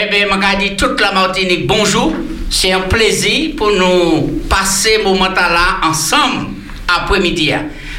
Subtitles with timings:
[0.00, 2.12] Eh bien, je dit toute la Martinique bonjour.
[2.52, 6.50] C'est un plaisir pour nous passer ce moment-là ensemble
[6.86, 7.50] après-midi.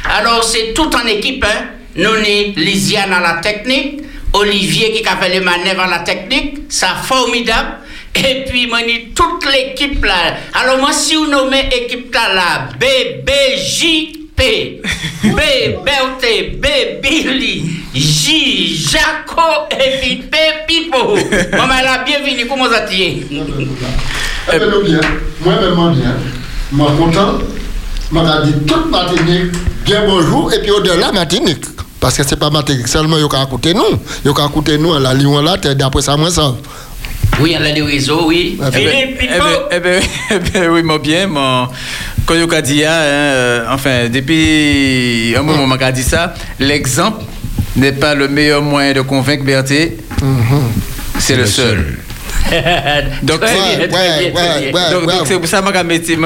[0.08, 1.44] Alors, c'est tout en équipe.
[1.44, 1.66] Hein.
[1.96, 4.00] Nous sommes Lisiane à la technique,
[4.32, 6.60] Olivier qui a fait les manœuvres à la technique.
[6.70, 7.80] C'est formidable.
[8.14, 8.78] Et puis, moi,
[9.14, 10.38] toute l'équipe là.
[10.54, 12.68] Alors, moi, si vous nommez l'équipe là,
[14.40, 15.84] BBJP,
[16.24, 16.66] B, B,
[17.02, 20.36] Billy, J, Jaco, et puis P,
[20.66, 21.14] Pipo.
[21.52, 23.16] Maman, la bienvenue, comment ça tient?
[24.52, 25.00] Eh bien, bien.
[25.44, 26.14] Moi-même, bien.
[26.72, 27.38] Moi, content.
[28.10, 29.52] Moi, dit toute Martinique,
[29.84, 31.64] bien bonjour, et puis au-delà, Martinique.
[32.00, 33.84] Parce que ce n'est pas Martinique seulement, il y a écouter nous.
[34.24, 36.54] Il y nous, à la Lyon là, d'après ça, moi, ça.
[37.38, 38.58] Oui, elle a des réseaux, oui.
[38.60, 38.90] Eh bien,
[39.70, 41.68] eh bien, eh bien, oui, moi bien, mon,
[42.26, 47.24] quand il a dit, hein, enfin, depuis un moment, on a dit ça, l'exemple
[47.76, 49.92] n'est pas le meilleur moyen de convaincre Berthe,
[51.18, 51.98] c'est le seul.
[53.22, 56.16] Donc, donc, c'est pour ça que je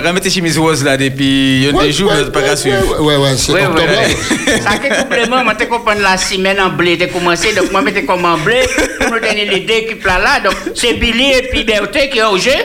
[0.00, 3.00] vais mettre chemise rose là depuis des jours, je pas suivre.
[3.00, 4.60] Ouais, ouais, c'est ouais, ouais.
[4.60, 8.24] Ça fait complément, je comprends la semaine en blé, de commencé, donc moi, je comme
[8.24, 8.62] en blé,
[8.98, 12.18] pour nous donner les deux équipes là, là, donc c'est Billy et puis Berthe qui
[12.18, 12.50] est au jeu.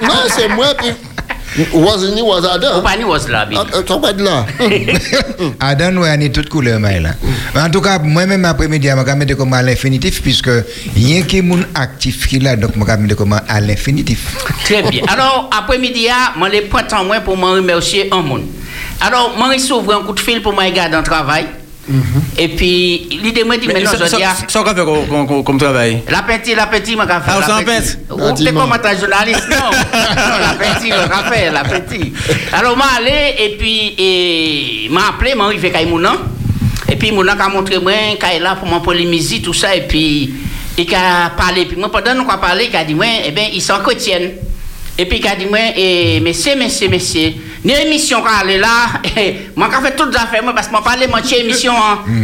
[0.00, 0.92] Non, c'est moi, puis.
[1.72, 2.82] Was ni was Adam?
[2.82, 3.46] Pas ni was là.
[3.86, 4.46] Tu pas de là.
[5.60, 7.14] Adam, nous avons toute couleur, mais là.
[7.56, 10.50] En tout cas, moi-même, après-midi, je vais mettre comme à l'infinitif, puisque
[10.96, 14.36] il y a qui est actif qui là, donc je vais mettre comme à l'infinitif.
[14.64, 15.02] Très bien.
[15.08, 18.44] Alors, après-midi, je vais prendre en moins pour me remercier un monde.
[19.00, 21.46] Alors, je vais s'ouvrir un coup de fil pour me garder en travail.
[22.36, 24.22] Et puis, l'idée moi dit maintenant, je dis.
[24.48, 27.30] Ça, qu'on fait comme travail La petite, la petite, ma café.
[27.32, 31.64] Ah, c'est un pète Ou t'es comme un journaliste Non, la petite, le café, la
[31.64, 32.14] petite.
[32.52, 36.12] Alors, je allé et puis, et m'a appelé, m'a arrivé à Mouna.
[36.90, 39.74] Et puis, Mouna a montré moi, qu'il est là pour mon polémiser, tout ça.
[39.74, 40.32] Et puis,
[40.76, 41.64] il a parlé.
[41.64, 44.30] Puis, moi, pendant qu'on a parlé, il a dit, moi, eh bien, ils sont chrétiens.
[44.96, 47.32] Et puis, il a dit, moi, eh, messieurs, messieurs, messieurs,
[47.64, 49.00] une émission elle est là,
[49.56, 51.72] moi, j'ai fait toutes les affaires, moi, parce que je parlais de émission.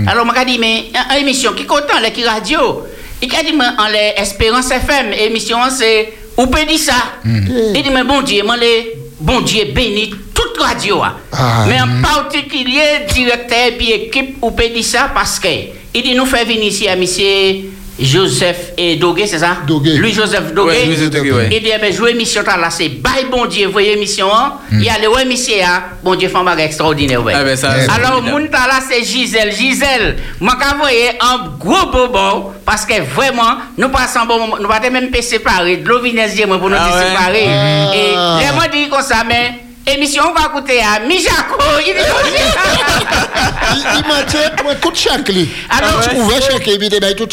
[0.06, 2.84] Alors, moi, j'ai dit, mais, une émission qui compte, qui radio.
[3.22, 6.94] Il a dit, moi, en l'Espérance FM, émission, c'est, ou peut dire ça?
[7.24, 11.02] Il dit, mais bon Dieu, moi, les, bon Dieu béni toute radio.
[11.32, 15.48] Ah, mais en particulier, directeur et équipe, ou peut dire ça, parce que,
[15.94, 17.73] il dit, nous faire venir ici à monsieur.
[18.04, 19.58] Joseph et Dogué, c'est ça?
[19.66, 19.96] Dogué.
[19.96, 20.70] Louis-Joseph Dogué.
[20.70, 21.48] Ouais, Louis-Joseph Dogué, ouais.
[21.50, 24.28] Il dit, eh bien, jouer émission là, c'est bye bon Dieu, voyez émission,
[24.70, 25.82] il y a le ouais, monsieur, hein?
[26.02, 27.32] bon Dieu, fait un extraordinaire, ouais.
[27.36, 29.52] Ah, ben, ça, Alors, mon là, c'est Gisèle.
[29.52, 34.68] Gisèle, moi, quand voyez un gros bobo, parce que vraiment, nous passons bon moment, nous
[34.68, 37.46] pas même pas séparer, de l'eau vinaise, moi, pour nous Ah, séparer.
[37.48, 37.92] Ah.
[37.94, 42.00] Et, les moi, dit comme ça, mais, émission, on va écouter à Mijako, il dit,
[43.74, 45.48] Il il m'a dit, moi, tout chaque lit.
[45.68, 47.28] Alors, Tu ouvres chaque lit, il m'a tout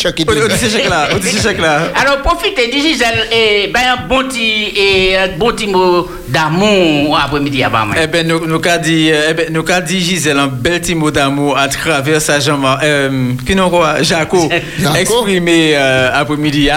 [1.61, 1.79] là.
[1.95, 7.17] Alors, profitez de Gisèle et ben, un bon petit, et un bon petit mot d'amour
[7.23, 7.95] après-midi à Bama.
[8.01, 10.81] Eh ben, nous, nous qu'a dit, euh, eh ben, nous qu'a dit Gisèle un bel
[10.81, 14.95] petit mot d'amour à travers sa jambe, euh, qui nous quoi, Jaco, Jaco.
[14.95, 16.69] exprimé euh, après-midi.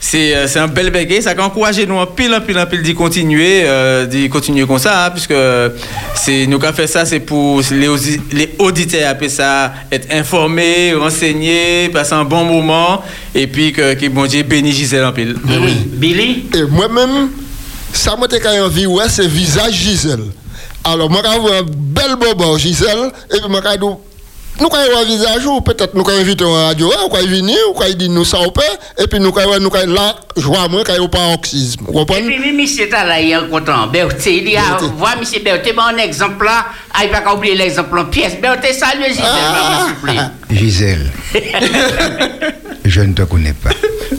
[0.00, 2.82] C'est, euh, c'est un bel béguet, ça encouragé nous en pile, en pile, en pile
[2.82, 5.34] d'y continuer, euh, d'y continuer comme ça, hein, puisque
[6.14, 10.94] c'est, nous qu'a fait ça, c'est pour les, audi- les auditeurs, après ça, être informés,
[10.94, 13.02] renseignés, passer un bon moment,
[13.34, 15.34] et puis que, que bon Dieu bénisse Gisèle en pile.
[15.86, 16.46] Billy?
[16.54, 17.30] Et moi-même,
[17.92, 20.20] ça m'a été envie, ouais, c'est visage Gisèle.
[20.84, 23.78] Alors, moi, j'ai un bel bobo Gisèle, et puis moi, j'ai
[24.60, 27.82] nous avons un visage, ou peut-être nous avons invité en radio, ou avons venir, ou
[27.82, 28.64] avons dit nous ça au père,
[28.98, 31.84] et puis nous avons nous avons là, joie moi, quand a pas d'oxysme.
[31.86, 32.36] Vous Et comprenez?
[32.36, 33.86] puis, monsieur là, il est content.
[33.86, 34.56] Berthe, il
[35.20, 38.34] monsieur Berthe, bon exemple là, ah, il va pas oublier l'exemple en pièce.
[38.40, 39.86] Berthe, salut Gisèle, Ah.
[39.86, 40.22] s'il vous plaît.
[40.50, 41.10] Gisèle,
[42.84, 43.70] je ne te connais pas.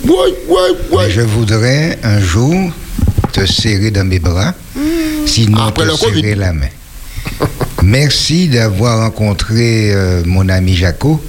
[0.05, 1.09] Ouais, ouais, ouais.
[1.09, 2.53] je voudrais un jour
[3.33, 4.53] te serrer dans mes bras,
[5.25, 6.67] sinon Après te serrer la main.
[7.83, 11.21] Merci d'avoir rencontré euh, mon ami Jaco.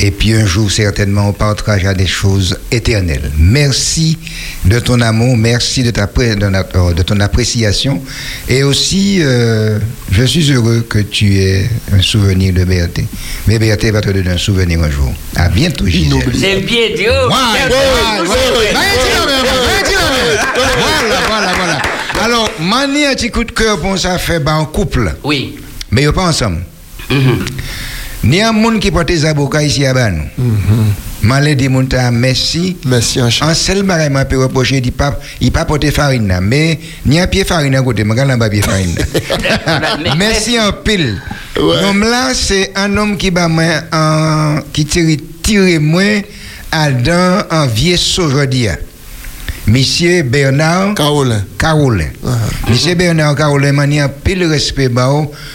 [0.00, 3.30] Et puis un jour, certainement, on partagera des choses éternelles.
[3.38, 4.18] Merci
[4.64, 8.02] de ton amour, merci de, ta, de, euh, de ton appréciation.
[8.48, 9.78] Et aussi, euh,
[10.10, 13.00] je suis heureux que tu aies un souvenir de Berthe.
[13.46, 15.12] Mais Berthe va te donner un souvenir un jour.
[15.36, 16.06] À bientôt, Gisèle.
[16.06, 16.36] Inoubliable.
[16.40, 17.28] C'est bien ben.
[20.98, 21.91] Voilà, voilà, voilà.
[22.58, 25.58] Alors, mani un petit coup de cœur pour ça fait ben, en couple, Oui.
[25.90, 26.58] mais ils pas ensemble.
[27.10, 27.44] Mhm.
[28.24, 30.14] Ni un monde qui porte des avocats ici à Ban.
[31.22, 32.76] Malé dit mon ta merci.
[32.86, 33.28] Merci, un.
[33.42, 37.26] En seul bagay m'a peut reprocher dit pas il pas porter farine mais ni un
[37.26, 38.94] pied farine à côté, mais regarde pas pied farine.
[40.16, 41.20] merci en pile.
[41.56, 46.02] L'homme là c'est un homme qui en qui tire tire moi
[46.70, 48.76] Adam Envier Sojodia.
[49.66, 51.44] Monsieur Bernard Carolin.
[51.58, 52.08] Carolin.
[52.68, 54.90] Monsieur Bernard Carolin, m'a un pile respect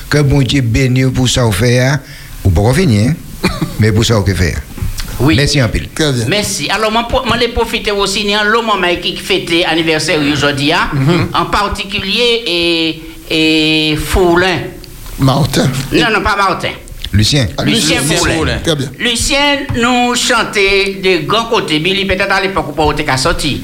[0.10, 2.00] que bon Dieu béni ou pour ça faire,
[2.44, 3.50] ou pas finir, hein.
[3.80, 4.62] mais pour ça faire.
[5.20, 5.36] Oui.
[5.36, 5.90] Merci un pile.
[5.94, 6.26] Très bien.
[6.30, 6.70] Merci.
[6.70, 8.72] Alors, moi, je vais profiter aussi de l'homme
[9.02, 10.90] qui fête anniversaire aujourd'hui, hein.
[10.94, 11.28] Mhm.
[11.34, 14.60] en particulier et, et Foulin.
[15.20, 15.70] Martin.
[15.92, 16.70] Non, non, pas Martin.
[17.18, 17.48] Lucien.
[17.58, 18.18] Ah, Lucien Lucien.
[18.18, 18.60] Foulin.
[18.64, 18.92] Très bien.
[19.00, 21.80] Lucien nous chantait de grands côtés.
[21.80, 23.64] Billy, peut-être à l'époque, où pas qu'à sorti.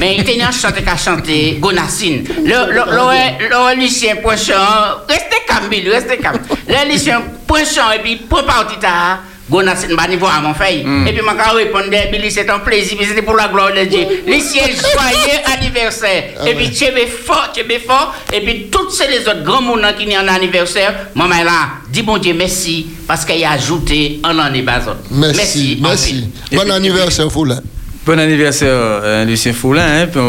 [0.00, 2.24] Mais il était chanté qu'à chanter Gonassine.
[2.44, 4.54] Le, le, le, le, Lucien Poinchon,
[5.08, 6.40] restez calme, Billy, restez calme.
[6.66, 8.42] Le Lucien Poinchon, et puis, pour
[9.50, 10.84] à mon frère.
[10.84, 11.06] Mm.
[11.06, 14.06] Et puis, je répondre, Billy, c'est un plaisir, mais c'était pour la gloire de Dieu.
[14.26, 16.24] Lucien, joyeux anniversaire.
[16.40, 18.14] Ah et puis, tu es fort, tu es fort.
[18.32, 22.02] Et puis, tous ces les autres grands monde qui sont en anniversaire, maman là, dis
[22.02, 24.90] bon Dieu merci, parce qu'il a ajouté un an base.
[25.10, 25.78] Merci.
[25.80, 26.30] Merci.
[26.52, 27.60] en Bon anniversaire, Foula.
[28.06, 30.02] Bon anniversaire, euh, Lucien Foulin.
[30.02, 30.20] Hein, puis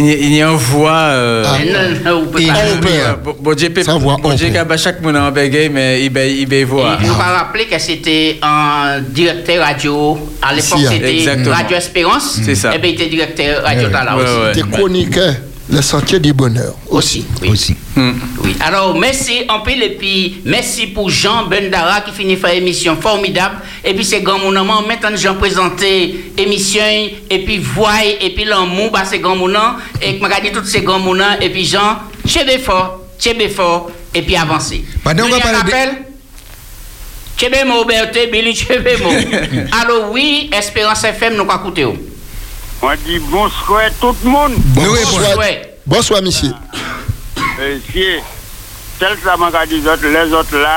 [0.00, 0.90] il y a une voix.
[0.92, 1.58] euh, Ah.
[2.04, 2.38] Non, non, pas.
[2.74, 2.88] on peut.
[2.88, 4.48] euh, bon- Bon Dieu, voit bon Dieu,
[4.78, 6.96] chaque monde en bégaye, mais il bégaye, il bégaye voix.
[7.02, 10.18] Et nous pas rappeler que c'était un directeur radio.
[10.40, 10.90] À l'époque, hein.
[10.90, 11.50] c'était.
[11.50, 12.40] Radio Espérance.
[12.42, 12.74] C'est ça.
[12.74, 14.60] Et bien, il était directeur Radio Ouais, Tala aussi.
[14.62, 15.34] T'es chroniqueur,
[15.70, 16.74] le sentier du bonheur.
[16.88, 17.24] Aussi.
[17.42, 17.50] Oui.
[17.50, 17.76] Aussi.
[17.94, 18.12] Hmm.
[18.42, 18.56] Oui.
[18.60, 23.56] Alors, merci en pile et puis merci pour Jean Bendara qui finit faire émission formidable.
[23.84, 26.82] Et puis c'est grand mon maintenant Jean présenté émission
[27.28, 29.74] et puis voix et puis l'amour, bah, c'est grand mon nom.
[30.00, 31.24] Et que m'a dit tous ces grands mon nom.
[31.40, 34.84] Et puis Jean, chébé fort, chébé fort et puis avancez.
[35.04, 35.58] Pardon, on va parler
[37.84, 39.10] Berthe, Billy Chébé mo.
[39.80, 41.86] Alors oui, Espérance FM, nous quoi écouter.
[42.80, 44.54] Mwen di bonsoy tout moun.
[44.74, 45.58] Bonsoy.
[45.86, 46.52] Bonsoy, misye.
[47.58, 48.20] Misye,
[49.00, 50.76] tel sa man ka di zot, le zot la,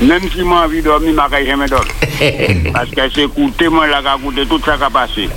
[0.00, 1.94] menm si man vi dormi, man ka jeme dormi.
[2.74, 5.28] Paske se koute, man la ka koute, tout sa ka pase.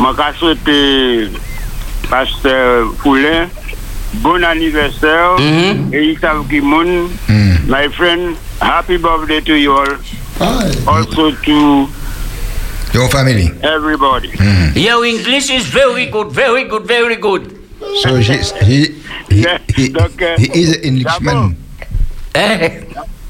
[0.00, 0.80] Man ka sote,
[2.08, 2.56] paste
[3.04, 3.52] Poulin,
[4.24, 5.88] bon anniverser, mm-hmm.
[5.92, 7.10] e yisav ki moun,
[7.68, 9.98] my friend, happy birthday to you all.
[10.88, 11.88] Also to...
[12.92, 13.48] Your family.
[13.62, 14.28] everybody.
[14.74, 17.58] Your English is very good, very good, very good.
[18.02, 19.00] So he, he,
[19.30, 21.56] he, he, Donc, euh, he is an Englishman.
[22.34, 22.84] Eh?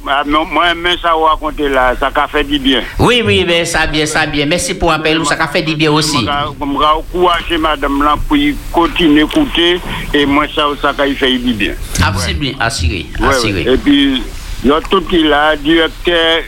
[0.05, 2.83] Ah, non, Moi, même ça, vous raconter là, ça a fait du bien.
[2.99, 4.47] Oui, oui, ben, ça bien, ça bien.
[4.47, 6.19] Merci pour l'appel, ça a fait du bien aussi.
[6.19, 8.37] Je vais encourager madame là pour
[8.73, 9.81] continuer à écouter
[10.13, 11.75] et moi ça ça a fait du bien.
[12.05, 13.07] Absolument, assuré.
[13.21, 14.23] Et puis
[14.65, 16.43] il y a tout qui là, directeur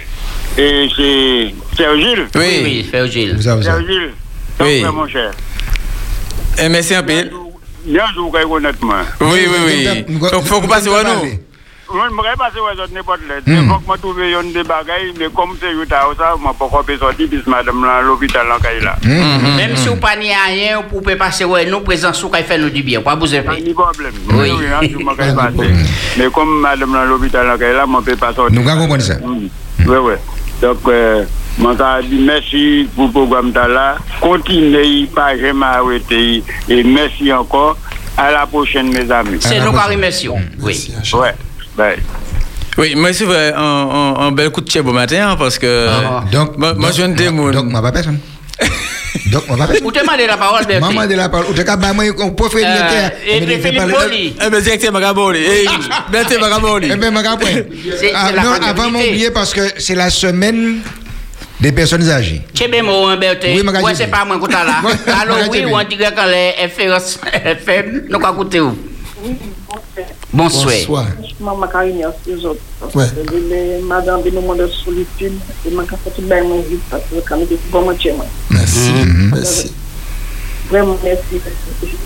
[0.59, 2.27] et c'est Sergile.
[2.35, 2.61] Oui, Oui.
[2.65, 3.35] oui, Frère Gilles.
[3.37, 3.73] Vous avez ça.
[3.73, 4.11] Sergile.
[4.61, 4.83] Oui.
[4.83, 5.31] Donc, mon cher.
[6.63, 7.29] Eh, merci un peu.
[7.85, 8.95] Bien joué honnêtement.
[9.21, 10.19] Oui, oui, oui.
[10.31, 11.31] Faut, faut qu'on passe à nous.
[11.93, 13.35] Moi, je ne passer aux autres n'importe là.
[13.47, 13.63] Hmm.
[13.63, 16.53] Il faut que je trouve des bagailles, mais comme c'est juste à ça, je ne
[16.53, 18.97] peux pas sortir puisque madame là, l'hôpital là, qu'elle est là.
[19.03, 19.57] Hmm.
[19.57, 22.43] Même si vous pas ni à rien, vous pouvez passer, ouais, nous, présents, sous qui
[22.43, 23.03] fait nous du bien.
[23.03, 23.45] Pas vous Pas faire.
[23.45, 24.13] de problème.
[24.31, 24.35] Oui.
[24.35, 25.71] Oui, oui, hein, je ne peux pas passer.
[26.17, 28.59] Mais comme madame l'hôpital là, qu'elle est là, je ne peux pas sortir.
[28.59, 29.15] Nous comprenons ça.
[30.65, 31.25] Donc, euh,
[31.59, 33.97] je merci pour le programme de là.
[34.19, 36.43] Continuez, pas jamais arrêter.
[36.71, 37.77] Et merci encore.
[38.17, 39.39] À la prochaine, mes amis.
[39.41, 40.37] C'est nous qui remercions.
[40.63, 40.91] Oui.
[40.95, 41.15] merci.
[41.17, 41.35] Ouais.
[41.77, 41.99] Bye.
[42.79, 45.59] Oui, moi, c'est vrai, un, un, un bel coup de chèvre au matin, hein, parce
[45.59, 45.87] que.
[45.91, 46.25] Ah.
[46.33, 47.53] Donc, moi, donc, je viens de démoule.
[47.53, 48.19] Donc, moi, pas personne.
[49.27, 49.81] Donc, personne.
[49.83, 50.81] Vous demandez la parole, Bertie.
[50.95, 51.47] Maman de la parole.
[51.51, 53.19] Ou te cas, bah, on peut faire Euh, directeur.
[53.27, 54.37] et Mais puis Philippe Poli.
[54.45, 55.39] Eh bien, directeur Magaboli.
[55.45, 55.65] Eh,
[56.41, 56.89] Magaboli.
[56.93, 57.51] Eh bien, ma grand point.
[57.99, 60.81] C'est- Ah, c'est la non, avant m'oublier parce que c'est la semaine
[61.61, 62.43] des personnes âgées.
[62.83, 63.49] Mo, hein, Bertie.
[63.57, 64.83] Oui, ma Ouais, gars, c'est pas moi qui là.
[65.21, 68.77] Alors, oui, ou on dirait quand les FM, nous quoi écouter où?
[70.35, 70.75] Bonsoir.
[70.75, 71.07] Bonsoir.
[71.31, 71.45] C'est
[72.45, 72.61] autres.
[73.87, 74.21] Madame,
[74.69, 75.33] solitude,
[75.67, 78.25] et ma capacité tout bien mon vie, parce que quand même, bon.
[78.51, 78.91] Merci.
[78.91, 79.31] Mhm.
[79.33, 79.73] Merci.
[80.69, 81.23] Vraiment, merci.
[81.83, 81.97] Je suis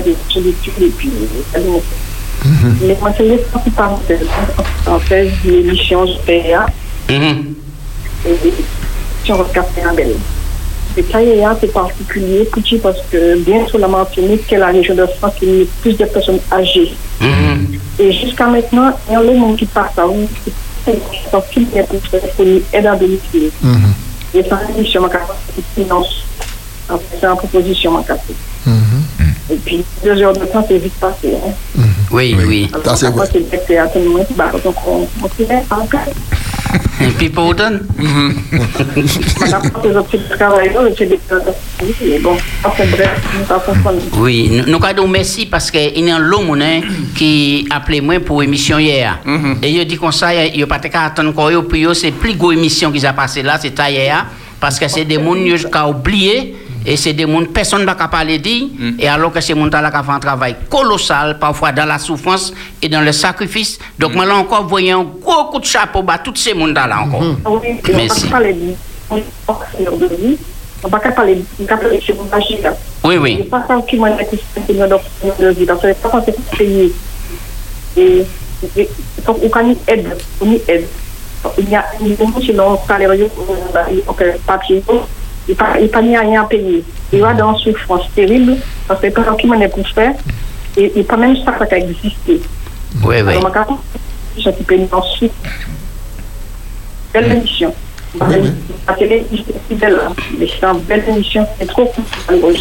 [0.00, 1.10] de solitude, et puis,
[2.82, 4.26] Mais moi, c'est les sorties parenthèses.
[4.86, 6.04] En fait, l'émission
[7.08, 7.54] Mhm.
[9.84, 10.16] et.
[10.98, 14.96] Et Kayea, c'est particulier, petit, parce que bien sur la Martinique, qui est la région
[14.96, 16.92] de France, il y a plus de personnes âgées.
[17.20, 17.78] Mhm.
[18.00, 20.28] Et jusqu'à maintenant, il y a le monde qui passe à donc
[21.52, 23.50] qui est pour téléphoner aide à domicile.
[23.62, 23.92] Mhm.
[24.34, 25.30] Et ça, une mission ma carte
[27.20, 28.22] c'est en proposition ma carte.
[29.48, 29.54] Mhm.
[29.54, 31.34] Et puis, deux heures de temps, c'est vite passé.
[31.34, 31.82] Hein.
[32.10, 32.68] Oui, oui.
[32.72, 33.28] Alors, Ça, c'est après, vrai.
[33.32, 34.52] c'est le directeur à tout le monde qui bat.
[34.64, 36.04] Donc, on, on se met en cas.
[37.00, 37.54] Et puis pour
[43.38, 44.00] nous pas comprendre.
[44.16, 46.80] Oui, nous avons merci parce qu'il y a un hein,
[47.14, 49.20] qui a appelé moi pour l'émission hier.
[49.62, 52.34] Et il dit comme ça, il n'y a pas de attendre encore, puis c'est plus
[52.36, 54.26] grosse émission qui a passé là, c'est hier,
[54.60, 56.56] parce que c'est des gens qui ont oublié.
[56.88, 59.90] Et c'est des gens, personne ne va parler dit, et alors que ces gens là
[59.90, 63.78] qui font un travail colossal, parfois dans la souffrance et dans le sacrifice.
[63.98, 67.02] Donc, moi, là encore, voyez un gros coup de chapeau à tous ces gens là
[67.02, 67.20] encore.
[67.20, 67.60] Oui, on
[67.94, 68.24] Merci.
[69.10, 71.44] on va pas parler de.
[71.60, 72.72] On pas on.
[73.04, 75.66] Oui, C'est pas ça qui m'a dit que c'est une docteur de vie.
[75.66, 76.90] Donc, c'est pas quand c'est payé.
[77.98, 78.24] Et,
[78.78, 78.88] et,
[79.26, 79.48] donc, on
[79.88, 80.16] aide.
[80.40, 80.86] On a une aide.
[81.44, 82.16] Donc, Il y a une
[84.20, 84.82] un papier,
[85.48, 86.84] il n'y a pas rien à payer.
[87.12, 90.14] Il va dans une souffrance terrible, parce que c'est pas qui m'a dit pour faire,
[90.76, 92.40] et et pas même ça qui a existé.
[93.04, 93.34] Oui, oui.
[93.34, 93.82] Alors,
[94.36, 95.32] je suis payé ensuite.
[97.12, 97.74] Belle émission.
[98.18, 100.12] Que l'émission, c'est belle, hein.
[100.38, 102.54] mais c'est une belle émission, c'est trop cool.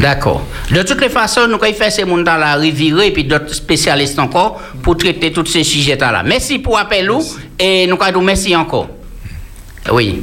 [0.00, 0.42] D'accord.
[0.70, 4.18] De toutes les façons, nous allons faire ces gens là revirer et puis d'autres spécialistes
[4.18, 6.22] encore pour traiter tous ces sujets là.
[6.24, 7.10] Merci pour l'appel
[7.58, 8.88] et nous allons merci encore.
[9.92, 10.22] Oui.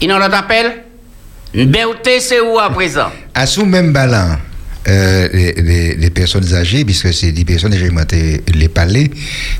[0.00, 0.83] Il y a un autre appel?
[1.54, 3.10] Berté, c'est où à présent?
[3.34, 4.36] À ce même ballon,
[4.88, 7.90] euh, les, les- les personnes âgées, puisque c'est des personnes âgées,
[8.54, 9.10] les parler,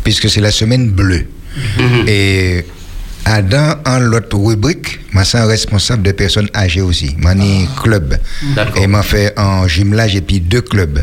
[0.04, 1.26] puisque c'est la semaine bleue.
[2.06, 2.64] Et
[3.24, 7.16] à dans en l'autre rubrique, c'est un responsable de personnes âgées aussi.
[7.18, 8.16] Moi, ni club.
[8.54, 8.82] D'accord.
[8.82, 11.02] Et m'a fait un jumelage et puis deux clubs.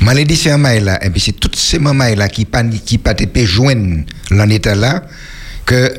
[0.00, 2.64] Moi, les dit c'est un là, et puis c'est toutes ces mamans là qui pas
[2.64, 5.04] qui pas joindre l'en état là,
[5.66, 5.92] que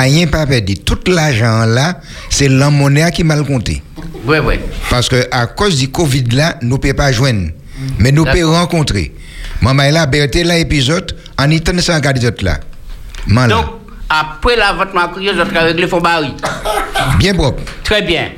[0.00, 0.76] rien pas perdu.
[0.78, 3.82] Tout l'argent là, c'est l'emmonnaie qui mal compté.
[4.24, 4.54] Oui, oui.
[4.90, 7.48] Parce que à cause du Covid là, nous ne pouvons pas joindre.
[7.98, 9.12] Mais nous pouvons rencontrer.
[9.60, 12.58] Maman là, Berthe là, épisode, en étant sans garder là.
[13.26, 13.56] Man, là.
[13.56, 13.66] Donc,
[14.08, 16.32] après la vote macrie, je vais régler fond baril.
[17.18, 17.62] Bien propre.
[17.84, 18.30] Très bien.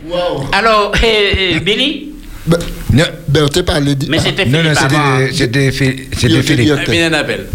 [0.53, 2.14] Alors, eh, eh, Billy,
[2.47, 2.59] Ben,
[2.93, 3.97] Non, ben, t'es parlé.
[4.09, 5.27] mais c'était non, Philippe non, avant.
[5.33, 6.09] c'était- Philippe.
[6.23, 7.47] yo, Il y a un appel.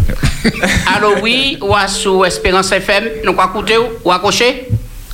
[0.96, 4.66] Allô, oui, ou à sous Espérance FM, nous quoi écouter ou accrocher?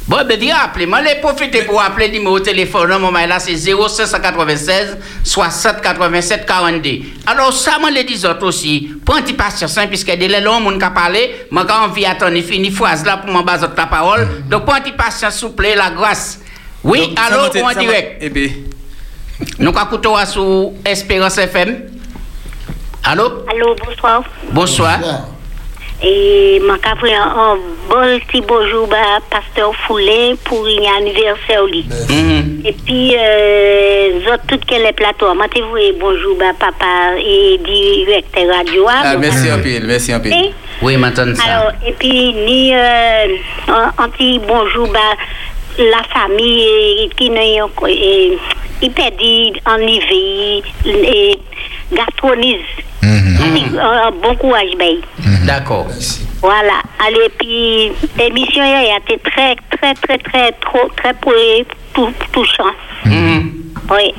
[0.08, 3.38] Bon, ben, dis, appelez-moi, les profiter pour appeler le numéro de téléphone, non, moment là,
[3.40, 6.90] c'est 0596 60 87 42.
[7.26, 10.42] Alors, ça, moi, les dis autres aussi, prends un petit patience, hein, puisque dès le
[10.44, 13.86] long, mon qu'a parlé, moi, quand envie attendre, fini phrase là pour m'en baser la
[13.86, 14.28] parole.
[14.48, 16.38] Donc, prends un petit patience, s'il vous plaît, la grâce.
[16.84, 18.18] Oui, allô, en direct?
[18.20, 18.48] Eh bien,
[19.58, 19.72] Nous
[20.16, 21.76] à sous Espérance FM?
[23.04, 23.44] Allô?
[23.50, 24.22] Allô, bonsoir.
[24.50, 24.98] Bonsoir.
[26.02, 27.56] Et m'a fait un, un
[27.88, 31.62] bon petit bonjour à Pasteur Foulin pour un anniversaire.
[32.10, 32.62] Mhm.
[32.66, 35.32] Et puis, euh, tout quel est plateau.
[35.34, 38.86] M'a te voué bonjour à papa et directeur radio.
[38.88, 40.30] ah, merci un peu, merci un peu.
[40.82, 41.42] Oui, maintenant ça.
[41.44, 43.26] alors, et puis, ni euh,
[43.68, 45.16] un, un petit bonjour à
[45.78, 47.42] la famille qui n'a
[47.88, 48.38] et-
[48.82, 51.38] Il perdit en hiver et
[51.90, 52.82] gastronisme.
[53.02, 53.78] Mhm.
[53.80, 54.96] Un bon courage, ben.
[55.46, 55.86] D'accord.
[56.42, 56.82] Voilà.
[57.06, 61.14] Allez, puis l'émission hier a été très, très, très, très, trop, très
[62.32, 62.72] touchant.
[63.06, 63.52] Mhm.
[63.90, 64.12] Oui.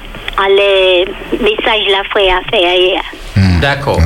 [0.43, 3.01] Allez, message la frère a fait hier.
[3.61, 3.99] D'accord.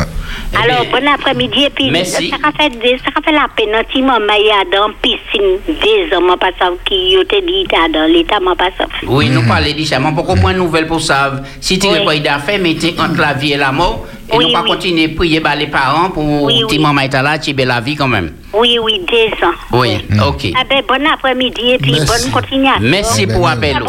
[0.53, 2.29] Eh Alors, bon après-midi, et puis Merci.
[2.29, 3.74] ça a fait, des- ça a fait la peine.
[3.74, 7.39] Un petit moment, il y a dans la piscine des hommes, pas ça, qui te
[7.46, 8.86] dit, dans l'état, moi, pas ça.
[9.08, 11.41] Oui, nous parlons déjà, mais pourquoi point nouvelle pour ça?
[11.62, 14.05] Si tu n'as pas d'affaires, mettez entre la vie et la mort.
[14.34, 14.70] Et Oui, nous pas oui.
[14.72, 16.84] continuer à prier bah, les parents pour Oui, petit oui.
[16.84, 18.31] maman est là, tu la vie quand même.
[18.53, 19.51] Oui, oui, deux ans.
[19.74, 20.53] Oui, ok.
[20.58, 22.81] Ah ben, bon après-midi, et puis bonne continuation.
[22.81, 23.75] Merci pour l'appel.
[23.75, 23.79] Un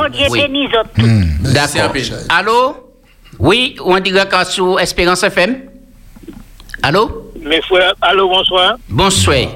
[1.52, 1.92] D'accord.
[2.28, 2.76] Allô?
[3.38, 5.56] Oui, on dirait qu'à sous Espérance FM
[6.82, 7.30] Allô?
[7.40, 8.74] Mes frères, allô, bonsoir.
[8.88, 9.46] Bonsoir.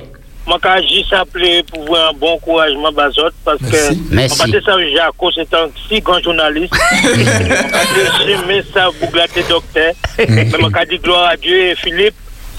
[0.46, 4.42] Moi, quand j'ai appelé pour voir un bon courage, ma bazote, parce que, Merci.
[4.42, 6.72] en fait, ça, Jaco, c'est un si grand journaliste.
[8.26, 9.92] J'aimais ça, bouglater docteur.
[10.28, 12.14] Mais moi, quand dit gloire à Dieu et Philippe,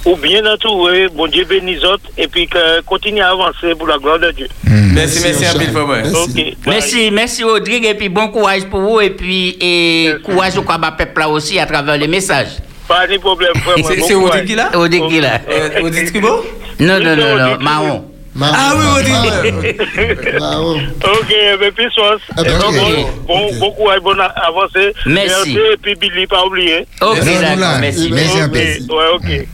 [0.05, 3.97] ou bien entouré, bon Dieu bénisse autres, et puis que continue à avancer pour la
[3.97, 4.47] gloire de Dieu.
[4.65, 5.74] Merci, merci un peu, Charles.
[5.74, 5.97] pour moi.
[5.97, 6.15] Merci.
[6.15, 6.33] Ok.
[6.36, 6.55] bye.
[6.67, 10.91] Merci, merci Rodrigue, et puis bon courage pour vous, et puis et courage au combat
[10.91, 12.57] peuple là aussi à travers les messages.
[12.88, 14.32] Pas de problème, C'est bon c'est courage.
[14.32, 15.41] Rodrigue qui là Rodrigue qui là.
[15.50, 16.46] Euh, Rodrigue Tribo
[16.79, 18.06] Non, non, non, non, marron.
[18.41, 20.39] Ah oui, Rodrigue.
[20.39, 20.79] Marron.
[21.03, 22.17] Ok, mais puis sois.
[22.36, 23.08] Ah ben, bon, ok.
[23.27, 24.94] bon, bon courage, bon avancée.
[25.06, 25.58] Merci.
[25.58, 26.86] Et puis Billy, pas oublier.
[27.01, 28.10] Ok, d'accord, merci.
[28.12, 28.94] Merci un Ok, peu.
[28.94, 29.48] Ouais, ok.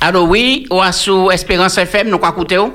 [0.00, 2.72] Alors oui, ou à sous Espérance FM, nous quoi écouter ou?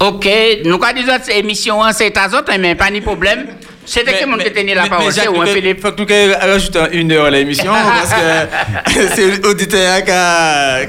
[0.00, 0.28] Ok,
[0.64, 3.46] nous quoi disons cette émission, hein, c'est à autres, mais pas de problème.
[3.86, 5.80] C'était qui mon qui tenait la parole C'est ou un il Philippe?
[5.82, 10.80] faut que nous rajoutons une heure à l'émission parce que c'est l'auditeur qui a,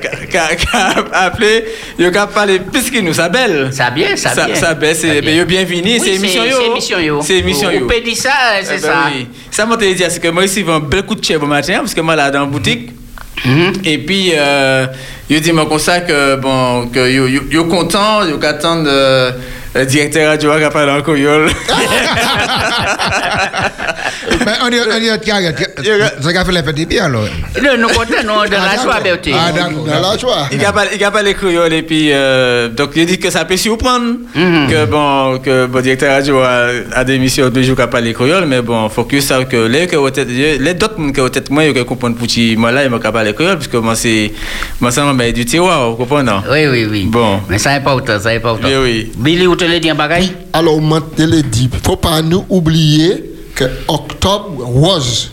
[1.11, 1.65] appelé,
[1.99, 3.69] il a parlé plus qu'il nous, ça belle.
[3.71, 4.55] Ça bien, ça bien.
[4.55, 6.57] Ça belle, c'est ben, yo bienvenue, c'est émission yo.
[6.57, 7.21] C'est émission yo.
[7.21, 7.83] C'est.
[7.83, 9.09] On peut dire ça, Eh c'est ben ça.
[9.51, 11.79] Ça m'a dit, c'est que moi ici, j'ai un bel coup de chèvre au matin
[11.79, 12.91] parce que moi là dans la boutique.
[13.43, 13.73] Mhm.
[13.83, 14.87] Et puis, euh,
[15.29, 17.09] il dit moi comme ça que bon, que
[17.51, 19.31] yo content, yo qu'attendre euh,
[19.75, 21.49] le directeur radio qui a parlé en coyol.
[24.45, 27.25] Mais on dit, on dit, ça a fait la fête des biens, alors.
[27.55, 28.99] Le, nous comptons non, de Ah, la joie.
[28.99, 29.29] Berthe.
[29.33, 29.85] Ah, d'accord.
[29.85, 30.47] Dans la joie.
[30.51, 33.29] Il a pas, il a pas les créoles et puis euh, donc il dit que
[33.29, 34.67] ça peut surprendre Mhm.
[34.69, 38.01] que bon que bon directeur radio a, a des émissions de jours qui a pas
[38.01, 39.95] les créoles mais bon faut que ça que les que
[40.59, 43.23] les d'autres monde que peut-être moi ils comprendre pour ti moi là il m'a pas
[43.23, 44.31] les créoles parce que moi c'est
[44.79, 46.29] moi ça m'a du tiroir vous comprenez?
[46.31, 47.03] Non Oui, oui, oui.
[47.07, 47.39] Bon.
[47.49, 48.67] Mais c'est important, c'est important.
[48.67, 49.11] Oui, oui.
[49.17, 49.55] Billy, où
[50.53, 55.31] Alors, on te dit, faut pas nous oublier que octobre rose.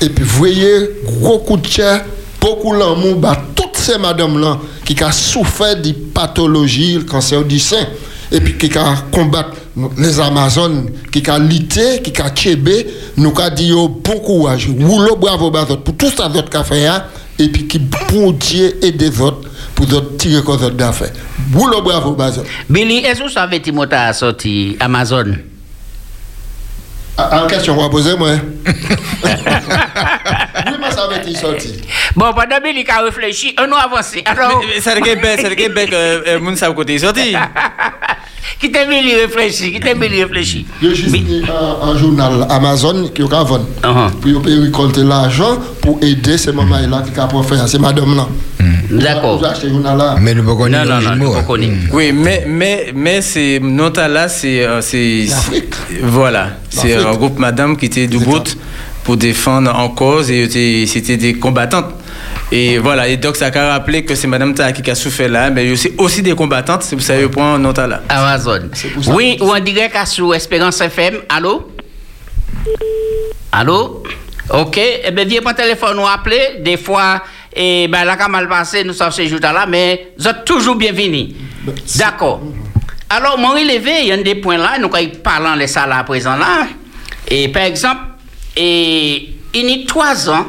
[0.00, 2.04] Et puis, voyez, gros coup de chair,
[2.40, 7.86] beaucoup l'amour, bah, toutes ces madames-là qui ont souffert des pathologies, le cancer du sein,
[8.30, 9.56] et puis qui ont combattu
[9.96, 15.16] les Amazones, qui ont lutté, qui ont tchébé, nous avons dit yo, bon courage, rouleau
[15.16, 17.04] bravo pour tout ça qu'a fait, hein,
[17.38, 19.47] et puis qui bon Dieu et des autres
[19.78, 21.12] pour tirer cause d'autres d'affaires.
[21.54, 22.42] Rouleau bravo autres.
[22.68, 25.36] Billy, est-ce que vous savez que Timothy a sorti Amazon
[27.16, 28.30] En question, on va poser moi.
[30.98, 31.74] ça va être sorti.
[32.16, 34.22] Bon, pendant Billy qui a réfléchi, on a avancé.
[34.24, 37.34] Alors, Mais- mais ça le Québec ça le Québec euh, moun côté sorti
[38.60, 41.14] qui t'a Billy réfléchi Qui t'a Billy réfléchi Il y a juste
[41.48, 43.64] un, un journal Amazon qui a vendu.
[43.82, 44.10] Uh-huh.
[44.20, 48.26] Puis on peut récolter l'argent pour aider ces mamans-là qui ont faire, ces madames-là.
[48.90, 49.38] D'accord.
[49.38, 50.16] Vous achetez le journal-là.
[50.20, 51.72] Mais nous ne pouvons Non, non, non, nous pas pas connaître.
[51.92, 55.74] Oui, mais, mais, mais c'est, Nota là, c'est, euh, c'est, L'Afrique.
[56.02, 58.42] voilà, c'est un groupe madame qui était debout
[59.08, 61.94] pour défendre en cause et était- c'était des combattantes.
[62.52, 65.48] Et voilà, et donc ça a rappelé que c'est madame Ta qui a souffert là,
[65.48, 68.02] mais c'est aussi des combattantes, c'est pour ça que je prends Nota là.
[68.06, 68.68] Amazon.
[68.92, 69.14] pour ça.
[69.14, 71.20] Oui, ou en direct à sous Espérance FM.
[71.30, 71.72] Allô?
[73.50, 74.02] Allô?
[74.50, 74.76] Ok.
[74.78, 76.60] Eh bien, viens le téléphone, nous appeler.
[76.60, 77.22] Des fois,
[77.56, 81.28] et ben, là, quand mal passé, nous sommes ces jours-là, mais vous êtes toujours bienvenus.
[81.96, 82.42] D'accord.
[83.08, 85.86] Alors, mon relevé, il y a des points là, nous, quand ils parlent de ça
[85.86, 86.66] là, à présent là.
[87.26, 88.00] Et par exemple,
[88.58, 90.46] et, il y a trois ans,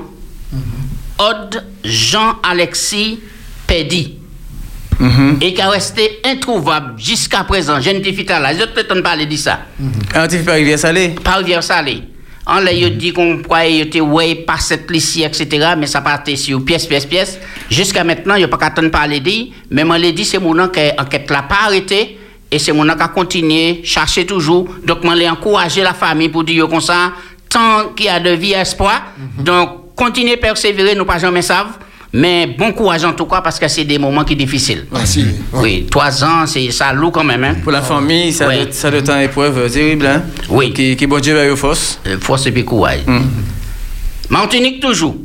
[1.17, 3.19] Odd Jean-Alexis
[3.67, 4.15] Pédi
[5.41, 7.79] et qui a resté introuvable jusqu'à présent.
[7.79, 8.53] Je ne t'ai fait là.
[8.53, 9.62] Je te t'en parler de ça.
[10.13, 11.15] Un petit peu rivière salée.
[11.23, 12.03] Par rivière salée.
[12.47, 15.73] On l'a dit qu'on croyait était ouais pas cette ici etc.
[15.77, 17.39] mais ça partait sur pièce pièce pièce.
[17.69, 19.53] Jusqu'à maintenant, il n'y a pas qu'à parler dit.
[19.69, 22.17] Mais moi l'ai dit c'est mon nom qui enquête l'a pas arrêté
[22.51, 24.67] et c'est mon nom qui a continué chercher toujours.
[24.84, 27.13] Donc moi l'ai encouragé la famille pour dire comme ça
[27.49, 29.01] tant qu'il y a de vie et espoir.
[29.38, 31.77] Donc continuez persévérer, nous pas jamais savent.
[32.12, 34.85] Mais bon courage en tout cas parce que c'est des moments qui sont difficiles.
[34.91, 35.25] Merci.
[35.53, 37.43] Oui, trois ans, c'est ça lourd quand même.
[37.43, 37.55] Hein?
[37.62, 38.67] Pour la famille, ça, Ouais.
[38.71, 40.07] ça être une épreuve terrible.
[40.07, 40.23] Hein?
[40.49, 40.73] Oui.
[40.73, 41.99] Qui, qui bon Dieu va force.
[42.07, 43.01] Euh, force et puis courage.
[44.29, 45.15] Martinique toujours.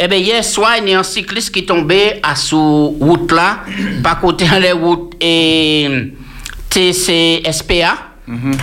[0.00, 3.30] Eh bien, hier soir, il y a un cycliste qui est tombé à sous route
[3.30, 3.60] là,
[4.02, 5.88] pas côté les routes et
[6.68, 7.94] TCSPA.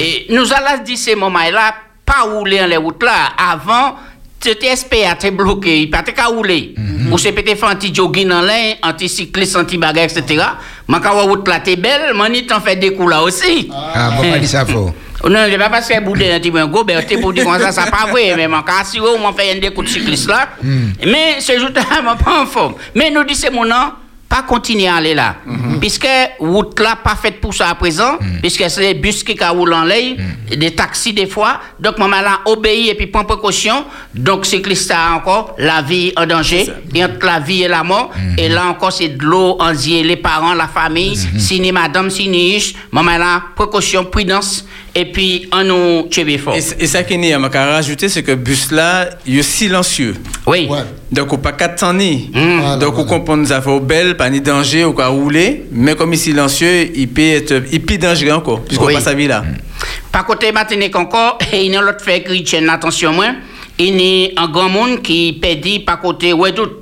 [0.02, 1.74] Et nous allons dire ces moments-là,
[2.10, 3.30] pas rouler dans les routes là.
[3.38, 3.96] Avant,
[4.40, 6.74] TCSPA était bloqué, il pas qu'à rouler.
[7.12, 10.44] Ou c'est peut-être anti-jogging en l'air, anti-cycliste, anti-bagarre, etc.
[10.88, 13.70] Mais quand la route là, t'es belle, man, t'en fait des coups là aussi.
[13.74, 14.94] Ah, bon, pas dit ça faux.
[15.22, 17.34] Non, je ne vais pas parce que boudé un petit peu un go, ben, pour
[17.34, 19.88] dire comme ça, ça pas vrai, mais mon cas, si on fait un des coups
[19.88, 20.48] de cycliste là.
[20.64, 22.76] Mais ce jour-là, je pas en forme.
[22.96, 23.92] Mais nous disons, mon nom,
[24.30, 25.38] pas continuer à aller là.
[25.82, 26.08] Puisque
[26.40, 29.84] route là, pas faite pour ça à présent, puisque c'est des bus qui roulent en
[29.84, 30.16] l'air,
[30.56, 31.60] des taxis des fois.
[31.80, 33.86] Donc, maman là, obéit et puis prend précaution.
[34.14, 38.12] Donc, cycliste a encore la vie en danger, et entre la vie et la mort.
[38.38, 42.12] Et là encore, c'est de l'eau en zier, les parents, la famille, si ni madame,
[42.12, 42.76] si ni.
[42.92, 44.66] Maman là, précaution, prudence,
[44.96, 46.56] et puis on nous tue fort.
[46.56, 49.44] Et, et ça qui est, je vais rajouter, c'est que le bus là, il est
[49.44, 50.16] silencieux.
[50.48, 50.68] Oui.
[50.70, 50.80] Ouais.
[51.12, 52.30] Donc, on pas qu'à temps ni.
[52.34, 52.60] Mm.
[52.60, 53.10] Voilà, Donc, on voilà.
[53.10, 56.90] comprend nous avons belle, pas ni danger, ou quoi rouler, mais comme il est silencieux,
[56.96, 58.94] il peut être, il peut dangereux encore, puisqu'on Oui.
[58.94, 59.44] passe sa vie là.
[60.12, 63.28] Par côté Martinique encore, et il y a l'autre fait chrétien, attention moi,
[63.78, 66.80] il y a un grand monde qui pédit par côté Ouedout.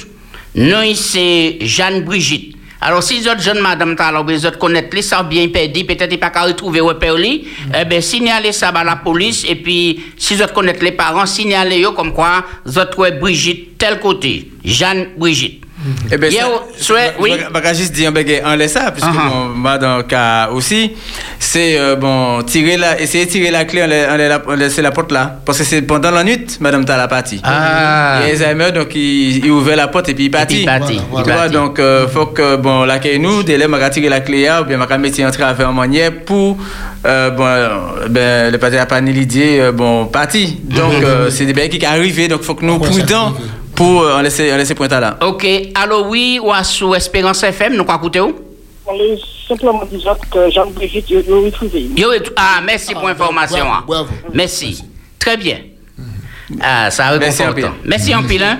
[0.56, 2.57] Nous, c'est Jeanne Brigitte.
[2.80, 6.20] Alors, si les autres jeunes madame, alors, les autres connaissent les, ça bien pédit, peut-être
[6.20, 10.36] pas qu'à retrouver ou li, eh ben, signalez ça à la police, et puis, si
[10.36, 15.08] les autres connaissent les parents, signalez yo comme quoi, les autres Brigitte, tel côté, Jeanne
[15.18, 15.67] Brigitte.
[16.12, 16.18] Eh
[17.20, 17.32] oui.
[17.34, 18.12] je- je vais juste dire
[18.44, 19.30] en laisse ça, puisque Uh-huh.
[19.30, 20.94] bon, moi, dans le cas aussi,
[21.40, 24.42] c'est euh, bon, tirer la, essayer de tirer la clé, on, la- on la-
[24.82, 25.40] la porte là.
[25.46, 27.40] Parce que c'est pendant la nuit, madame t'as la partie.
[27.44, 28.22] Ah.
[28.28, 30.62] Et Alzheimer, donc il, il ouvert la porte et puis il partit.
[30.62, 33.90] il partit, Voilà, Tu il donc euh, faut que bon, l'accueil nous, dès là, m'a
[33.90, 36.58] tirer la clé là, ou bien m'a mettre en travail en manière pour
[37.06, 37.46] euh, bon,
[38.10, 40.58] ben, le parti ni l'idée, euh, bon, parti.
[40.64, 43.34] Donc euh, c'est des bails qui arrivent, donc faut que nous prudents.
[43.78, 45.18] Pour euh, en laisser, en laisser pointer là.
[45.22, 48.36] Ok, allo oui, ou à sous Espérance FM, nous quoi écouter où?
[48.90, 53.66] Allez simplement dire que Jean-Brigitte, je et tout- ah, merci pour l'information.
[53.66, 53.84] bravo, hein.
[53.88, 54.10] bravo.
[54.34, 54.84] Merci.
[55.20, 55.60] Très bien.
[56.62, 57.70] Ah, ça a Merci en pile.
[57.86, 58.44] Merci en pile.
[58.44, 58.60] hein.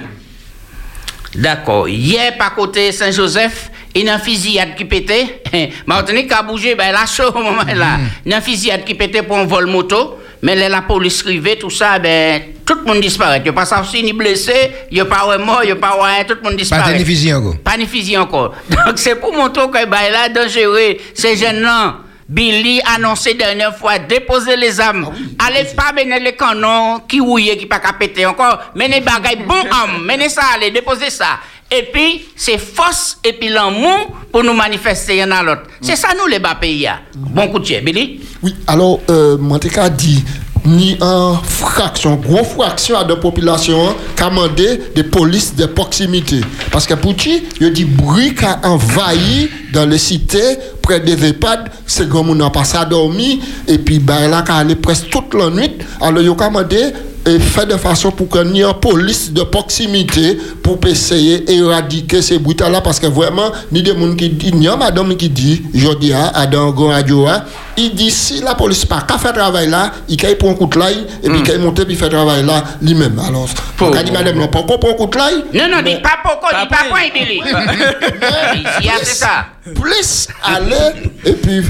[1.34, 1.88] D'accord.
[1.88, 5.42] Hier, par côté Saint-Joseph, il y a une fusillade qui pétait.
[5.88, 7.98] Martinique a bougé, ben là, chaud au moment là.
[8.26, 10.20] Il y a une fusillade qui pétait pour un vol moto.
[10.42, 13.38] Mais là, la police arrivait, tout ça, ben, tout le monde disparaît.
[13.40, 14.54] Il n'y a pas aussi, ni blessé,
[14.92, 16.54] il n'y a pas de mort, il n'y a pas de rien, tout le monde
[16.54, 16.98] Pas disparaît.
[17.00, 17.58] de fusil encore.
[17.58, 18.54] Pas de encore.
[18.70, 20.98] Donc c'est pour montrer que bah, là, dangereux.
[21.14, 21.98] Ces jeunes-là,
[22.30, 25.10] Billy annoncé dernière fois déposer les armes.
[25.40, 28.60] Allez pas mener les canons qui ouillent, qui pas péter encore.
[28.76, 30.06] Menez bagaille bon homme.
[30.06, 31.40] Menez ça, allez déposer ça.
[31.72, 35.64] Et puis, c'est force et puis l'amour pour nous manifester y'en a l'autre.
[35.82, 36.84] C'est ça, nous, les bas pays.
[36.84, 37.00] là.
[37.16, 38.22] Bon coup de pied, Billy.
[38.42, 40.24] Oui, alors, euh, Manteca dit,
[40.66, 46.42] ni en fraction, gros fraction à de population qui a demandé des polices de proximité.
[46.72, 51.26] Parce que pour qui, il dit bruit qui a envahi dans les cités, près des
[51.28, 55.10] EHPAD, c'est comme on n'a pas ça dormi, et puis ben, là, qui allé presque
[55.10, 55.72] toute la nuit.
[56.02, 56.94] Alors, il a demandé
[57.28, 62.22] et fait de façon pour qu'il y ait une police de proximité pour essayer d'éradiquer
[62.22, 65.62] ces bruits-là parce que vraiment, ni des gens qui disent, ni un madame qui dit,
[65.74, 67.44] je dis à Grand Radio, hein,
[67.76, 70.68] il dit si la police pas qu'à faire travail là, il caille pour un coup
[70.68, 73.20] de l'ail et puis qu'il monte puis fait travail là lui-même.
[73.28, 75.44] Alors, Pour- a dit madame, non, pas pour un coup de l'ail?
[75.54, 77.40] Non, non, dis pas pourquoi, dis pas Pas quoi, Billy.
[78.82, 79.46] Ici, c'est ça.
[79.76, 81.62] Plus aller et puis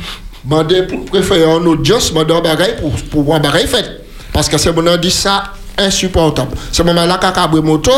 [0.43, 3.85] demander pour préférer en audience, demander un bagage pour, pour voir un bagage fait.
[4.33, 6.51] Parce que c'est mon dit ça insupportable.
[6.71, 7.91] C'est moment là qu'a cabri moto,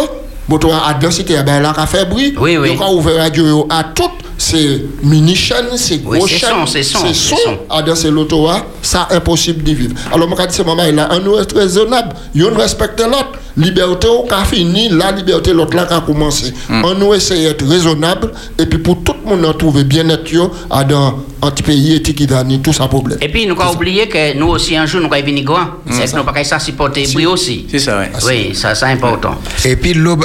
[0.48, 2.36] moto à densité, eh ben là qu'a fait bruit.
[2.40, 2.70] Oui, oui.
[2.76, 6.66] Donc, on ouvert radio à toutes ces mini chaînes, ces gros Oui, c'est chaînes, son,
[6.66, 7.58] c'est son, ces c'est sons son.
[7.70, 8.48] à danser l'auto,
[8.82, 9.96] ça impossible d'y vivre.
[10.14, 13.34] Alors, moi, quand ce moment là, on est raisonnable, on respecte l'autre.
[13.60, 16.54] Liberté, on a fini, la liberté, l'autre là a commencé.
[16.70, 16.84] Hmm.
[16.86, 20.84] On nous essaie d'être raisonnable, et puis pour tout le monde en trouver bien-être, à
[20.84, 23.18] dans un petit pays et qui donne tout ça problème.
[23.22, 25.68] Et puis, nous avons oublié que nous aussi, un jour, nous allons venir grand.
[25.90, 27.66] C'est que nous pas ça supporter bruit aussi.
[27.70, 28.10] C'est ça, ouais.
[28.26, 29.36] Oui, ça, c'est important.
[29.66, 30.18] Et puis l'eau.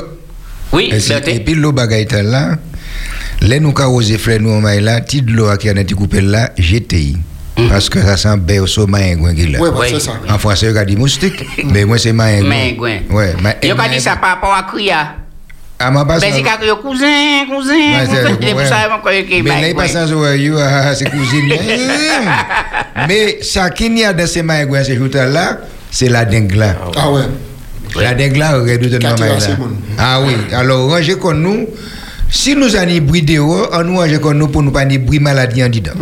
[0.73, 2.57] Oui, Et, si- et puis l'eau bagaille là,
[3.43, 6.21] les nous ka osé frère nous en maille là, de l'eau qui a été coupé
[6.21, 7.17] là, GTI.
[7.69, 9.59] Parce que ça sent bien au sommet qui là.
[9.61, 9.87] Oui, Oui.
[9.91, 10.13] c'est ça.
[10.29, 12.49] En français, on a dit moustique, mais moi c'est maingouin.
[12.49, 12.99] Maingouin.
[13.41, 15.15] Ma- Yo ka dit ça par rapport à Kriya.
[15.79, 16.21] Ah, ma passe.
[16.23, 17.75] Ben, c'est qu'à crier cousin, cousin,
[18.11, 18.49] c'est- cousin.
[18.49, 20.53] Et pour ça, que Mais là, il passe sans oreille,
[20.97, 21.53] c'est cousine.
[23.09, 25.59] Mais ça qu'il y a dans ces maingouins, ces jours-là,
[25.91, 26.75] c'est la dingue là.
[26.97, 27.23] Ah ouais.
[28.01, 29.41] La dingue là, a tiré là.
[29.41, 29.77] ce monde.
[29.99, 31.67] Ah oui, alors rangez comme nous.
[32.35, 35.69] Si nous avons bruit dehors, on nous comme nous pour nous pas bruit maladie en
[35.69, 35.93] dedans.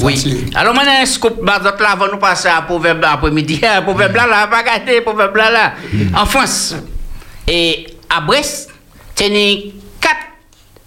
[0.00, 0.14] Oui.
[0.14, 0.46] Facile.
[0.54, 3.60] Alors, moi, un scoop, d'autres là, avant nous passer à proverbe après-midi?
[3.84, 5.72] Proverbe là, là, pas gâter, proverbe là, là.
[6.18, 6.74] En France.
[7.46, 8.70] Et à Brest,
[9.14, 10.16] tenez quatre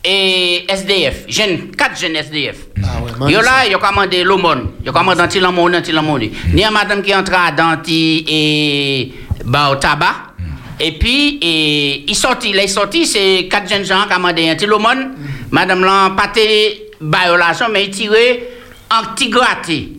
[0.04, 2.56] et SDF, jeunes, quatre jeunes SDF.
[2.84, 4.72] Ah ouais, Yo là, yo commandé l'aumône.
[4.84, 6.30] Yo commandé un petit l'aumône, petit l'aumône.
[6.52, 9.13] Ni un madame qui entre à danti et
[9.46, 10.35] bah au tabac.
[10.80, 14.50] Et puis, et, il sorti, là, il sorti, c'est quatre jeunes gens qui ont commandé
[14.50, 15.14] un petit l'aumône.
[15.52, 18.48] Madame là, pâté, bah l'argent, mais il tirait
[18.90, 19.90] un petit gratté.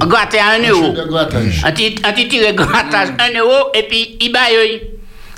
[0.00, 0.94] Un gratté à un euro.
[1.64, 4.32] Un petit, tiré grattage, un euro, et puis il.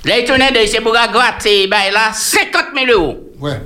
[0.05, 3.19] Là, il tournait de, c'est pour gratter, bah là, 50 000 euros.
[3.41, 3.61] Ouais.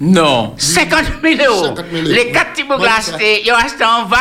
[0.00, 0.54] Non.
[0.56, 1.64] 50 000 euros.
[1.66, 2.14] 50 000 euros.
[2.14, 3.16] Les quatre types de Ouais, glace, ça.
[3.20, 4.16] ils ont acheté en van,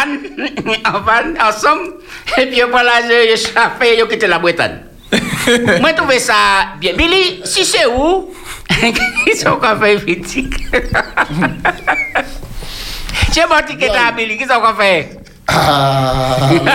[0.95, 1.93] en van, ensemble,
[2.37, 4.79] et puis ils ont pris l'argent, ils ont chauffé, ils ont quitté la Bretagne.
[5.81, 6.95] Mwen touve sa bien.
[6.97, 8.33] Bili, si se ou,
[9.25, 10.57] ki son kon fè fitik.
[13.35, 14.91] Che mwen tiket la, Bili, ki son kon fè?
[15.45, 16.65] Ah, mwen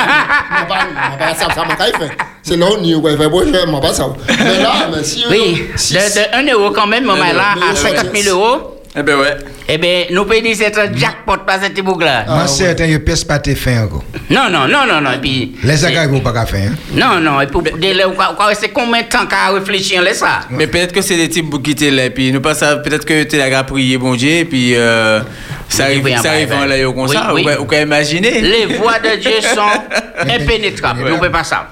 [1.19, 2.11] pa sa sa mwen kaj e fè.
[2.47, 4.11] Se lò ni ou kwen fè bo, mwen pa sa.
[4.31, 5.33] Men la, men si ou...
[5.33, 8.80] Oui, de 1 euro kan men, mwen la, a 50 000 euro.
[8.97, 9.37] Eh ben ouais.
[9.69, 12.25] Eh bien, nous pouvons dire que c'est un jackpot, pas un petit bouc là.
[12.27, 14.03] Moi, certain, je pèse pas tes fins encore.
[14.29, 15.13] Non, non, non, non, non.
[15.13, 16.73] Et puis, Les agars, ils vont pas qu'à faire.
[16.73, 16.77] hein.
[16.93, 20.03] Non, non, et pour délai, ou quoi, ou quoi, c'est combien de temps qu'à réfléchir
[20.03, 20.41] là, ça?
[20.51, 23.23] Mais peut-être que c'est des types pour quitter là, puis nous pas ça, peut-être que
[23.23, 25.21] tu as prié bon Dieu, et puis euh,
[25.69, 28.41] ça arrive, ça arrive en là, comme ça, ou qu'à imaginer.
[28.41, 31.01] Les voix de Dieu sont impénétrables.
[31.03, 31.69] Nous ne pouvons pas ça.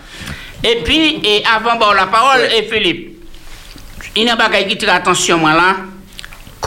[0.63, 3.25] Et puis, et avant, bon, la parole est Philippe.
[4.15, 5.77] Il y a un bagage qui tire attention, moi là.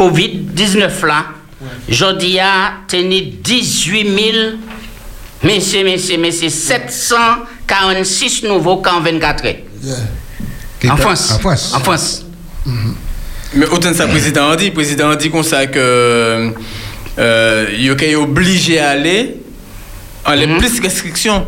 [0.01, 1.25] Covid-19 là,
[1.87, 4.17] jodi a tenu 18 000,
[5.43, 9.53] messieurs, messieurs, messieurs, 746 nouveaux cas en 24 heures.
[9.83, 10.93] Yeah.
[10.93, 11.31] En France.
[11.33, 11.73] En France.
[11.75, 12.25] En France.
[13.53, 16.51] Mais autant de ça, président a dit, le président a dit comme ça que
[17.19, 19.35] euh, il est obligé à aller
[20.25, 20.57] en les Mhm.
[20.57, 21.45] plus restrictions.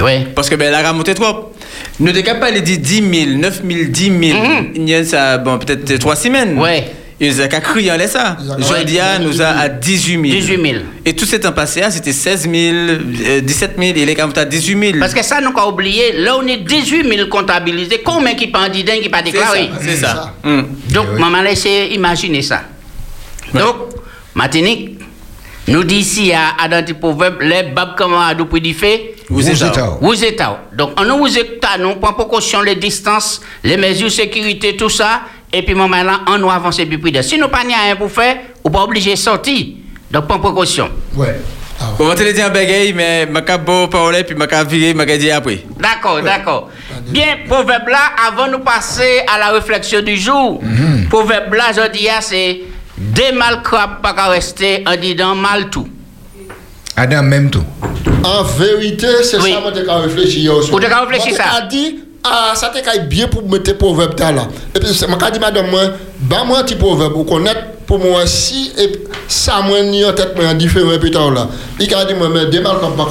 [0.00, 0.26] Oui.
[0.34, 1.52] Parce que ben, la remontée trop.
[2.00, 4.38] Nous ne pas aller dire 10 000, 9 000, 10 000.
[4.42, 4.72] Mhm.
[4.74, 6.58] Il y a ça, bon, peut-être trois semaines.
[6.58, 6.92] Ouais.
[7.20, 8.36] Ils ont qu'à crier en ça.
[8.40, 9.18] Ouais.
[9.20, 10.22] nous a à 18 000.
[10.22, 10.84] 18 000.
[11.04, 14.26] Et tout ce temps passé, ah, c'était 16 000, euh, 17 000, il est quand
[14.26, 14.98] même à 18 000.
[14.98, 18.00] Parce que ça, nous avons oublié, là, on est 18 000 comptabilisés.
[18.04, 19.70] Combien qui pas dit qui pas déclaré?
[19.80, 20.06] C'est ça.
[20.06, 20.34] ça.
[20.44, 20.66] Hum.
[20.90, 21.20] Donc, Eh oui.
[21.20, 22.62] maman, laissez imaginer ça.
[23.52, 23.76] Donc,
[24.34, 24.98] Martinique,
[25.68, 29.48] nous dit ici à, dans le proverbe, les babes comment à nous fait, Vous Vous
[29.48, 30.42] êtes vous êtes.
[30.76, 34.88] Donc, on nous vous êtes nous prend précaution, les distances, les mesures de sécurité, tout
[34.90, 35.22] ça.
[35.56, 37.22] Et puis, maman, là, on nous avance plus prudent.
[37.22, 39.66] Si nous pas rien pour faire, on pas obligé de sortir.
[40.10, 40.90] Donc, prends précaution.
[41.14, 41.36] Ouais.
[41.80, 44.44] Ah, Bon, on te le dit en bagaille, mais je vais beau parler, puis je
[44.44, 45.62] vais virer, je vais dire après.
[45.78, 46.70] D'accord, d'accord.
[47.06, 50.60] Bien, proverbe là, avant de passer à la réflexion du jour,
[51.08, 52.60] proverbe là, je dis, ah, c'est
[52.98, 55.88] des mal crabes pas qu'à rester en disant mal tout.
[56.96, 57.64] Adam, même tout.
[58.24, 59.52] En vérité, c'est Oui.
[59.52, 60.74] ça que je réfléchir hier soir.
[60.74, 61.60] Ou t'as qu'à réfléchir Moi, ça.
[61.62, 64.32] dit, ah, ça qu'à bien pour mettre proverbe là.
[64.32, 64.48] là.
[64.74, 65.66] Et puis, c'est- moi, dit, madame,
[66.20, 68.90] bah, moi, petit proverbe, ou connaître pour moi si, et
[69.28, 71.46] ça, moi, ni en tête, moi, en différent, puis là.
[71.78, 73.04] Il a dit, moi, mais des mal comme pas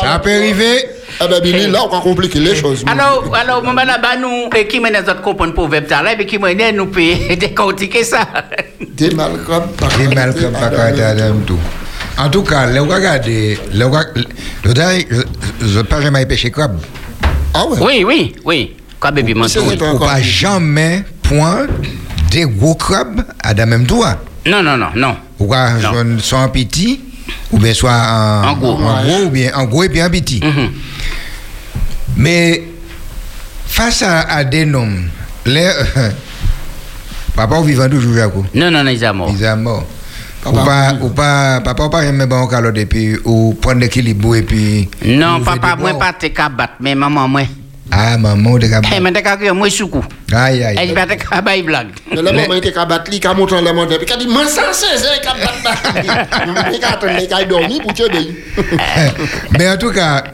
[0.00, 0.84] Ça peut arriver.
[1.20, 2.84] Eh ben, Billy, là, on va compliquer les choses.
[2.86, 5.54] Alors, alors, mon là-bas, nous, et qui mène comprendre
[6.02, 8.26] là, et qui mène nous peut décortiquer ça.
[8.80, 11.58] Des mal comme pas qu'à Des mal regarder comme pas tout.
[12.18, 13.58] En tout cas, le regardez,
[15.60, 16.78] je n'ai pas jamais pêché crabe.
[17.54, 17.78] Ah ouais?
[17.80, 18.76] Oui, oui, oui.
[19.00, 19.48] Tour?
[19.58, 19.76] vrai.
[19.78, 20.08] Ou Encore.
[20.08, 21.66] pas jamais point
[22.30, 24.18] des gros crabes à la même toit.
[24.46, 25.16] Non, non, non, non.
[25.38, 26.18] Ou pas Non.
[26.18, 27.00] soit- en petit,
[27.52, 28.72] ou bien soit en, En gros.
[28.82, 30.40] en gros, ou bien en gros et bien en petit.
[30.42, 30.70] Mhm.
[32.16, 32.62] Mais
[33.66, 34.88] face à, à des noms,
[35.46, 35.70] les,
[37.36, 38.44] papa ou vivant toujours, Jaco?
[38.54, 39.30] Non, non, non, ils sont morts.
[39.32, 39.86] Ils sont morts.
[40.44, 41.06] Ou Papa pas, vivant.
[41.06, 44.88] ou pas, papa ou pas jamais bon calotte et puis, ou prendre l'équilibre et puis.
[45.04, 47.42] Non, ou papa, moi, pas te battre, mais maman, moi.
[47.94, 48.90] Ah, maman, de Eh, cabane.
[49.40, 50.02] mais moi, soukou.
[50.32, 50.88] Aïe, Eh, aïe.
[50.94, 51.88] te bailler blague.
[52.10, 54.26] Mais là, maman était qu'à battre, il a montré le monde, puis il a dit,
[54.26, 55.94] moi, ça, c'est ça, il a battre.
[56.72, 58.32] Il a attendu, il a dormi pour te dire.
[59.58, 60.24] Mais en tout cas,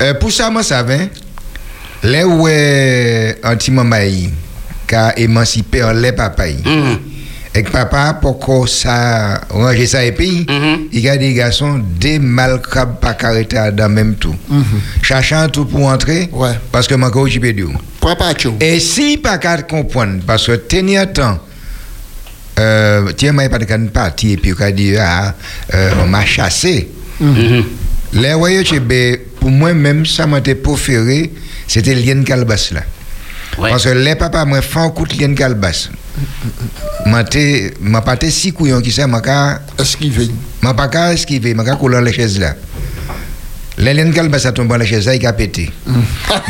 [0.00, 0.94] euh, pour ça, moi, ça va.
[2.04, 3.96] Là où est anti-maman
[4.88, 6.44] qui a émancipé en lait papa.
[6.46, 6.52] Mhm.
[6.64, 7.11] Et
[7.62, 10.88] que papa, pour ça, ranger ça et puis, Mhm.
[10.92, 14.34] il y a des garçons, des malcrabes pas carrétés dans le même tout.
[15.02, 16.30] Cherchant tout pour entrer,
[16.70, 17.00] parce que je
[17.32, 17.64] suis occupé de
[18.60, 21.38] Et si pas qu'à comprendre, parce que tenir temps,
[22.58, 25.34] euh, tiens, moi, pas de qu'à partir et puis qu'on dit, ah,
[25.74, 26.88] euh, on m'a chassé.
[27.20, 27.64] Mhm.
[28.14, 28.64] Les voyez,
[29.40, 31.32] pour moi-même, ça m'a été préféré,
[31.66, 32.80] c'était lien calbas là.
[33.58, 35.88] Parce que les papas, moi, font un coup de lien calbas.
[37.06, 40.28] M'a été- m'a pas été si couillon qui ça, m'a pas esquiver.
[40.62, 42.54] m'a pas qu'à esquiver, m'a qu'à couler les chaises là.
[43.78, 45.70] Les liens calbas a tombé dans la chaise là, il a pété.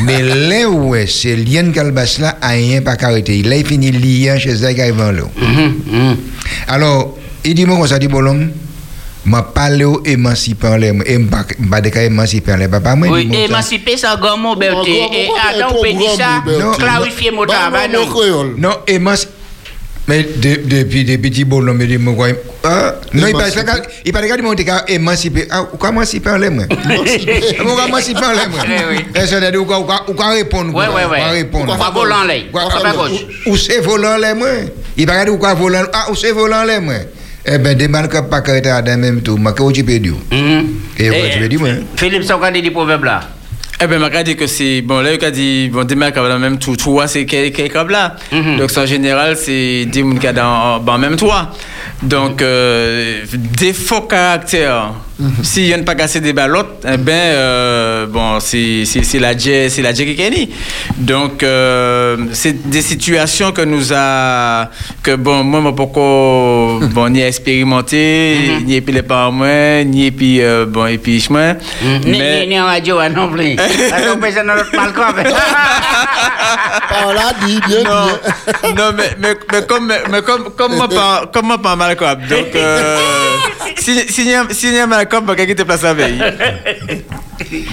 [0.04, 3.38] Mais là où est, c'est lien calbas là, a rien pas arrêté.
[3.38, 5.28] Il a fini lié en chaise là, il arrive en l'eau.
[5.40, 6.16] Mhm, mhm.
[6.66, 8.08] Alors, il dit, moi, comme ça, dit,
[9.24, 13.96] m'a parlé au émancipant les, et m'a cas émancipant les papas, moi, Oui, dit, émanciper,
[13.96, 14.88] c'est un grand mot, Berthe.
[14.88, 15.28] Et
[15.60, 16.42] un on peut dire ça,
[16.76, 18.06] clarifier mon travail, non.
[18.06, 18.56] créole.
[20.08, 22.28] Mais de- depuis des petits bonhommes, il dit, moi, quoi,
[22.64, 23.62] ah, non, il parle Émancipé.
[24.04, 25.46] il parle de monter qu'à émanciper.
[25.48, 26.66] Ah, ou quoi émanciper en les mains?
[26.68, 28.64] Ou quoi émanciper en les mains?
[28.90, 29.04] Oui, oui.
[29.22, 29.84] Et ça veut dire, ou quoi-
[30.34, 30.74] répondre?
[30.74, 30.94] Ouais, quoi,
[32.52, 33.20] ouais, ou quoi va gauche?
[33.46, 34.66] Ou c'est volant les mains?
[34.96, 35.82] Il parle ou quoi volant?
[35.92, 37.02] Ah, ou c'est volant les mains?
[37.46, 39.98] Eh bien, des mal que pas carrété à dans même tout, ma que tu peux
[40.00, 40.14] dire.
[40.98, 41.60] Et tu veux dire.
[41.96, 43.20] Philippe, ça, on dit du proverbe là.
[43.84, 46.58] Eh ben, m'a dit que c'est bon là il a dit bon des mecs même
[46.58, 48.14] tout toi c'est quel crabes là.
[48.30, 51.50] Donc en général c'est des gens qui dans même toit.
[52.00, 54.92] Donc euh, des faux caractères.
[55.42, 58.84] Si y en a pas cassé des ballottes, eh ben euh, bon c'est
[59.20, 60.48] la jet c'est la qui gagne.
[60.98, 64.70] Donc euh, c'est des situations que nous a
[65.02, 70.66] que bon moi moi pourquoi bon ni expérimenté ni les parents moi ni puis euh,
[70.66, 71.54] bon et puis moi
[72.04, 73.56] Ni, ni, ni en radio, hein, non plus.
[73.92, 75.22] Alors, on peut.
[76.88, 78.06] Par là, dit bien, non,
[78.62, 78.74] bien.
[78.76, 82.14] non mais, mais, mais comme, mais comme, comme moi pas, comme moi pas mal quoi.
[82.14, 82.98] Donc, euh,
[83.76, 84.68] Si si
[85.12, 86.18] a Malcolm, pas qui te place la veille.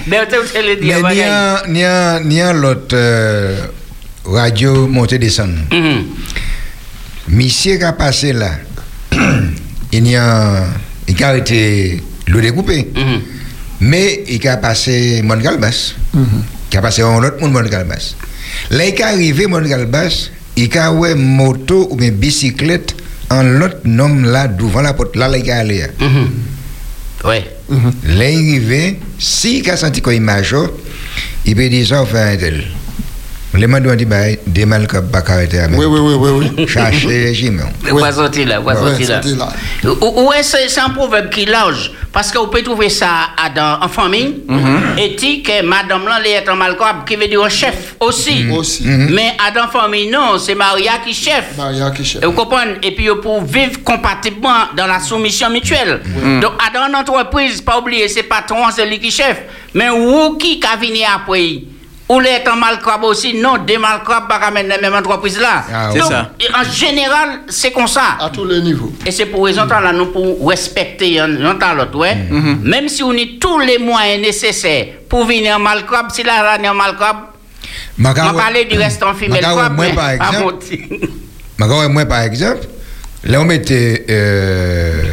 [0.08, 0.98] Mais tu sais le dire.
[1.04, 3.58] Mais ni un, ni un, ni un l'autre euh,
[4.26, 5.54] radio montée descendre.
[5.72, 6.06] Mhm.
[7.30, 8.52] Monsieur qui a passé là,
[9.92, 10.66] il y a
[11.08, 12.88] il a été le découpé.
[12.96, 13.22] Mhm.
[13.82, 15.96] Mais il a passé Mon Galbas.
[16.72, 18.16] Il a passé un autre monde Mon Galbas.
[18.72, 22.96] Là, il est arrivé Mon Galbas, il a eu moto ou bien bicyclette
[23.30, 25.16] en l'autre nom là devant la porte.
[25.16, 25.84] Là, là, il est allé.
[27.26, 27.58] Est
[28.10, 30.70] arrivé, si il a senti qu'il major,
[31.46, 32.64] il peut dire ça au fin tel.
[33.56, 36.52] Les gens ont dit, bah, des mal que pas arrêter à Oui, oui, oui, oui,
[36.58, 36.68] oui.
[36.68, 37.62] Chercher régime.
[37.92, 39.50] On va sortir là, Ouais, sortir là.
[39.84, 41.92] Ou- Ouais, c'est un proverbe qui est large.
[42.12, 43.08] Parce qu'on peut trouver ça
[43.38, 44.44] à dans, en famille.
[44.98, 48.46] Et dit que madame là, est en malcoab, qui veut dire chef aussi.
[48.52, 48.84] Aussi.
[48.86, 51.58] Mais à dans famille, non, c'est Maria qui chef.
[51.58, 52.22] Maria qui chef.
[52.24, 52.76] Et Vous comprenez?
[52.84, 56.02] Et puis, pour vivre compatiblement dans la soumission mutuelle.
[56.42, 59.38] Donc, à dans une entreprise, pas oublier, c'est patron, c'est lui qui chef.
[59.74, 61.64] Mais où qui a venu après?
[62.10, 63.36] Ou les en malcrabe aussi?
[63.40, 65.64] Non, des malcrabes pas ramener la même entreprise là.
[65.72, 66.32] Ah, c'est Donc, ça.
[66.60, 68.18] En général, c'est comme ça.
[68.20, 68.92] À tous les niveaux.
[69.06, 72.18] Et c'est pour raison là, nous pour respecter un un dans l'autre, ouais.
[72.64, 76.58] Même si on a tous les moyens nécessaires pour venir en malcrabe, si là, là,
[76.60, 77.18] on est en malcrabe,
[78.00, 80.66] on va parler du reste en femelle Magawa, crabe, moi, par exemple,
[81.94, 82.68] moi, par exemple,
[83.24, 85.04] là, on mettait euh,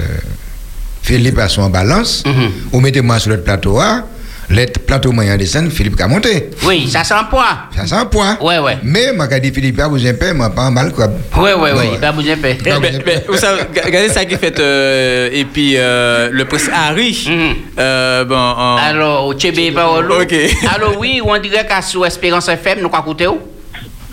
[1.03, 2.25] Philippe à son balance,
[2.73, 4.05] on mettait moi sur le plateau A,
[4.49, 6.51] le plateau moyen descend, Philippe a monté.
[6.65, 7.69] Oui, ça sent poids.
[7.75, 8.39] Ça c'est un point.
[8.41, 8.79] Ouais, ouais.
[8.83, 11.09] Mais, moi, dit Philippe, ah, vous avez moi, pas mal, quoi.
[11.39, 11.99] Oui, oui, oui, Ouais.
[11.99, 12.79] pas pas.
[12.81, 17.27] Mais vous savez, regardez ça qui fait euh, et puis euh, le prince Harry.
[17.29, 17.55] Mhm.
[17.79, 19.73] euh, bon, en- Alors, au Tchébé.
[20.21, 20.35] Ok.
[20.75, 23.39] Alors, oui, on dirait qu'à sous Espérance FM, nous quoi où?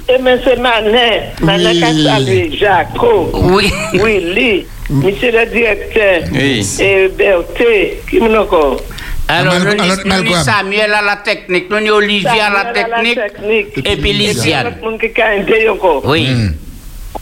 [0.10, 1.32] Eh bien, c'est Manet.
[1.41, 3.30] Manet salué Jaco.
[3.34, 3.72] Oui.
[3.93, 4.65] Willy.
[4.89, 6.24] Monsieur le directeur.
[6.34, 6.67] Oui.
[6.82, 7.63] Et Berthe.
[8.10, 8.82] Qui m'en encore?
[9.27, 13.19] Alors, nous, alors, nous, Samuel à la technique, nous, nous, Olivier à la technique,
[13.86, 14.75] et puis Lysiane.
[16.03, 16.27] Oui.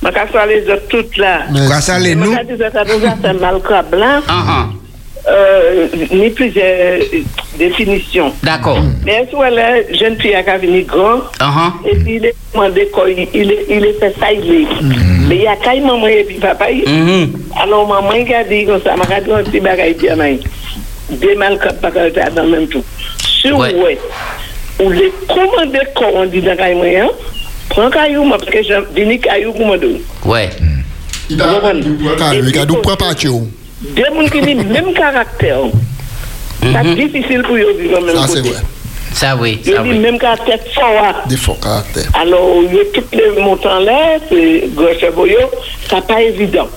[0.03, 1.41] Je vais saluer les autres toutes là.
[1.51, 1.67] Merci.
[1.67, 2.31] Quoi ça, les Je nous?
[2.35, 3.55] vais dire ça nous mal
[3.91, 4.21] blanc.
[4.27, 4.65] Ah, ah.
[5.29, 6.97] Euh, ni plusieurs
[7.59, 8.33] définitions.
[8.41, 8.79] D'accord.
[9.05, 11.19] Mais est-ce que la jeune fille a venu grand?
[11.39, 11.73] Ah.
[11.85, 13.29] Et puis il est demandé quoi, il, est-
[13.69, 14.67] il est fait ça, il est.
[15.27, 16.65] Mais il y a quand même maman et puis papa.
[16.71, 17.33] Mhm.
[17.61, 20.15] Alors maman il a dit comme ça, m'a dit un petit bagage bien
[21.19, 22.83] deman kapakalite adan menm tou.
[23.19, 23.95] Se wè,
[24.79, 27.11] ou le komande koron di nan kay mwen,
[27.71, 29.93] pran kayou mwen, pwè jen vini kayou komando.
[30.29, 30.45] Wè.
[31.35, 33.41] Gado pran patyo.
[33.81, 35.71] De moun ki ni menm karakter,
[36.61, 36.75] mhm.
[36.75, 38.29] sa difisil pou yo vivan menm kote.
[38.29, 38.59] Sa se wè.
[39.11, 39.87] Sa wè, sa wè.
[39.87, 41.25] Yo li menm karakter fawa.
[41.27, 42.07] Di fò karakter.
[42.21, 43.99] Alors, yo tout le montan lè,
[44.77, 45.49] gòche boyo,
[45.89, 46.69] sa pa evidant.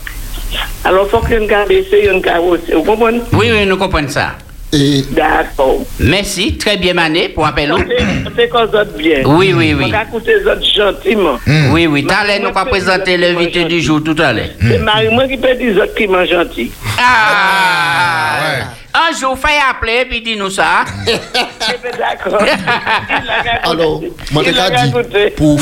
[0.85, 3.21] Alors, il faut que nous gardions ça, nous gardions Vous comprenez?
[3.33, 4.33] Oui, oui, nous comprenons ça.
[4.73, 5.83] Et D'accord.
[6.01, 6.57] Merci.
[6.59, 7.73] Très bien mané pour appel.
[7.73, 9.23] On fait- on fait qu'on autres bien.
[9.25, 9.85] Oui, oui, oui.
[9.87, 11.39] On va écouter les autres gentiment.
[11.71, 12.03] Oui, oui.
[12.05, 14.47] Tout à l'heure, nous allons présenter l'invité du jour tout à l'heure.
[14.61, 16.73] C'est Marie-moi qui peut dire les autres qui mangent gentil.
[16.99, 18.65] Ah!
[18.97, 20.85] Un jour, fais appeler puis dis-nous ça.
[21.99, 22.41] D'accord.
[23.63, 24.01] alors,
[24.33, 25.61] moi, je dit, pour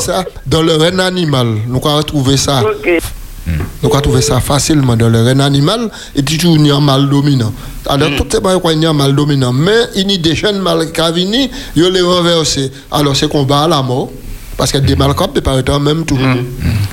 [0.00, 2.62] ça, dans le règne animal, nous allons retrouver ça.
[2.62, 2.98] Ok.
[3.46, 6.80] Nous allons trouver ça facilement dans le règne animal et toujours il y a un
[6.80, 7.52] mal dominant.
[7.86, 10.34] Alors, tout c'est pas qu'il y a un mal dominant, mais il y a des
[10.34, 12.72] jeunes mal qui viennent, ils les renversés.
[12.90, 14.10] Alors, c'est combat à la mort,
[14.56, 16.18] parce que des mal qui peuvent pas être en même tout.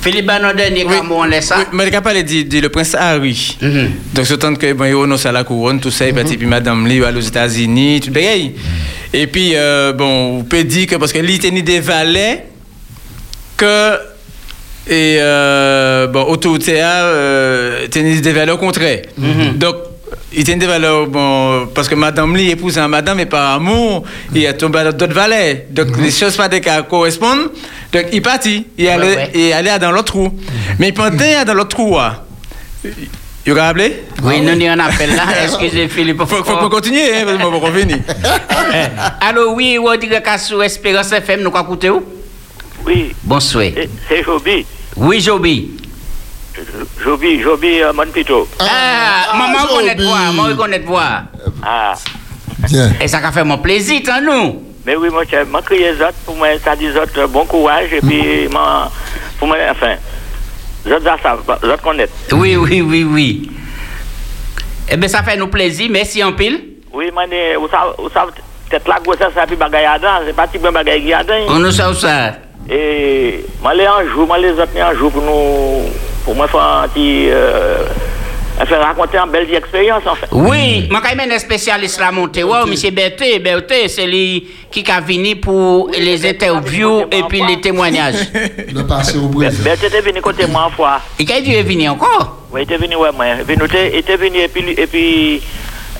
[0.01, 1.65] Philippe Banon, dernier, comment on laisse ça?
[1.71, 3.55] Mais le capable dit, dit le prince Harry.
[3.61, 3.91] Mhm.
[4.13, 6.85] Donc, c'est tant que bon, il à la couronne, tout ça, il parti, puis madame
[6.85, 8.55] Lee, il aux États-Unis, tout le bagaille.
[9.13, 12.47] Et puis, euh, bon, on peut dire que, parce que il tenait des valets
[13.55, 14.10] que,
[14.87, 19.01] et, euh, bon, autorité a, euh, tenait des valeurs au contraire.
[19.55, 19.75] Donc,
[20.33, 24.03] il tenait des valeurs, bon, parce que madame Lee épouse un madame, et par amour,
[24.33, 25.67] il a tombé dans d'autres valets.
[25.69, 27.51] Donc, les choses pas des cas correspondent.
[27.93, 29.31] Donc, il partit, il allait, ouais.
[29.33, 30.33] il allait dans l'autre trou.
[30.79, 32.25] Mais pendant qu'il est dans l'autre trou, ah,
[33.45, 34.03] il a rappelé?
[34.23, 35.23] Oui, nous n'y en appel là.
[35.43, 36.19] Excusez Philippe.
[36.19, 37.97] Faut, faut, faut continuer, hein, parce que moi, je vais revenir.
[39.21, 42.03] Alors, oui, on dirait qu'à Espérance FM, nous allons écouter où?
[42.85, 43.65] Oui, Bonsoir.
[43.73, 44.65] c'est- c'est Joby.
[44.95, 45.71] Oui, Joby.
[47.03, 48.47] Joby, Joby euh, Monpito.
[48.59, 49.73] Ah, maman Joby.
[49.73, 51.23] connaît voir, maman connaît voir.
[51.63, 51.93] Ah,
[52.69, 52.91] Bien.
[53.01, 54.61] Et ça a fait mon plaisir, tant nous.
[54.85, 57.91] mais oui, moi, je m'en crié autres pour moi, ça dit autres euh, bon courage
[57.93, 58.91] et puis, moi,
[59.39, 59.95] pour moi, enfin,
[60.85, 62.09] autres ça savent, autres connaissent.
[62.33, 63.51] Oui, oui, oui, oui.
[64.89, 65.87] Eh bien, ça fait nous plaisir.
[65.89, 66.59] Merci en pile.
[66.93, 68.31] Oui, moi, vous savez, vous savez,
[68.69, 69.97] peut-être la grossesse, ça puis bagaille à
[70.27, 71.45] c'est pas petit peu bagaille dedans.
[71.47, 72.33] On nous sait ça.
[72.69, 75.89] Et moi, les un jour, les autres, un jour pour nous,
[76.23, 77.85] pour moi, faire un petit, euh,
[78.59, 80.27] raconter une belle expérience, en fait.
[80.31, 82.43] Oui, moi quand même un spécialiste la montée.
[82.43, 87.59] Ouais, monsieur Berthe, Berthe, c'est lui qui a venu pour les interviews et puis les
[87.59, 88.31] témoignages.
[88.71, 89.67] De passer au Brésil.
[89.79, 91.01] Tu étais venu côté moi une fois.
[91.19, 92.37] Et quand il est venu encore?
[92.53, 93.25] Oui, il était venu, ouais, moi.
[93.49, 95.41] Il était- était venu, et puis, et puis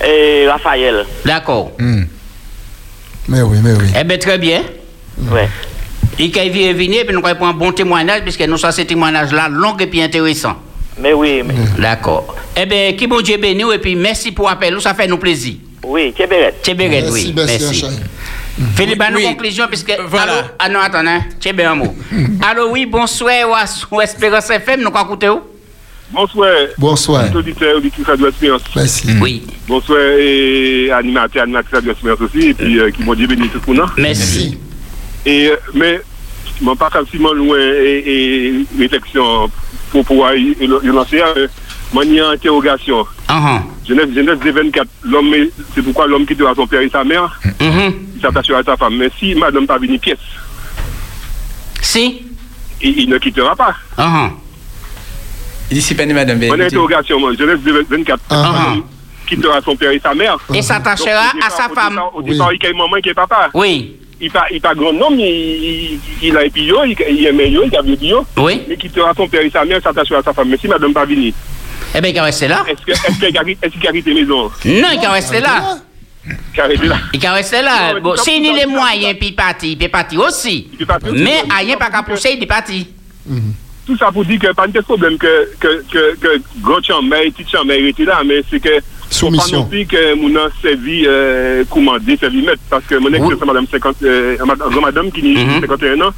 [0.04, 1.04] et Raphaël.
[1.24, 1.72] D'accord.
[1.78, 3.86] Mais oui, mais oui.
[3.98, 4.62] Eh bien, très bien.
[5.30, 5.48] Ouais.
[6.18, 8.72] Et quand il est venu, et puis nous avons un bon témoignage, puisque nous sommes
[8.72, 10.54] ces témoignages-là long et puis intéressant.
[11.00, 12.36] Mais oui, mais, D'accord.
[12.56, 15.54] Eh bien, qui bon Dieu béni, et puis merci pour l'appel, ça fait nous plaisir.
[15.84, 16.54] oui, Tchéberet.
[16.62, 17.32] Tchéberet, oui.
[17.34, 17.86] merci, Merci.
[18.76, 19.24] Philippe, à nos Oui.
[19.24, 19.96] conclusions, puisque.
[20.08, 20.32] Voilà.
[20.34, 20.48] Allô?
[20.58, 21.20] Ah non, attends, hein.
[21.40, 21.96] Tchébé un mot.
[22.46, 23.48] Allô, oui, bonsoir,
[23.90, 25.40] ou Espérance FM, nous avons écouté où?
[26.12, 27.34] Bonsoir, Bonsoir.
[27.34, 28.60] auditeurs, auditrices Radio Espérance.
[28.76, 29.06] Merci.
[29.22, 29.42] Oui.
[29.66, 33.58] Bonsoir, et animateurs, animatrices Radio Espérance aussi, et puis euh, qui m'ont dit béni tout
[33.72, 33.88] le monde.
[33.96, 34.58] Merci.
[35.26, 36.00] Et, mais,
[36.60, 39.50] je ne pas quasiment loin et, et réflexion
[39.90, 41.46] pour pouvoir y, y- y lancer euh,
[41.92, 43.06] manière interrogation.
[43.86, 47.40] Genèse, Genèse des 24, l'homme, est- c'est pourquoi l'homme quittera son père et sa mère,
[47.60, 47.92] Mhm.
[48.16, 48.96] il s'attachera à sa femme.
[48.96, 50.18] Mais si madame pas venu pièce,
[51.80, 52.22] Si?
[52.80, 53.74] il, il ne quittera pas.
[53.98, 54.30] Uh-huh.
[55.70, 56.72] Ici, pas madame Mon Bénédicte.
[56.74, 58.52] interrogation, Genèse des 24, Ah.
[58.74, 58.84] l'homme
[59.26, 60.36] quittera son père et sa mère.
[60.54, 62.00] Et s'attachera à sa femme.
[62.14, 63.50] Au départ, il y a maman qui est papa.
[63.54, 63.96] Oui.
[64.24, 67.64] Il pas il pas grand homme, il, il, il a épillé, il, il aime yo,
[67.66, 68.62] il a vu bio, Oui.
[68.68, 70.48] mais quittera son père et sa mère, s'attachera à sa femme.
[70.48, 71.34] Mais si madame pas venue,
[71.94, 72.64] Eh bien, il va rester là.
[72.68, 74.44] est-ce que est-ce qu'il a est-ce qu'il a quitté maison?
[74.64, 75.78] Non, il va rester là.
[77.12, 77.94] Il va rester là.
[77.94, 80.68] Non, Bon, s'il a les moyens, puis il parti, il peut partir aussi.
[80.72, 81.22] Il peut partir aussi.
[81.22, 82.86] Mais rien pas qu'à pousser, il est parti.
[83.86, 87.50] Tout ça pour dire que pas de problème que que que que grand chambre, petite
[87.50, 89.64] chambre était là, mais c'est que pas Soumission.
[89.64, 93.66] plus que mon a servi euh, commandé, servi maître, parce que mon ex c'est madame
[93.70, 95.60] 50 euh, madame- madame qui a Mhm.
[95.60, 96.12] 51 ans.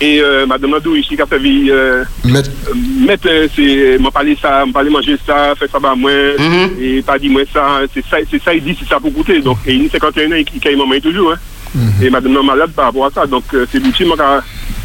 [0.00, 2.50] Et euh, madame Nadou, ici, qui a servi euh, Mettre-
[3.04, 6.70] mettre euh, c'est m'a parlé ça m'a parlé manger ça faire ça bah moi Mhm.
[6.80, 9.40] et pas dit moi ça c'est ça c'est ça il dit c'est ça pour goûter
[9.40, 11.36] donc et il a 51 ans il il maman toujours hein
[12.00, 14.04] et madame non malade par rapport à ça donc euh, c'est l'outil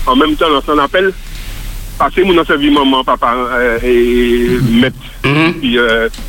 [0.07, 1.13] en même temps lancer un appel
[2.03, 3.33] passer mon servi maman papa
[3.83, 4.95] et mettre
[5.59, 5.77] puis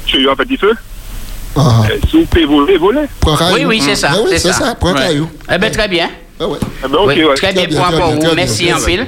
[0.06, 0.72] chez eux à petit feu
[1.56, 1.82] Ah.
[1.90, 3.54] euh, si vous pouvez voler voler Prends caillou.
[3.56, 4.74] Oui, oui, c'est ça, Ah oui, c'est ça.
[4.74, 5.28] Prends caillou.
[5.52, 6.08] Eh bien, très bien.
[6.40, 6.58] Ah ouais.
[6.82, 8.86] Ben, Oui, ouais Très bien bien, pour bien, au très bien, Merci en bien.
[8.86, 9.06] fil.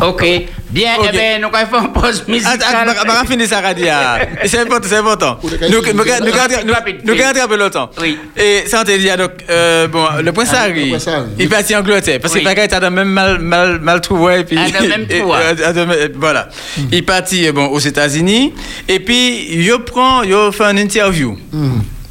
[0.00, 0.24] Ok.
[0.68, 1.06] Bien, Ok.
[1.08, 2.94] eh bien, nous allons faire une pause Attends, musicale.
[3.02, 4.18] on va finir ça, Radia.
[4.44, 5.38] C'est important, c'est important.
[5.42, 7.90] Ou le Nous, gardons un peu longtemps.
[8.02, 8.18] Oui.
[8.36, 10.98] Et ça, on te dit, donc, euh, bon, le prince Ah, Harry, le
[11.38, 14.44] il partit en Angleterre, parce que le bagage était même mal, mal, mal trouvé, et
[14.44, 14.58] puis.
[14.58, 15.34] Ah, même trouvé.
[15.34, 16.48] euh, euh, voilà.
[16.92, 18.52] Il partit, euh, bon, aux États-Unis,
[18.88, 21.38] et puis, il prend, il fait une interview.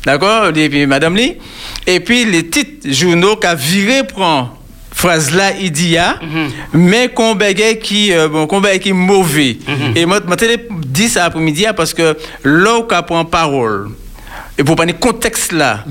[0.06, 0.48] D'accord?
[0.56, 1.38] Et puis, madame Lee.
[1.88, 4.52] Et puis, les titres journaux qu'a viré prend
[4.94, 6.20] phrase là il dit ah,
[6.74, 9.58] mais qu'on bagaille qui euh, bon qu'on qui mauvais
[9.94, 10.58] et moi moi télé
[10.88, 12.16] dit ça après-midi ah, parce que
[12.46, 13.90] là où qu'a prend parole
[14.58, 15.84] et pour pas le contexte là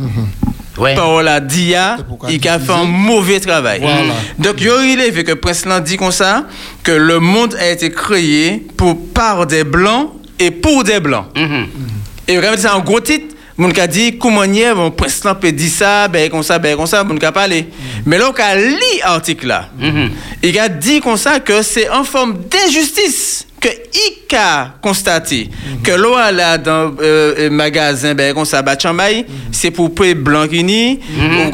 [0.79, 0.95] Ouais.
[0.97, 4.15] parole à dia Et pourquoi il a fait un mauvais travail Voilà.
[4.39, 6.47] donc il a relevé que Prince dit comme ça
[6.83, 11.67] que le monde a été créé pour par des blancs et pour des blancs Mhm.
[12.27, 13.34] et vraiment, c'est un gros titre.
[13.55, 16.91] Moun ka di, koumanye, moun pres lan pe di sa, beye kon sa, beye kon
[16.91, 17.63] sa, moun ka pale.
[17.63, 18.07] Mm-hmm.
[18.11, 19.69] Men lò ka li artik la.
[19.79, 20.23] Mm-hmm.
[20.43, 23.45] I ka di kon sa ke se an form de justis.
[23.65, 25.49] Que il a constaté
[25.85, 30.99] que l'eau là dans euh, magasin ben comme ça bah chambaye c'est poupée blanc uni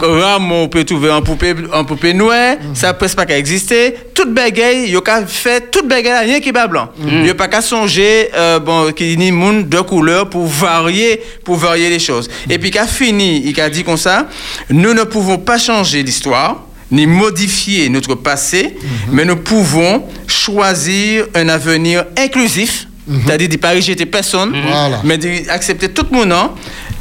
[0.01, 2.57] rame on peut trouver en poupée en poupée noire.
[2.75, 3.95] Ça presque pas qu'à exister.
[4.15, 6.89] Toute bagaille yo ka fait toute bagaille rien qui ba blanc.
[7.27, 11.91] Yo pas qu'à songer euh, bon qui ni monde de couleur pour varier pour varier
[11.91, 12.31] les choses.
[12.49, 14.27] Et puis qu'a fini il a dit comme ça
[14.71, 18.77] nous ne pouvons pas changer l'histoire ni modifier notre passé,
[19.11, 22.87] mais nous pouvons choisir un avenir inclusif,
[23.25, 25.01] c'est-à-dire de ne pas rejeter personne, Voilà.
[25.05, 26.53] mais d'accepter tout le monde, hein,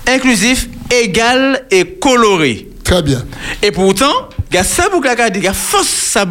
[0.08, 0.68] inclusif,
[1.04, 2.68] égal et coloré.
[2.84, 3.24] Très bien.
[3.62, 4.88] Et pourtant, il y a ça
[5.30, 6.26] dit, il y a fausse ça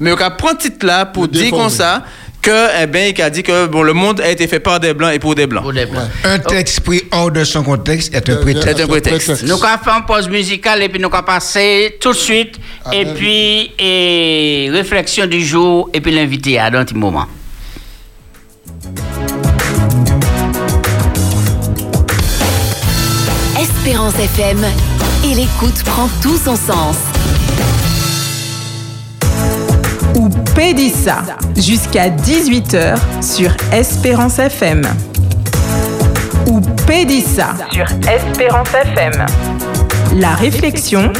[0.00, 2.04] mais on a pris titre là pour dire comme ça
[2.42, 4.92] que eh ben il a dit que bon le monde a été fait par des
[4.94, 5.62] blancs et pour des blancs.
[5.62, 6.08] Pour des blancs.
[6.24, 8.76] Un texte pris hors de son contexte est un Euh, prétexte.
[8.76, 9.42] C'est un prétexte.
[9.44, 12.56] Nous allons faire une pause musicale et puis nous allons passer tout de suite.
[12.92, 13.14] Et Amen.
[13.14, 17.26] puis, et, réflexion du jour et puis l'invité à un petit moment.
[23.60, 24.64] Espérance FM.
[25.24, 26.96] Et l'écoute prend tout son sens.
[30.54, 31.22] Pédissa
[31.56, 34.82] jusqu'à 18h sur Espérance FM.
[36.46, 39.24] Ou Pédissa sur Espérance FM.
[40.16, 41.10] La réflexion.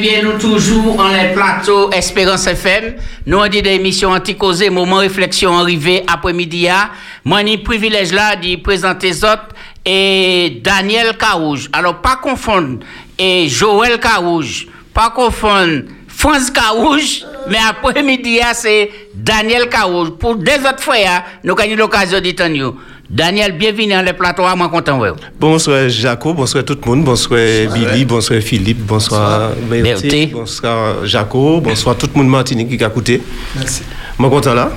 [0.00, 2.94] Bien, nous toujours en les plateaux Espérance FM.
[3.26, 6.68] Nous on dit des émissions anti-causées, moment réflexion arrivé après-midi.
[6.68, 6.90] à.
[7.24, 9.48] Moi, j'ai privilège là de présenter autres
[9.84, 11.68] et Daniel Carouge.
[11.72, 12.78] Alors, pas confondre
[13.18, 14.68] et Joël Carouge.
[14.92, 20.10] Pas confondre France Carouge, mais après-midi, à, c'est Daniel Carouge.
[20.18, 22.76] Pour des autres fois, à, nous avons l'occasion d'entendre.
[23.14, 24.98] Daniel, bienvenue dans les plateaux, moi content.
[24.98, 25.10] ouais.
[25.38, 27.38] Bonsoir Jaco, bonsoir tout le monde, bonsoir
[27.72, 29.52] Billy, bonsoir Philippe, bonsoir.
[29.70, 33.22] Berthe, bonsoir Jaco, bonsoir tout le monde Martinique qui a écouté.
[33.54, 33.84] Merci.
[34.18, 34.70] Moi content là?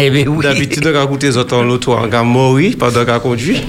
[0.00, 0.42] Eh bien, oui.
[0.42, 3.62] D'habitude, on a écouté les autres en l'auto, on a mori pendant qu'on a conduit.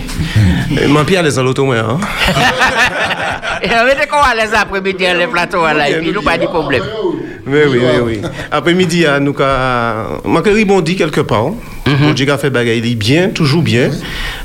[0.81, 1.75] Et Moi, puis à l'aise en l'auto, moi.
[1.75, 1.99] Hein.
[3.61, 6.37] Et on était comment à l'aise après-midi dans les plateaux, là, et puis nous, pas
[6.37, 6.83] de problème.
[7.47, 8.21] Oui, oui, oui, oui.
[8.51, 11.51] Après-midi, à nous, que rebondi quelque part.
[11.85, 13.91] Mon Dieu a fait bagaille, il est bien, toujours bien,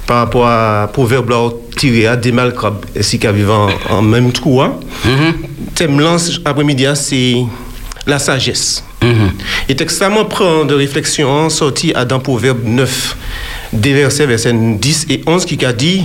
[0.07, 3.55] par rapport à proverbe là, tiré à des malcrabes, ainsi qu'à vivre
[3.88, 4.61] en, en même trou.
[4.61, 4.74] Hein.
[5.74, 7.36] Thème lance après-midi, hein, c'est
[8.07, 8.84] la sagesse.
[9.68, 13.16] Et extrêmement prend de réflexion sorti à dans Proverbe 9,
[13.72, 16.03] des versets, versets 10 et 11, qui a dit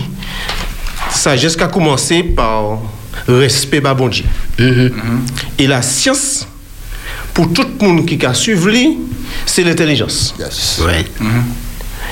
[1.10, 2.80] sagesse qui a commencé par
[3.28, 4.24] respect par bon Dieu.
[5.60, 6.48] Et la science,
[7.36, 8.98] pour tout le monde qui a suivi,
[9.46, 10.34] c'est l'intelligence.
[10.80, 11.06] Ouais.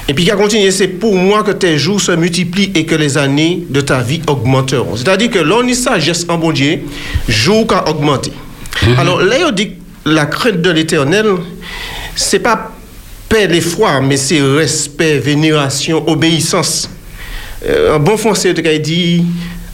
[0.07, 2.93] Et puis qui a continué, c'est pour moi que tes jours se multiplient et que
[2.93, 4.97] les années de ta vie augmenteront.
[4.97, 6.81] C'est-à-dire que l'on y sagesse en bon Dieu,
[7.29, 8.33] jour qu'a augmenté.
[8.97, 11.27] Alors là, on dit que la crainte de l'éternel,
[12.17, 12.73] c'est pas
[13.29, 16.89] paix l'effroi, mais c'est respect, vénération, obéissance.
[17.65, 19.23] Euh, un bon français, il dit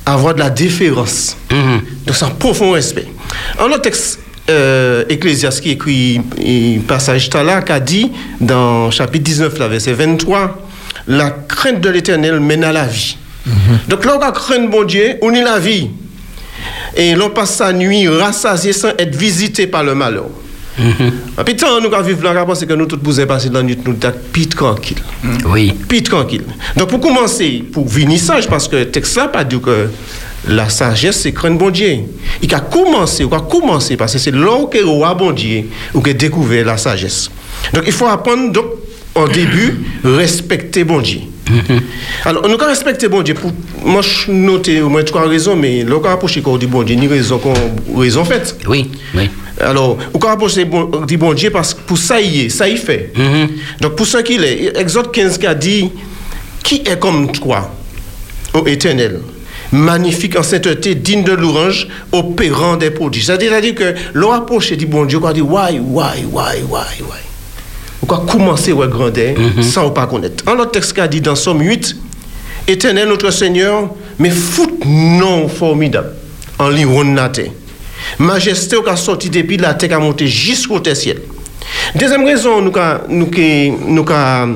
[0.05, 1.35] avoir de la déférence.
[1.49, 3.07] Donc c'est un profond respect.
[3.59, 4.18] En le texte
[4.49, 9.93] euh, Ecclésiaste qui écrit un passage là, qui a dit dans chapitre 19, là, verset
[9.93, 10.67] 23,
[11.07, 13.17] la crainte de l'éternel mène à la vie.
[13.87, 15.89] Donc là, on a crainte bon Dieu, on est la vie.
[16.95, 20.29] Et l'on passe sa nuit rassasié sans être visité par le malheur.
[20.79, 23.77] Et puis, tant nous vivons là, c'est que nous tous vous passer dans la nuit,
[23.85, 24.97] nous sommes pite tranquille.
[25.45, 25.73] Oui.
[25.87, 26.43] Puis tranquille.
[26.77, 29.89] Donc pour commencer, pour venir sage, parce que le texte là pas dit que
[30.47, 31.99] la sagesse c'est craindre bon Dieu.
[32.41, 35.65] Il a commencé, il a commencé parce que c'est là que le roi bon Dieu
[36.01, 37.29] que découvert la sagesse.
[37.73, 38.65] Donc il faut apprendre donc
[39.15, 41.21] au début respecter bon Dieu.
[42.25, 43.33] Alors, nous avons respecté bon Dieu.
[43.33, 43.51] Pour,
[43.83, 46.67] moi, je note, au moins, tu as raison, mais là, on approche quand on dit
[46.67, 47.53] bon Dieu, ni raison qu'on
[47.99, 48.55] raison faite.
[48.67, 49.29] Oui, oui.
[49.59, 52.49] Alors, on peut approcher bon, on dit bon Dieu parce que pour ça y est,
[52.49, 53.13] ça y fait.
[53.81, 55.89] Donc, pour ça qu'il est, Exode 15 qui a dit
[56.63, 57.73] Qui est comme toi,
[58.53, 59.19] ô éternel?
[59.71, 63.27] Magnifique en sainteté, digne de l'orange, opérant des prodiges.
[63.27, 67.19] C'est-à-dire que l'on approche et dit bon Dieu, on dit Why, why, why, why, why?
[68.01, 70.43] On va commencer à grandeur sans ou pas connaître.
[70.47, 71.95] En l'autre texte qu'a dit dans Somme 8,
[72.67, 76.13] Éternel notre Seigneur, mais fout non formidable
[76.57, 77.41] en l'ironnate.
[78.17, 81.21] Majesté qui a sorti depuis la terre a monté jusqu'au ciel.
[81.95, 83.29] Deuxième raison nous qu'a nous
[83.87, 84.47] nous qu'a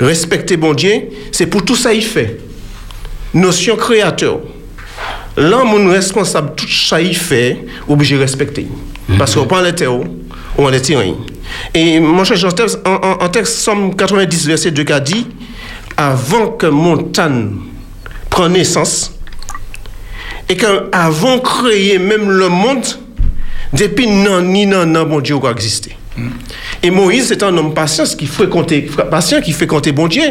[0.00, 2.40] respecter bon Dieu, c'est pour tout ça il fait.
[3.34, 4.40] Notion créateur.
[5.36, 8.66] L'homme responsable tout ça il fait, obligé de respecter.
[9.18, 9.92] Parce qu'on prend les terres,
[10.56, 11.02] on les tire.
[11.74, 12.48] Et mon cher Jean,
[12.84, 15.26] en, en, en texte Somme 90, verset 2, qui a dit
[15.96, 17.50] Avant que montagne
[18.30, 19.12] prenne naissance,
[20.48, 22.86] et qu'avant créer même le monde,
[23.72, 25.96] depuis non, ni non, non, bon Dieu, quoi exister.
[26.82, 30.22] Et Moïse c'est un homme patient qui fréquentait, patient qui fréquentait bon Dieu.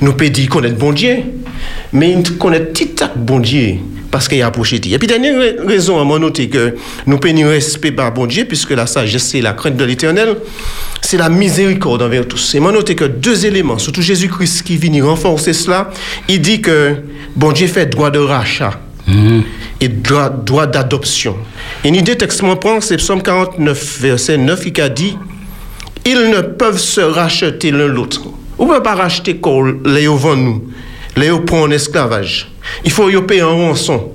[0.00, 1.18] Nous peut dire connaître bon Dieu,
[1.92, 3.76] mais il connaît petit tac bon Dieu
[4.12, 4.76] parce qu'il a approché.
[4.76, 8.70] Et puis dernière ra- raison à noter que nous pouvons respect par bon Dieu puisque
[8.70, 10.36] la sagesse c'est la crainte de l'Éternel,
[11.00, 12.54] c'est la miséricorde envers tous.
[12.54, 15.90] Et moi noter que deux éléments, surtout Jésus-Christ qui vient renforcer cela,
[16.28, 16.94] il dit que
[17.34, 18.78] bon Dieu fait droit de rachat
[19.80, 21.36] et droit, droit d'adoption.
[21.82, 25.16] Et une idée texte prend, c'est Psaume 49, verset 9, qui a dit
[26.06, 28.22] Ils ne peuvent se racheter l'un l'autre.
[28.58, 30.62] On ne peut pas racheter quand les vend nous,
[31.16, 32.48] les prend en esclavage.
[32.84, 34.12] Il faut y payer un rançon.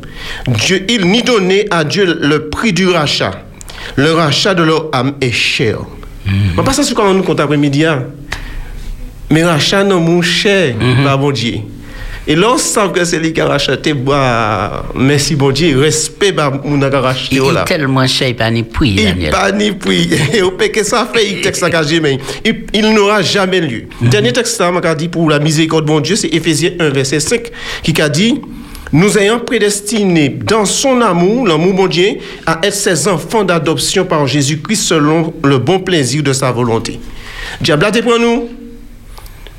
[0.47, 3.43] Dieu, il ni donner à Dieu le prix du rachat.
[3.95, 5.79] Le rachat de leur âme est cher.
[6.57, 7.85] On pas ça sur comment nous compte après-midi.
[7.85, 8.05] hein.
[9.29, 11.59] Mais rachat non mon cher, par bon Dieu.
[12.29, 16.81] Et l'ensemble que c'est lui qui a racheté, bah, merci bon Dieu, respect bah, mon
[16.81, 19.31] a racheté Il est tellement cher, il pas ni prix, Il Daniel.
[19.31, 20.09] pas ni puis.
[20.33, 23.83] Et au que ça fait, il texte ça mais il, il n'aura jamais lieu.
[24.01, 27.43] Dernier texte m'a dit pour la miséricorde de mon Dieu, c'est Éphésiens 1, verset 5,
[27.81, 28.41] qui a dit
[28.91, 34.27] Nous ayons prédestinés dans son amour, l'amour mon Dieu, à être ses enfants d'adoption par
[34.27, 36.99] Jésus-Christ selon le bon plaisir de sa volonté.
[37.61, 38.49] Diable pour nous.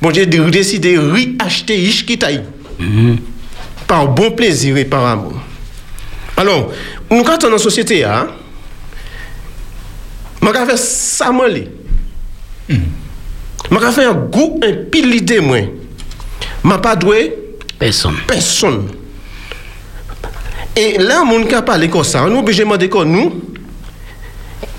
[0.01, 2.41] Bon Dieu décidé de réacheter Ishkitaï
[2.79, 3.17] Mm -hmm.
[3.87, 5.33] Par bon plezir e par amou.
[6.37, 6.71] Alors,
[7.09, 8.27] nou katon nan sosyete ya,
[10.41, 11.67] man ka fe sa man li.
[12.69, 12.99] Mm -hmm.
[13.69, 15.69] Man ka fe yon gou, yon pil lide mwen.
[16.63, 17.31] Man pa dwe,
[17.77, 18.15] person.
[18.27, 18.87] person.
[20.75, 23.31] E la moun ka pale kon sa, nou obije man dekon nou,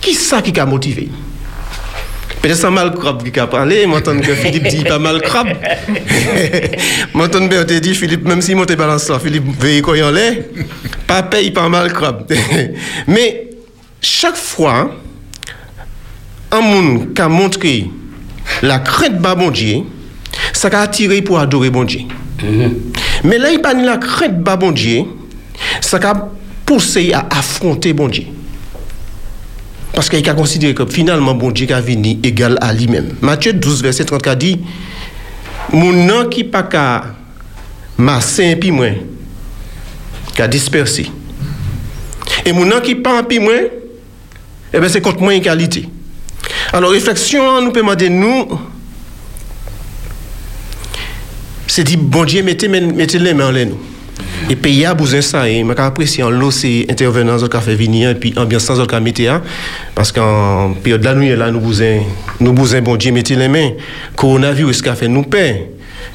[0.01, 1.09] ki sa ki ka motive?
[2.41, 5.49] Peut-être c'est mal crabe qui a parlé, m'entend que Philippe dit pas mal crabe.
[7.15, 10.37] m'entend Berthe dit Philippe, même si monte balance là, Philippe veille quoi en l'air,
[11.07, 12.27] pas paye pas mal crabe.
[13.07, 13.49] Mais
[14.01, 14.91] chaque fois,
[16.51, 17.91] un monde qui a montré
[18.63, 19.83] la crainte de bon Dieu,
[20.55, 22.01] ça a attiré pour adorer bon Dieu.
[23.23, 25.05] Mais là, il pas la crainte de bon Dieu,
[25.83, 26.29] ça a
[26.65, 28.25] poussé à affronter bon Dieu.
[29.93, 33.15] Parce qu'il a considéré que finalement, bon Dieu a venu égal à lui-même.
[33.21, 34.61] Matthieu 12, verset 34 dit
[35.73, 37.05] Mon nom qui pas qu'à
[37.97, 38.95] masser un pi moins,
[40.35, 41.11] qu'à disperser.
[42.45, 43.61] Et mon nom qui pas un pi moins,
[44.73, 45.89] eh bien, c'est contre moi une qualité.
[46.73, 48.47] Alors, réflexion, nous peut demander, nous,
[51.67, 53.90] c'est dit, bon Dieu, mettez, mettez les mains en l'air, nous.
[54.49, 55.49] Et pays a besoin ça.
[55.49, 59.31] Et je apprécie l'eau, c'est intervenants qui fait venir, et puis ambiance sans aucun métier.
[59.95, 61.99] Parce qu'en période de la nuit, là, nous besoin,
[62.41, 63.71] nous besoin, bon Dieu, mettez les mains.
[64.17, 65.71] Coronavirus, qu'a fait nous paie.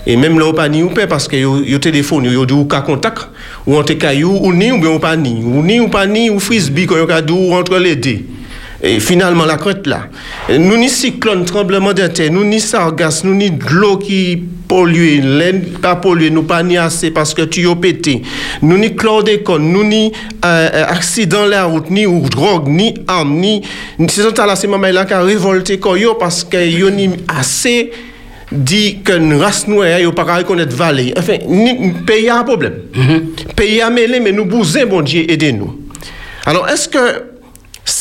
[0.07, 2.65] Et même là, on pas ni ou paie, parce que yo téléphone, yo dit ou
[2.65, 3.29] cas contact,
[3.65, 5.43] ou entre caillou, ou ni ou bien ou pas ni.
[5.43, 8.19] Ou ni ou pas ni, ou frisbee, quand yo ou entre les deux.
[8.85, 10.09] Et finalement, la crête là.
[10.47, 14.43] E nous ni cyclone, tremblement de terre, nous ni sargasse, nous ni de l'eau qui
[14.67, 18.21] pollue, l'air pas pollué, nous pas ni assez parce que tu as pété.
[18.61, 20.11] Nous ni chlordécone, nous ni e,
[20.45, 23.63] euh, accident la route, ni ou drogue, ni arme, ni.
[24.07, 25.79] C'est là, c'est maman là qui a révolté
[26.19, 27.91] parce que ni assez
[28.51, 31.11] dit que une race noire, ils pas reconnaître vallée.
[31.17, 32.75] Enfin, ni, pays a un problème.
[32.93, 33.21] Mm -hmm.
[33.55, 35.73] Pays a mêlé, mais nous bousons, bon Dieu, aidez-nous.
[36.45, 37.24] Alors, est-ce que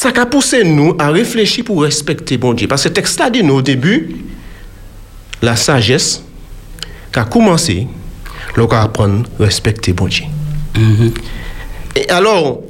[0.04, 2.68] ça a poussé nous à réfléchir pour respecter bon Dieu.
[2.68, 4.16] Parce que le texte a dit nous au début,
[5.40, 6.22] la sagesse
[7.10, 7.86] qui a commencé,
[8.54, 10.24] l'on a apprendre à respecter bon Dieu.
[11.96, 12.60] Et alors,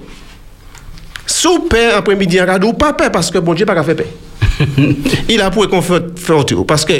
[1.26, 4.06] si vous père après-midi, ou pas peur parce que bon Dieu n'a pas fait paix.
[5.28, 6.92] Il a pour faire Parce que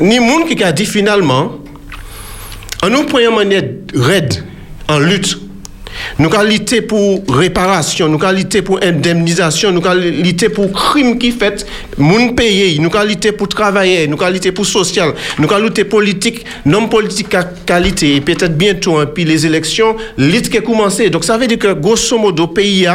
[0.00, 1.52] ni monde qui a dit finalement,
[2.82, 3.62] en nous prenant manière
[3.94, 4.44] raide,
[4.88, 5.38] en lutte,
[6.18, 12.34] nous qualité pour réparation, nous qualité pour indemnisation, nous qualité pour crime qui fait, moun
[12.34, 17.34] payé, nous qualité pour travailler, nous qualité pour social, nous qualité politique, non politique
[17.66, 21.10] qualité, et peut-être bientôt, hein, puis les élections, l'île qui a commencé.
[21.10, 22.88] Donc ça veut dire que grosso modo, pays,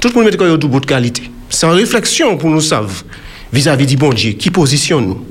[0.00, 1.22] tout le monde met au bout de qualité.
[1.48, 3.04] C'est une réflexion pour nous savoir
[3.52, 5.24] vis-à-vis du bon Dieu, qui positionne nous.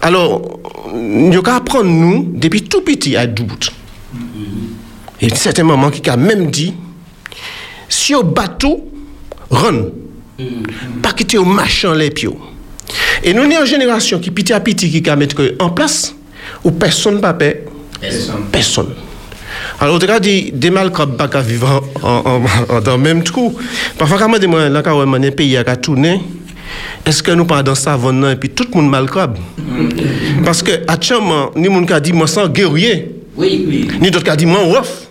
[0.00, 0.60] Alors,
[0.92, 3.56] nous apprendre nous, depuis tout petit, à debout.
[5.20, 6.74] Et certains moments qui a même dit,
[7.88, 8.90] si au bateau,
[9.50, 9.86] run,
[11.02, 12.28] pas quitter au machin les pieds.
[13.24, 16.14] Et nous, sommes une génération qui, petit à petit, qui a mettre en place,
[16.64, 17.56] où personne ne peut
[18.00, 18.44] Personne.
[18.52, 18.94] Personne.
[19.80, 23.56] Alors, tu as dit, des mal pas vivre dans le même trou.
[23.98, 26.20] Parfois, quand je me là, quand on un pays a tourné,
[27.06, 27.98] est-ce que nous pas dans ça
[28.30, 29.38] et puis tout le monde mal crabe
[30.44, 33.12] Parce que, à moment, ni monde qui a dit, moi, sans guerrier.
[33.36, 33.88] Oui, oui.
[34.00, 35.05] Ni d'autres qui a dit, moi, rough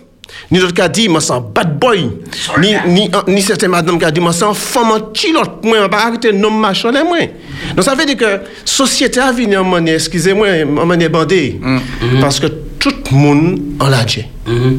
[0.50, 2.08] ni d'autres qui a dit, moi, sans bad boy.
[2.58, 5.64] Ni, ni, ni certaines madame qui a dit, moi, sans femme en chilote.
[5.64, 7.18] Moi, je pas arrêter non machin, moi.
[7.74, 11.60] Donc, ça veut dire que société a venu en manière, excusez-moi, en manière bandée.
[11.60, 12.20] Mm-hmm.
[12.20, 14.24] Parce que tout le monde en l'a dit.
[14.46, 14.76] Mm-hmm.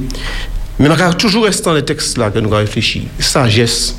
[0.80, 3.08] Mais on toujours rester dans les textes là que nous avons réfléchi.
[3.20, 3.96] Sagesse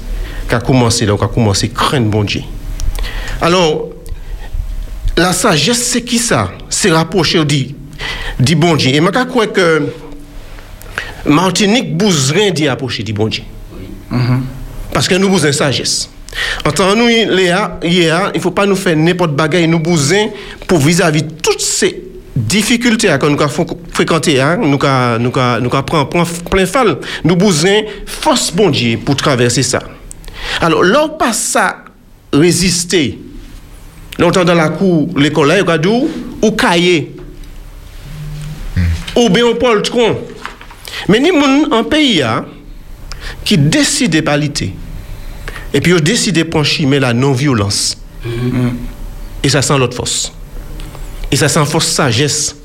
[0.48, 2.42] qui a commencé là, qui a commencé craindre bon Dieu.
[3.42, 3.88] Alors,
[5.16, 6.50] la sagesse, c'est qui ça?
[6.70, 7.74] C'est rapprocher dit,
[8.38, 8.90] dit bon Dieu.
[8.90, 9.82] Et je crois que
[11.26, 11.96] Martinique
[12.30, 13.42] rien d'y approcher du bon Dieu.
[14.10, 14.42] Mhm.
[14.92, 16.10] Parce que nous besoin de sagesse.
[16.64, 20.28] En nous, Léa, il ne faut pas nous faire n'importe bagaille, nous besoin
[20.66, 22.02] pour vis-à-vis -vis toutes ces
[22.36, 28.98] difficultés que nous avons fréquentées, hein, nous avons plein fall, nous besoin force bon Dieu
[29.04, 29.80] pour traverser ça.
[30.60, 31.84] Alors, là, pas ça
[32.32, 33.18] résister,
[34.18, 35.52] longtemps dans la cour, l'école
[36.42, 37.16] ou cahier,
[39.16, 40.18] ou bien au poltron,
[41.08, 42.46] mais ni moun un pays hein,
[43.44, 44.50] qui décide de parler
[45.74, 47.98] et puis décide de prendre la non-violence.
[48.24, 48.70] Mm-hmm.
[49.44, 50.32] Et ça sent l'autre force.
[51.30, 52.56] Et ça sent force sagesse.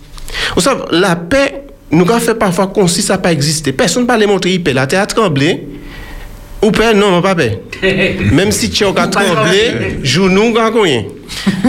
[0.55, 3.31] Vous savez, la paix, nous avons fait parfois comme si ça n'a pas.
[3.77, 4.73] Personne ne peut montrer paix.
[4.73, 5.67] La terre a tremblé.
[6.61, 7.61] Ou paix, non, pas paix.
[8.31, 11.03] Même si tu as tremblé, joue nous, rien.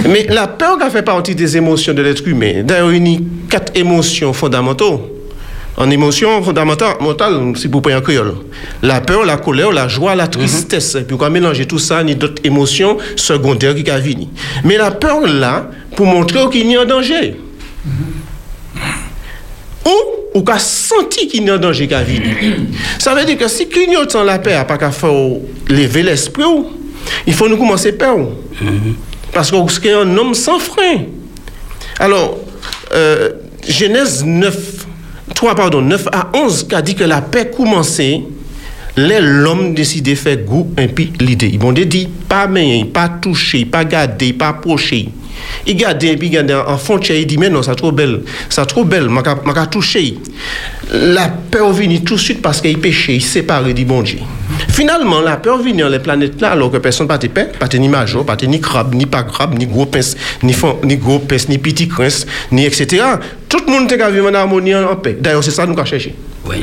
[0.08, 2.62] Mais la peur a fait partie des émotions de l'être humain.
[2.62, 3.18] D'ailleurs, il y a
[3.50, 4.98] quatre émotions fondamentales
[5.76, 8.34] En émotion fondamentale, mentale, si vous prenez en créole.
[8.82, 10.94] La peur, la colère, la joie, la tristesse.
[10.94, 14.28] Et puis, quand mélanger tout ça, a d'autres émotions secondaires qui venir.
[14.62, 17.36] Mais la peur, là, pour montrer qu'il y a un danger.
[19.84, 22.36] Ou, ou qu'a senti qu'il y a un danger qui a venir.
[22.98, 25.10] Ça veut dire que si clignotant la n'a pas qu'à faire
[25.68, 26.44] lever l'esprit,
[27.26, 28.18] il faut nous commencer peur.
[29.32, 31.02] Parce que c'est un homme sans frein.
[31.98, 32.38] Alors,
[32.92, 33.30] euh,
[33.68, 34.83] Genèse 9,
[35.34, 38.22] 3, pardon, 9 à 11, qui a dit que la paix commençait,
[38.96, 40.86] les l'homme décidait faire goût un
[41.20, 41.50] l'idée.
[41.52, 45.08] Ils m'ont dit, pas main, pas toucher, pas garder, pas approcher.
[45.66, 48.66] Il garde et puis il en fond il dit mais non c'est trop belle c'est
[48.66, 50.16] trop belle m'a m'a touché.
[50.92, 54.18] La peur vient tout de suite parce qu'il péché il séparé du bon Dieu.
[54.68, 57.68] Finalement la peur vient dans les planètes là alors que personne pas de paix pas
[57.78, 61.18] ni major pas ni crabe ni pas crabe ni gros pince ni fond, ni gros
[61.18, 63.02] pince ni petit prince ni etc
[63.48, 65.16] tout le monde est vivre en harmonie en paix.
[65.20, 66.14] D'ailleurs c'est ça nous qu'a cherché.
[66.46, 66.56] Oui.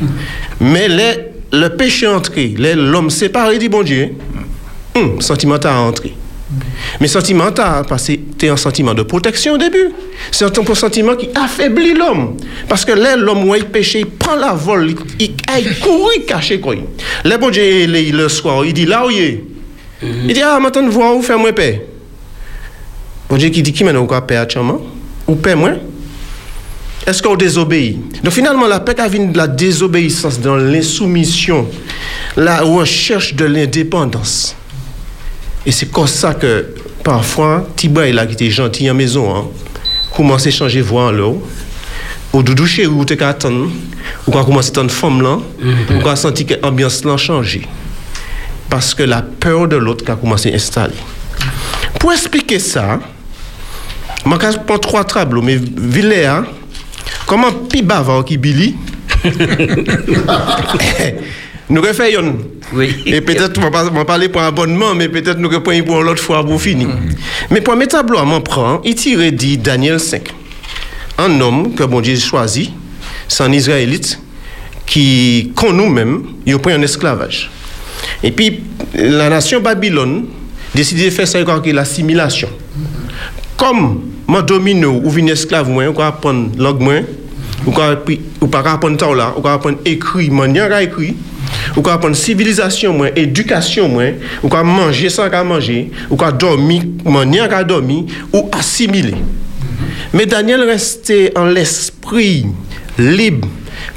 [0.60, 1.14] mais les,
[1.54, 4.14] le péché entré les- l'homme séparé du bon Dieu
[4.96, 6.14] hum, sentimental a entré
[7.00, 9.92] mais sentimental, parce que c'est un sentiment de protection au début.
[10.32, 12.38] C'est un sentiment qui affaiblit l'homme.
[12.68, 15.36] Parce que là, l'homme, où il péché, il prend la vol, il, il,
[16.16, 16.76] il cache quoi.
[17.24, 19.44] Là, bon Dieu, le soir, il dit là où il est.
[20.04, 21.86] Il dit, ah, maintenant, voir où faire moi paix.
[23.30, 24.80] Bon Dieu qui dit, qui maintenant, quoi, paix à Tchaman?
[25.28, 25.72] Ou paix moi?
[27.06, 27.98] Est-ce qu'on désobéit?
[28.24, 31.68] Donc finalement, la paix vient de la désobéissance, dans l'insoumission,
[32.36, 34.56] la recherche de l'indépendance.
[35.66, 36.68] Et c'est comme ça que
[37.04, 39.46] parfois, Tiba est là qui était gentil en maison, hein,
[40.16, 41.48] commence à changer voix en l'eau.
[42.34, 43.70] Au doudou chez où tu attendre,
[44.26, 47.62] ou quand commence à femme là, ou quand senti que l'ambiance l'a changé.
[48.70, 50.96] Parce que la peur de l'autre a commencé à installer.
[52.00, 53.00] Pour expliquer ça,
[54.26, 56.46] je vais prendre trois tableaux, mais Villéa,
[57.28, 58.76] comment pi bavard qui Billy,
[61.72, 62.38] nous refaisons.
[62.74, 62.94] Oui.
[63.06, 66.22] Et peut-être, on va pas parler pour un abonnement, mais peut-être nous reprenons pour l'autre
[66.22, 66.90] fois pour finir.
[67.50, 70.22] Mais pour mes tableaux, on m'en prend, il tire dit Daniel 5.
[71.18, 72.72] Un homme que bon Dieu choisit,
[73.28, 74.20] c'est un Israélite
[74.86, 77.50] qui, qu'on nous-mêmes, il a pris en esclavage.
[78.22, 78.64] Et puis,
[78.94, 80.26] la nation Babylone
[80.76, 82.50] décide de faire ça avec l'assimilation.
[83.56, 87.06] Comme mon domino ou vin esclave moins, ou apprendre langue
[87.66, 91.16] ou pas apprendre là, ou apprendre écrit, à écrit,
[91.76, 94.12] ou apprendre civilisation moins, éducation moins,
[94.44, 99.16] ou manger sans qu'à manger, ou dormir, manière à dormir, ou assimiler.
[100.14, 102.46] Mais Daniel restait en l'esprit
[102.98, 103.48] libre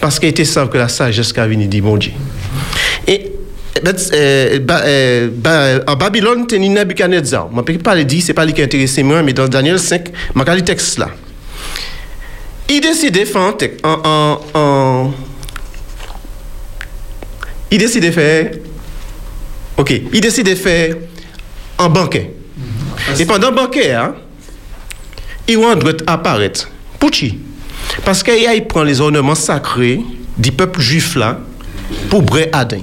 [0.00, 2.12] parce qu'il était savent que la sagesse qui venir dit bon Dieu.
[3.06, 3.32] Et
[4.14, 7.48] euh, ba- euh, ba- en Babylone, tu Nebuchadnezzar.
[7.52, 9.48] Je ne peux pas le dire, ce n'est pas lui qui intéresse moi, mais dans
[9.48, 10.04] Daniel 5,
[10.36, 11.08] je vais texte là.
[12.70, 13.52] Il décide de faire un
[13.84, 15.14] en, en-
[17.70, 18.50] il décide de faire,
[19.76, 20.96] ok, il décide de faire
[21.78, 22.32] un banquet.
[23.18, 24.14] Et pendant le banquet, hein,
[25.48, 26.70] il doit apparaître.
[26.98, 27.38] Pour qui
[28.04, 30.00] Parce qu'il prend les ornements sacrés
[30.38, 31.38] du peuple juif là
[32.08, 32.80] pour Bré Adin.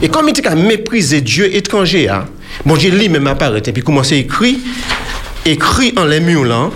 [0.00, 2.26] Et comme il a méprisé Dieu étranger, hein,
[2.64, 4.56] bon Dieu lui-même apparaît et puis commence à écrire,
[5.44, 6.70] écrit en les murs là,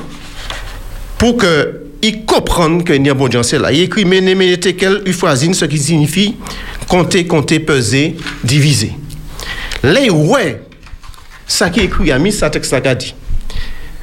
[1.19, 3.73] pour que il comprenne que y a bon Dieu là.
[3.73, 6.37] Il écrit Méné, Méné, Tekel, Euphrazine, ce qui signifie
[6.87, 8.93] compter, compter, peser, diviser.
[9.83, 10.63] Là, ouais,
[11.47, 13.15] ça qui écrit, il a mis ça texte là dit.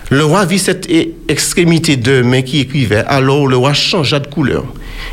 [0.09, 0.89] Le roi vit cette
[1.27, 4.65] extrémité de main qui écrivait, alors le roi changea de couleur.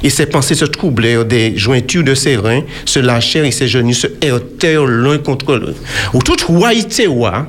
[0.02, 3.92] Et ses pensées se troublèrent, des jointures de ses reins se lâchèrent et ses genoux
[3.92, 5.78] se heurtèrent l'un contre l'autre.
[6.14, 7.46] Ou tout roi était roi,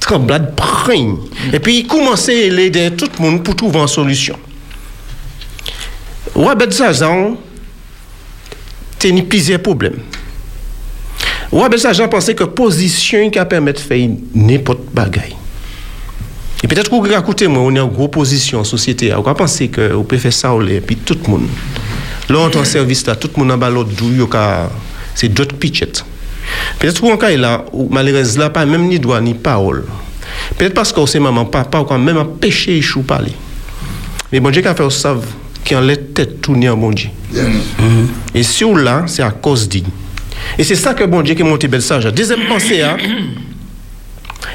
[0.00, 1.16] trembla de praigne.
[1.52, 4.36] Et puis il commençait à aider tout le monde pour trouver une solution.
[6.36, 7.38] Wabed Zajan
[9.00, 9.96] te ni plizier problem.
[11.48, 15.32] Wabed Zajan pense ke pozisyon ka permette fey nepot bagay.
[16.60, 19.68] E petèt kou akoute mwen, ou ni an gro pozisyon an sosyete, ou ka pense
[19.72, 21.48] ke ou pe fè sa ou le, pi tout moun.
[22.28, 24.68] Lò an ton servis la, tout moun an balot dou yo ka,
[25.16, 26.02] se dot pichet.
[26.80, 29.86] Petèt kou an ka e la, ou malerez la pa, mèm ni doa ni paol.
[30.58, 33.32] Petèt paske ou se maman papa, ou kan mèm an peche e chou pale.
[34.32, 35.24] Me bonje ka fè ou sav,
[35.66, 37.10] qui en les têtes tournées en bon Dieu.
[38.34, 39.84] Et si on là, c'est à cause d'il.
[40.56, 42.04] Et c'est ça que bon Dieu qui est monté belle sage.
[42.06, 42.96] Deuxième pensée, hein,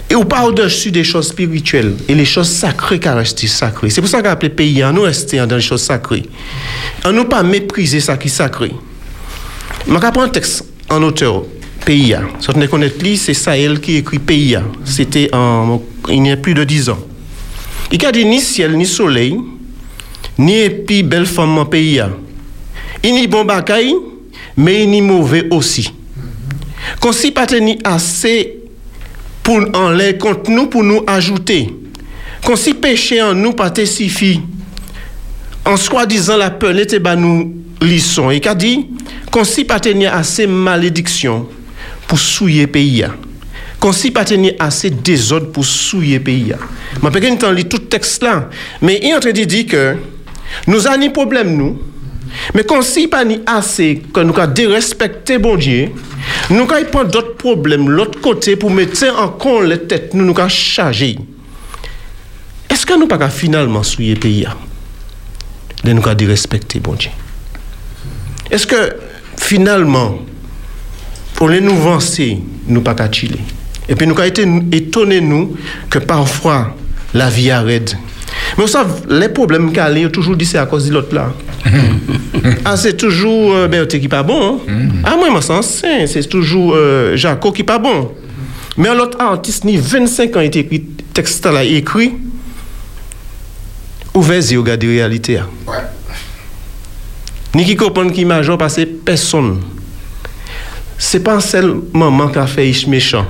[0.09, 3.89] et on parle au-dessus des choses spirituelles et les choses sacrées qui restent sacrées.
[3.89, 6.23] C'est pour ça qu'on appelé pays, on nous rester dans les choses sacrées.
[7.05, 8.71] On nous pas mépriser ça qui est sacré.
[9.87, 11.43] Je vais prendre un texte en auteur,
[11.85, 12.15] pays.
[12.39, 14.57] Si vous connaissez c'est Sahel qui écrit pays.
[14.85, 16.99] C'était en, il y a plus de 10 ans.
[17.91, 19.37] Il a dit ni ciel, ni soleil,
[20.41, 22.01] ni épi belle femme en pays.
[23.03, 23.95] Il a bon bagaille,
[24.57, 25.93] mais il a mauvais aussi.
[26.99, 28.57] Qu'on si pas tenu assez
[29.43, 31.69] pour en l'air contre nous pour nous ajouter.
[32.43, 34.41] Qu'on si péché en nous pas suffit.
[35.63, 38.31] En soi-disant la peur n'était pas nous lisons.
[38.31, 38.87] Et qu'a dit,
[39.31, 41.47] qu'on si pas tenu assez malédiction
[42.07, 43.05] pour souiller pays.
[43.79, 46.53] Qu'on si pas tenu assez désordre pour souiller pays.
[46.93, 48.49] Je ne peux pas lire tout texte là.
[48.81, 49.95] Mais il est en train que
[50.67, 51.79] nous avons un problème, nous.
[52.53, 55.89] Mais quand si pas ni assez, que nous avons dérespecté bon Dieu,
[56.49, 60.37] nous avons prendre d'autres problèmes, l'autre côté, pour mettre en compte les têtes, nous nous
[60.37, 61.17] avons chargé.
[62.69, 64.47] Est-ce que nous pas finalement souiller pays
[65.83, 67.11] de nous avons dérespecté bon Dieu?
[68.49, 68.95] Est-ce que
[69.37, 70.19] finalement,
[71.35, 73.39] pour les nous avancer, nous pas chiller?
[73.89, 75.57] Et puis nous avons été étonnés, nous,
[75.89, 76.75] que parfois
[77.13, 77.95] la vie arrête.
[78.57, 81.13] Men ou sav, le problem ka li yo toujou di se a koz di lot
[81.15, 81.29] la.
[82.69, 84.59] An se toujou euh, Beyote ki pa bon.
[84.65, 85.05] An mwen mm.
[85.07, 88.09] ah, mwen san sen, se toujou euh, Jaco ki pa bon.
[88.79, 90.83] Men lot artist ni 25 an ite ekri,
[91.15, 92.13] teksta la ekri,
[94.15, 95.47] ouvezi yo gade realite a.
[95.67, 95.87] Ouais.
[97.55, 99.57] Ni ki kopon ki majon pase person.
[101.01, 103.27] Se pan selman man ka fe ish mechan.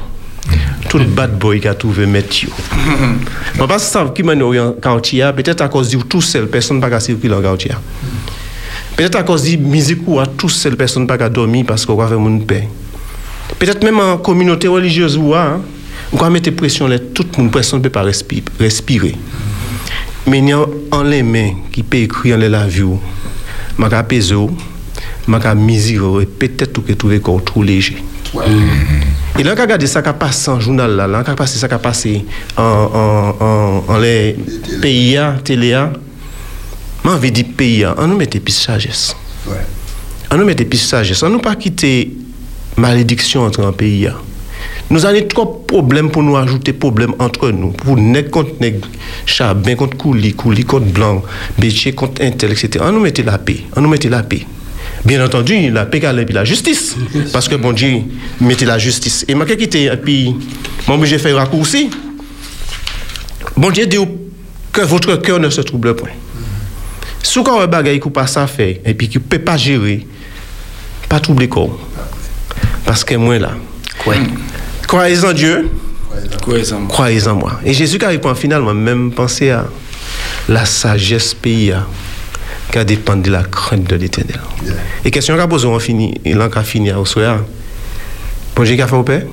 [0.92, 2.50] Tout bad boy qui a trouvé Mathieu.
[3.56, 7.00] Je pas ça qui m'a en quartier, peut-être à cause de tout seul, personne pas
[7.00, 7.72] circuler en quartier.
[8.98, 12.10] Peut-être à cause de musique ou à tout seul, personne pas dormir parce qu'on va
[12.10, 12.68] faire mon paix.
[13.58, 15.62] Peut-être même en communauté religieuse ou hein,
[16.12, 19.16] on va mettre pression là, tout le monde, personne ne peut pas respi- respirer.
[20.28, 22.82] Mais il y a en les mains qui peut écrire en la vie,
[23.80, 24.36] je vais apaiser,
[25.26, 28.04] je vais mesurer, peut-être que trouver corps trop léger.
[28.34, 28.42] Quand
[29.40, 31.80] E lan ka gade sa ka pase an jounal la, lan ka pase sa ka
[31.82, 32.20] pase
[32.60, 34.16] an le
[34.84, 35.86] peyi a, tele a,
[37.06, 39.12] man ve di peyi a, an nou mette pis sajes.
[39.48, 39.64] Ouais.
[40.30, 42.12] An nou mette pis sajes, an nou pa kite
[42.82, 44.18] malediksyon antre an peyi a.
[44.92, 47.72] Nou ane tro problem pou nou ajoute problem antre nou.
[47.80, 48.84] Pou neg kont neg,
[49.24, 51.22] chabin kont kouli, kouli kont blan,
[51.56, 52.82] beche kont intel, etc.
[52.84, 54.44] An nou mette la pey, an nou mette la pey.
[55.06, 56.96] Bien entendu, la paix et la justice.
[57.34, 58.04] Parce que bon Dieu
[58.40, 59.26] mettez la justice.
[59.28, 60.36] Et je quitter, et puis,
[60.88, 61.90] moi, j'ai fait raccourci.
[63.58, 63.98] Bon Dieu dit
[64.72, 66.10] que votre cœur ne se trouble point.
[67.24, 69.58] Si vous avez un bagage qui pas ça faire, et puis qui ne peut pas
[69.58, 70.06] gérer,
[71.10, 71.80] pas troubler corps.
[72.86, 73.52] Parce que moi là,
[74.88, 75.70] croyez en Dieu,
[76.88, 77.60] croyez en moi.
[77.64, 79.66] Et Jésus qui répond finalement, même penser à
[80.50, 81.74] la sagesse pays
[82.72, 84.40] qui dépend de la crainte de l'éternel.
[85.04, 87.40] Et question qu'a posée, on finit, et là qu'a fini au soir.
[88.56, 89.24] Bon Dieu qui a fait au père?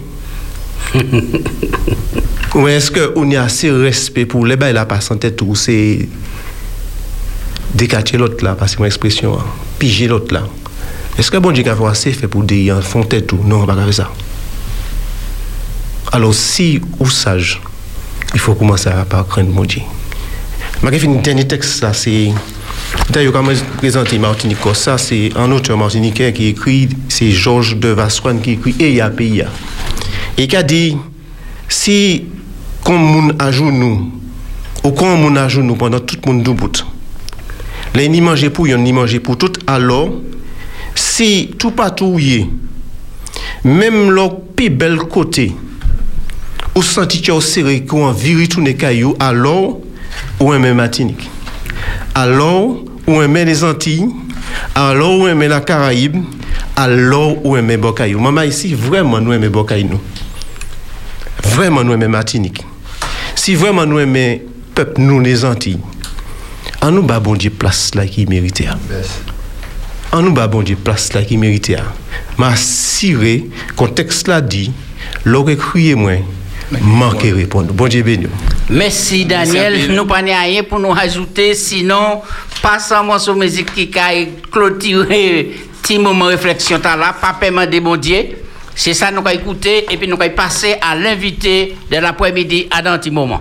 [2.54, 6.08] Ou est-ce qu'on a assez respect pour les bails la passe en tête ou c'est
[7.74, 9.44] décacher l'autre là, parce que mon expression, hein,
[9.78, 10.44] piger l'autre là.
[11.18, 13.40] Est-ce que bon Dieu a fait assez fait pour dire en fond tête ou?
[13.44, 14.10] Non, on va pas faire ça.
[16.12, 17.60] Alors si ou sage,
[18.34, 19.82] il faut commencer à pas craindre mon Dieu.
[20.82, 22.32] Je vais finir dernier texte là, c'est
[23.10, 28.40] D'ailleurs, quand je présente Martinique c'est un auteur martiniquais qui écrit, c'est Georges de Vassoine
[28.40, 29.48] qui écrit Eya Peya.
[30.36, 30.96] Et qui a dit,
[31.68, 32.26] si
[32.84, 34.12] comme moun a nous,
[34.84, 36.72] ou quand moun a nous pendant tout le monde debout,
[37.94, 40.10] les ni manger pour yon, ni manger pour tout, alors,
[40.94, 42.48] si tout patrouillé,
[43.64, 44.22] même le
[44.54, 45.52] plus bel côté,
[46.74, 49.78] ou senti que serré qu'on en viri tout les cailloux, alors,
[50.40, 51.28] ou un même Martinique.
[52.14, 52.76] Alors,
[53.06, 54.08] ou aimer les Antilles,
[54.74, 56.16] alors ou aimer la Caraïbe,
[56.76, 58.20] alors ou aimer Bocaïou.
[58.20, 59.88] Maman ici, vraiment nous aimer Bocaïou.
[59.88, 60.00] nous.
[61.44, 62.64] Vraiment nous aimer Martinique.
[63.34, 64.44] Si vraiment nous aimer
[64.74, 65.80] peuple nous les Antilles,
[66.80, 68.62] en nous ba bon Dieu place là qui mérite.
[70.12, 71.72] En nous ba bon Dieu place là qui mérite.
[72.36, 74.72] M'assurer contexte là dit,
[75.24, 76.18] l'aurait crié moins,
[76.80, 77.72] manquer répondre.
[77.72, 78.26] Bon Dieu béni.
[78.70, 79.92] Merci Daniel.
[79.94, 82.20] Nous pas rien pour nous ajouter, sinon,
[82.62, 87.66] pas sans morceau musique qui a clôturé petit moment de réflexion t'as là, pas paiement
[87.66, 88.26] de bon Dieu.
[88.74, 92.78] C'est ça nous allons écouter et puis nous allons passer à l'invité de l'après-midi à
[92.86, 93.40] un petit moment.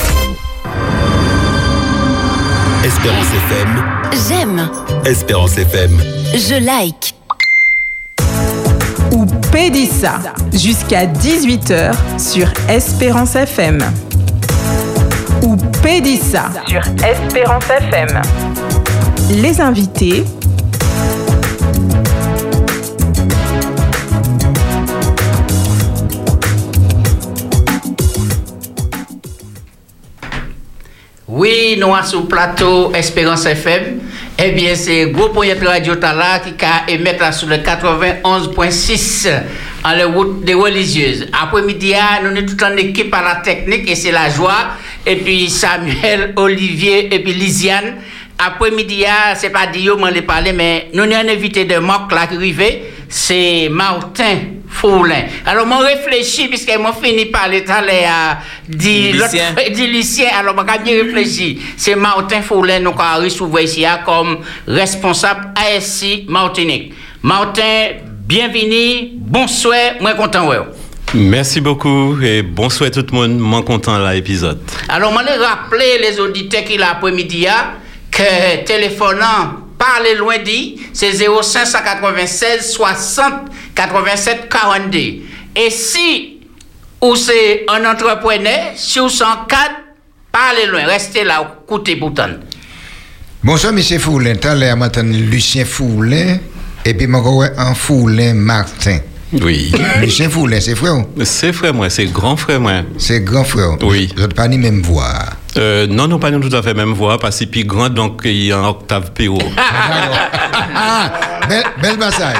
[2.83, 3.83] Espérance FM.
[4.27, 4.69] J'aime.
[5.05, 6.01] Espérance FM.
[6.33, 7.13] Je like.
[9.11, 10.19] Ou Pédissa.
[10.51, 13.79] Jusqu'à 18h sur Espérance FM.
[15.43, 16.45] Ou Pédissa.
[16.67, 18.21] Sur Espérance FM.
[19.29, 20.23] Les invités
[31.41, 33.99] Oui, nous sommes sur le plateau Espérance FM.
[34.37, 39.27] Eh bien, c'est groupe Point Radio Tala qui a émettre sur le 91.6
[39.83, 41.25] en la route des religieuses.
[41.33, 44.75] Après-midi, ah, nous sommes tout en équipe à la technique et c'est la joie.
[45.03, 47.95] Et puis Samuel, Olivier et puis Lisiane.
[48.37, 52.35] Après-midi, ah, c'est pas Dio, ai parlé, mais nous avons invité de Moc là qui
[52.35, 52.83] arrivé.
[53.09, 55.25] C'est Martin Foulin.
[55.45, 61.03] Alors, moi réfléchi, puisque moi fini par tout à l'heure, dit Lucien, alors moi bien
[61.03, 61.61] réfléchi.
[61.77, 66.93] C'est Martin Foulin, nous avons recevoir ici ah, comme responsable ASC Martinique.
[67.21, 67.89] Martin,
[68.25, 70.57] bienvenue, bonsoir, moi content, ouais.
[71.13, 73.37] Merci beaucoup et bonsoir tout le monde.
[73.37, 74.59] Moi content là l'épisode.
[74.89, 77.73] Alors, je rappeler les auditeurs qui l'après-midi ah,
[78.09, 83.33] que téléphonant parler loin dit, c'est 0596 60
[83.73, 84.97] 87 42.
[85.55, 86.39] Et si
[87.01, 89.75] ou c'est un entrepreneur, si vous sont cadre,
[90.31, 92.29] parlez loin, restez là, écoutez pourtant.
[93.43, 93.81] Bonsoir, M.
[93.99, 94.35] Foulin.
[94.55, 96.37] L'heure, m'entend Lucien Foulin.
[96.85, 98.99] Et puis, moi, un Foulin Martin.
[99.33, 99.71] Oui.
[100.01, 101.05] Lucien Foulin, c'est frère?
[101.23, 102.81] C'est frère moi, c'est grand frère moi.
[102.97, 103.77] C'est grand frère.
[103.81, 104.09] Oui.
[104.15, 105.13] Vous n'êtes pas ni même voix.
[105.57, 108.21] Euh, non, nous pas nous tout à fait même voix parce que plus grand donc
[108.25, 109.39] il y a un octave plus haut.
[110.75, 111.13] Ah,
[111.47, 112.37] bel, bel passage.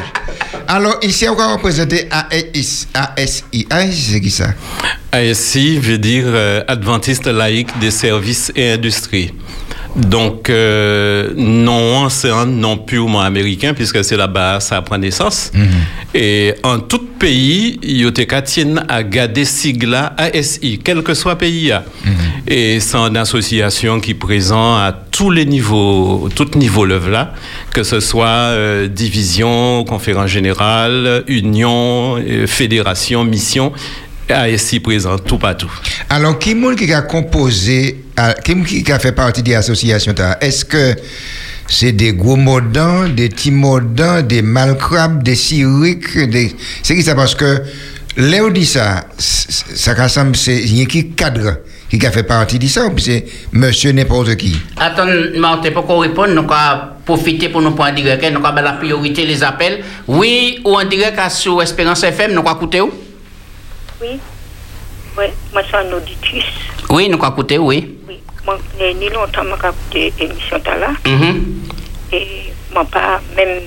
[0.68, 2.88] Alors, ici, on va représenter ASI.
[2.94, 4.54] ASI, ASI, c'est qui ça?
[5.12, 9.34] ASI veut dire euh, Adventiste laïque des services et industries.
[9.96, 15.52] Donc, euh, non, c'est un nom purement américain, puisque c'est là-bas ça prend naissance.
[16.14, 21.74] Et en tout pays, il y a garder sigla ASI, quel que soit pays.
[22.48, 27.34] Et c'est une association qui est présente à tous les niveaux, tout niveau level là,
[27.74, 33.74] que ce soit euh, division, conférence générale, union, euh, fédération, mission.
[34.30, 35.72] ASI présent tout partout.
[36.10, 37.98] Alors, qui est qui a composé,
[38.44, 40.14] qui est qui a fait partie de l'association?
[40.42, 40.96] Est-ce que
[41.68, 46.54] c'est des gros modans, des petits modans, des malcrabes, des syriques, des...
[46.84, 47.16] C'est qui ça?
[47.16, 47.64] Parce que,
[48.18, 51.58] là où dit ça, ça rassemble, c'est, qui cadre
[51.90, 54.56] qui a fait partie de ça, ou c'est monsieur n'importe qui?
[54.78, 55.08] Attends,
[55.38, 58.74] Martin, pour qu'on réponde, nous allons profiter pour nous prendre en direct, nous allons la
[58.74, 59.84] priorité les appels.
[60.08, 62.92] Oui, ou en direct sur Espérance FM, nous allons écouter où?
[64.02, 64.20] Oui.
[65.18, 66.44] Oui, moi, c'est un auditrice.
[66.90, 67.98] Oui, nous allons écouter, oui.
[68.46, 70.90] Moi, j'ai ni longtemps, je écouté l'émission là.
[71.06, 71.44] Mhm.
[72.12, 72.28] Et
[72.74, 73.60] moi, pas même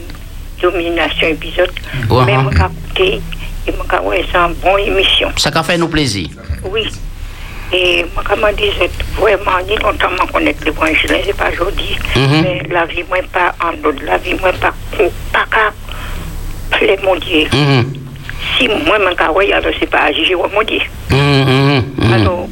[0.61, 1.71] domination épisode.
[2.11, 2.43] Ouais, mais hein.
[2.43, 3.21] moi, j'ai écouté.
[3.67, 5.31] Et moi, j'ai ouais, c'est une bonne émission.
[5.37, 6.29] Ça a fait nous plaisir.
[6.65, 6.89] Oui.
[8.25, 11.97] Comme je disais, vraiment, ni longtemps, je connais l'évangile, c'est pas aujourd'hui.
[12.15, 12.43] Mhm.
[12.43, 14.75] Mais la vie, moi, pas en dehors de la vie, moi, pas,
[15.33, 15.73] pas qu'à
[16.77, 17.47] plaire mon Dieu.
[17.53, 17.93] Mhm.
[18.59, 20.81] Si alors c'est pas à juger mon Dieu.
[21.11, 22.49] Mhm, mhm, mhm.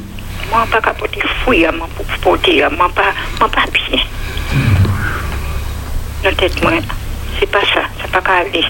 [0.53, 3.99] Pas qu'à porter fouille, moi, pour porter, moi, pas, moi, pas bien.
[6.23, 6.73] Dans la tête, moi,
[7.39, 8.63] c'est pas ça, c'est pas qu'à aller.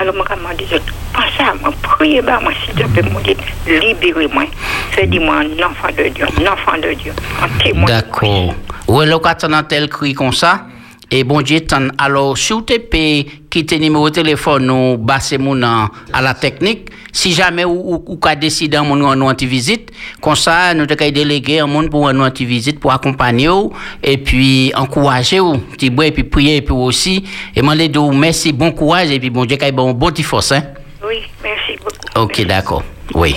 [0.00, 0.80] Alors, moi, comme je disais,
[1.12, 3.36] pensez à moi, priez, bah, moi, s'il te plaît, mon Dieu,
[3.66, 4.44] libérez-moi.
[4.92, 7.12] Faites-moi un enfant de Dieu, un enfant de Dieu,
[7.42, 7.84] un témoin.
[7.84, 8.54] D'accord.
[8.88, 10.66] Ouais, là, quand on a tel cri comme ça,
[11.10, 15.38] et bon Dieu, t'en- alors, si vous te payez, quittez numéro de téléphone, nous, bassez
[15.38, 15.62] mon
[16.12, 19.90] à la technique, si jamais ou, ou, ou qu'a décidé monde nous anti-visite,
[20.20, 23.72] comme ça, nous devons déléguer un monde pour un anti-visite, pour accompagner ou,
[24.02, 27.24] et puis encourager ou, petit bois, et puis prier, et puis aussi,
[27.56, 30.22] et moi, les deux, merci, bon courage, et puis bon Dieu, qu'il bon, bon petit
[30.22, 30.62] force, hein.
[31.06, 32.22] Oui, merci beaucoup.
[32.24, 32.82] Ok, d'accord.
[33.14, 33.34] Oui.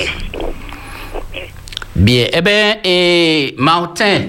[1.95, 2.27] Bien.
[2.33, 4.21] Eh bien, et Martin,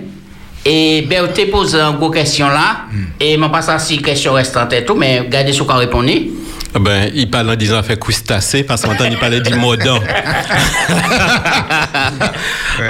[0.64, 2.86] et ben, tu pose une question là,
[3.18, 6.04] et je passe à six questions restantes et tout, mais regardez ce qu'on répond.
[6.06, 10.00] Ah Ben, il parle en disant fait crustacé parce qu'on il parlait du modant.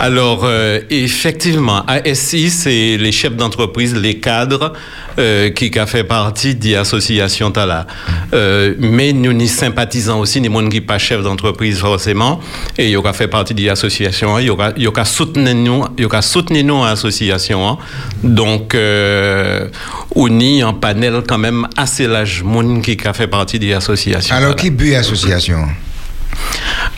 [0.01, 4.73] Alors, euh, effectivement, ASI, c'est les chefs d'entreprise, les cadres
[5.19, 7.87] euh, qui a fait partie de l'association Tala.
[8.33, 12.41] Euh, mais nous n'y sympathisons aussi, ni monde qui pas chef d'entreprise forcément,
[12.79, 15.55] et il y aura fait partie de l'association, il y aura, il y aura soutenu
[15.55, 17.69] nous, il y aura soutenu nous à l'association.
[17.69, 17.79] hein.
[18.23, 19.69] Donc, euh,
[20.15, 24.35] on y un panel quand même assez large monde qui a fait partie de l'association.
[24.35, 25.67] Alors, qui but l'association?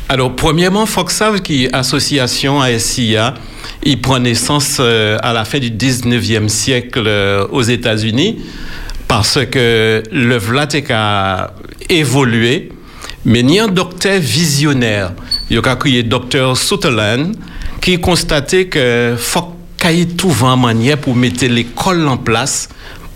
[0.08, 3.34] Alors, premièrement, il faut que sache que l'association ASIA,
[3.82, 8.38] il prend naissance euh, à la fin du 19e siècle euh, aux États-Unis
[9.08, 11.52] parce que le VLATEC a
[11.88, 12.70] évolué,
[13.24, 15.12] mais il y a un docteur visionnaire.
[15.50, 17.36] Il y a créé docteur Sutherland
[17.80, 22.68] qui constatait que faut qu'il y ait tout en manière pour mettre l'école en place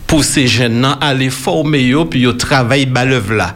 [0.09, 3.55] pour ces jeunes là aller former yo puis yo travail bas l'œuvre là.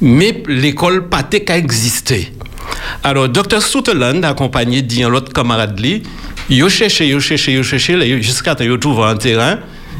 [0.00, 2.32] Mais l'école pas qu'à exister.
[3.04, 3.60] Alors, Dr.
[3.60, 6.02] Sutherland, accompagné d'un autre camarade, lui,
[6.48, 9.58] il cherché, il cherché, il cherché, jusqu'à ce qu'il trouve un terrain.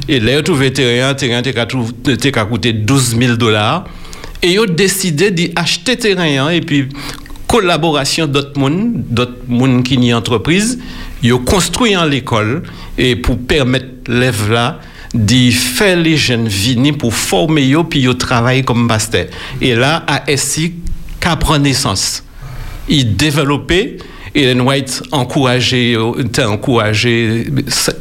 [0.09, 3.85] Et là, il trouvé terrain, terrain qui a coûté 12 000 dollars.
[4.43, 6.89] Et a décidé d'acheter terrain hein, et puis
[7.47, 10.78] collaboration d'autres monde, d'autres monde qui n'y entreprise,
[11.31, 12.62] ont construit l'école
[12.97, 14.81] et pour permettre l'élève là
[15.15, 19.27] d'y faire les jeunes venir pour former yo puis yo travailler comme master.
[19.61, 20.74] Et là à SI
[21.19, 22.23] qu'a prend naissance.
[22.89, 23.99] Il développait
[24.35, 27.47] et Ellen White encouragé, euh, t'a encouragé,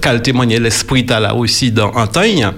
[0.02, 2.52] qu'elle témoignait l'esprit t'as là aussi dans Antagne.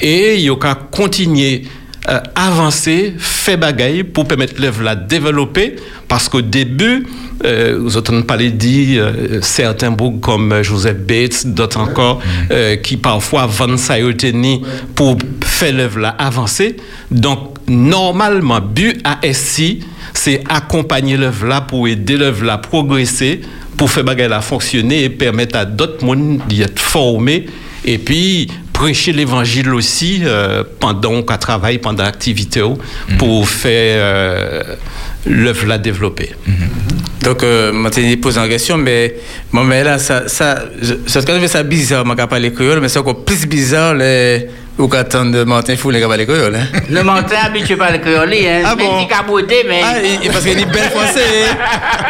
[0.00, 1.64] Et il a continué
[2.08, 5.76] euh, avancer, faire bagaille pour permettre l'œuvre la développer
[6.08, 7.06] parce qu'au début,
[7.44, 12.20] euh, parler dit euh, certains boucs comme euh, Joseph Bates, d'autres encore
[12.82, 13.78] qui parfois vendent
[14.16, 14.60] tennis
[14.94, 16.76] pour faire l'œuvre là avancer.
[17.10, 19.80] Donc normalement, but à SI,
[20.14, 23.40] c'est accompagner l'œuvre là pour aider l'œuvre là progresser,
[23.76, 27.46] pour faire bagaille là fonctionner et permettre à d'autres monde d'y être formés
[27.84, 32.62] et puis prêcher l'évangile aussi euh, pendant qu'on travaille, pendant l'activité
[33.18, 34.62] pour faire euh,
[35.26, 36.30] l'œuvre la développer.
[37.22, 39.14] Donc, euh, je pose une question, mais,
[39.52, 42.98] bon, mais là, ça, ça, je, je trouve ça bizarre, je parle créole, mais c'est
[42.98, 44.48] encore plus bizarre, les,
[44.78, 46.66] ou qu'attendre Martin Fou, les parler créole, hein.
[46.90, 48.62] Le mentin habitué par le créole, hein.
[48.64, 49.06] Ah Mais bon?
[49.06, 49.80] caboté, mais.
[49.84, 51.20] Ah, et, parce qu'il dit bel français.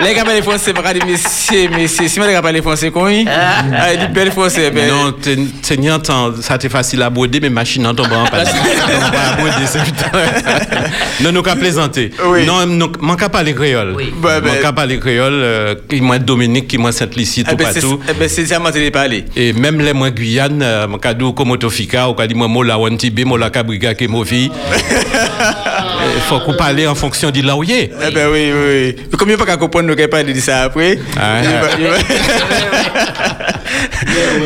[0.02, 2.08] Les gars parlent français, pas dire messieurs, messieurs.
[2.08, 4.70] Si moi les gars parlent français, comment il Ah, il dit bel français.
[4.70, 8.22] Ben, Non, t'es- t'es ni entend- ça t'est facile à broder, mais machine en tombant
[8.22, 8.46] en panne.
[8.48, 10.10] On va à broder, c'est putain.
[11.20, 12.10] Non, nous qu'à plaisanter.
[12.46, 13.94] Non, nous, manque pas parler créole.
[14.22, 17.56] Bah, ben- Manque pas parler créole, euh, qui moi Dominique, qui moi Sainte-Lucie, Ah, tout
[17.56, 18.00] ben, partout.
[18.08, 19.24] eh ben, c'est ça, moi, je parler.
[19.36, 23.50] Et même les moins Guyane, mon cadeau comme Otofika, ou dit moi mola wantibé, mola
[23.50, 24.50] cabriga qui mofi.
[26.14, 27.90] Il faut qu'on parle en fonction de là où il est.
[28.06, 29.06] Eh ben oui, oui, oui.
[29.18, 31.76] Combien pas qu'à comprendre nous parle de ça après Ah, va-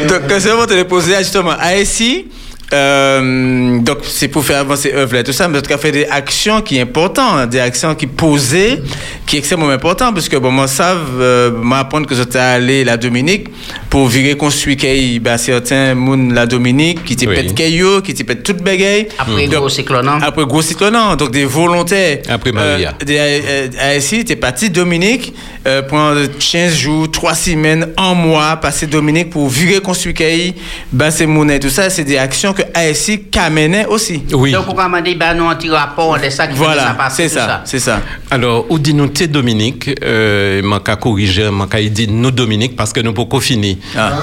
[0.09, 2.27] Donc, quand c'est vraiment te poser justement à ici.
[2.73, 5.93] Euh, donc c'est pour faire avancer œuvre et tout ça, mais en tout cas faire
[5.93, 8.81] des actions qui sont importantes, des actions qui posées,
[9.27, 12.97] qui sont extrêmement importantes, parce que bon, moi savent euh, m'apprendre que j'étais allé la
[12.97, 13.49] Dominique
[13.89, 17.35] pour virer construire qu'il bah, certains moun la Dominique qui t'y Oui.
[17.37, 19.09] pète caillou, qui t'y pète toute bagaille.
[19.19, 20.09] Après Donc, gros cyclone.
[20.09, 20.19] hein.
[20.23, 22.19] après gros cyclone, donc des volontaires.
[22.29, 22.95] Après Maria.
[23.01, 25.33] Euh, des, euh, ASI, t'es parti Dominique
[25.67, 30.55] euh, pendant 15 jours, 3 semaines, un mois, passer Dominique pour virer construire caille,
[30.93, 33.20] basser monnaie, tout ça, c'est des actions que ASI
[33.51, 34.23] menait aussi.
[34.33, 34.53] Oui.
[34.53, 37.62] Donc, on va demander, ben, nous, un petit rapport de ça qui Voilà, c'est ça,
[37.65, 38.01] c'est ça.
[38.31, 42.74] Alors, ou dit nous t'es Dominique, euh, m'a qu'à corriger, m'a qu'à dit nous Dominique
[42.74, 43.78] parce que nous pas fini.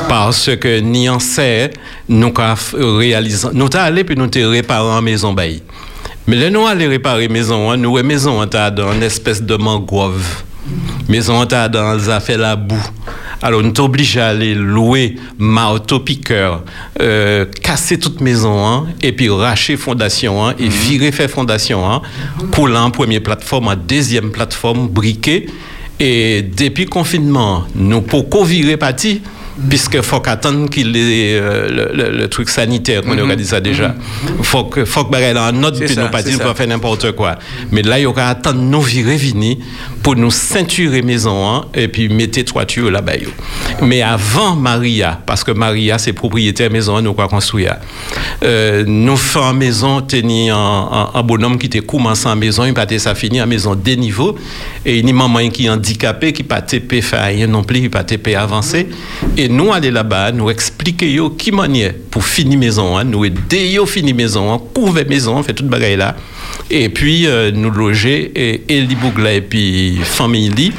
[0.10, 1.72] Parce que ni en sait,
[2.10, 5.62] nous qu'à f- réaliser, nous t'as allé puis nous t'es réparé en maison bail.
[6.28, 9.56] Mais là, nous allons réparer maison, hein, nous, maison, on t'a dans une espèce de
[9.58, 10.24] mangrove.
[11.10, 12.82] Maison, on t'a dans ça fait la boue.
[13.42, 16.64] Alors, nous t'oblige à aller louer marteau piqueur,
[17.02, 22.02] euh, casser toute maison, hein, et puis racher fondation, hein, et virer faire fondation, hein,
[22.52, 25.48] pour l'en première plateforme, en deuxième plateforme, briquet.
[26.00, 29.22] Et depuis confinement, nous pour qu'on virer parti,
[29.70, 33.32] puisque faut qu'attendre qu'il ait euh, le, le- le truc sanitaire, qu'on Mhm.
[33.32, 33.96] a dit ça déjà.
[34.42, 37.38] Faut que, faut que en note, puis nous pas dire qu'on faire n'importe quoi.
[37.72, 39.60] Mais là, il y aura attendre nous virer vini
[40.02, 43.14] pour nous ceinturer maison, hein, et puis mettre toiture là-bas.
[43.82, 47.76] Mais avant Maria, parce que Maria, c'est propriétaire maison, nous quoi construire.
[48.44, 52.86] Euh, nous faisons maison, tenir un, un, bonhomme qui était commencé en maison, il pas
[52.98, 54.36] ça fini en maison des niveaux,
[54.86, 57.90] et il a maman qui est handicapé, qui pas TP faire rien non plus, qui
[57.90, 58.88] pas TP avancer.
[59.38, 63.72] Et nous aller là-bas, nous expliquer yo qui manière pour finir maison, hein, nous aider
[63.72, 66.16] yo finir maison, hein, couvrir maison, fait toute bagaille là.
[66.70, 70.72] Et puis euh, nous loger et Eli Bougla et puis famille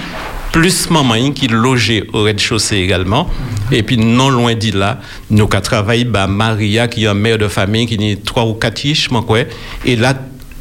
[0.53, 3.29] plus maman qui logeait au rez-de-chaussée également.
[3.73, 7.39] Et puis non loin d'y là, nous avons travaillé bah, Maria qui est un mère
[7.39, 9.41] de famille qui est trois ou quatre fiches, moi quoi.
[9.85, 10.15] Et là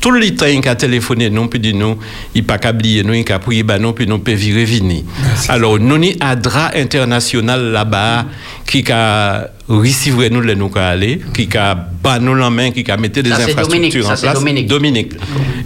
[0.03, 1.97] tout le temps il a téléphoné nous puis dit nous
[2.35, 5.05] il pas qu'à oublier nous il a prié bah nous puis nous peut virer vini
[5.47, 8.25] alors nous ni Adra international là-bas
[8.67, 12.97] qui a recevoir nous les nous aller qui a bas nous la main qui a
[12.97, 14.39] mettre des infrastructures ça, en c'est place.
[14.39, 14.67] Dominique.
[14.67, 15.13] Dominique.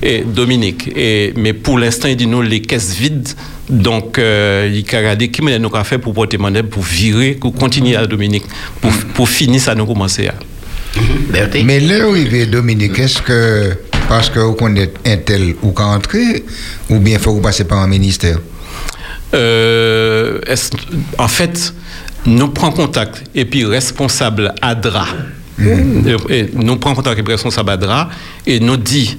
[0.03, 0.91] Et Dominique.
[0.95, 3.29] Et mais pour l'instant il dit nous les caisses vides.
[3.67, 7.55] Donc euh, il a regardé qui nous a fait pour porter monnaie pour virer pour
[7.55, 8.45] continuer à Dominique
[8.81, 10.35] pour, pour finir ça nous commencer à.
[11.65, 13.73] Mais là, arrivé Dominique, est-ce que
[14.07, 16.45] parce que vous connaissez un tel ou qu'à entrer,
[16.89, 18.39] ou bien faut vous passer par un ministère
[19.33, 20.39] Euh,
[21.17, 21.73] en fait,
[22.25, 25.05] nous prenons contact et puis responsable ADRA.
[26.29, 28.09] Et nous prenons contact avec responsable ADRA
[28.45, 29.17] et nous dit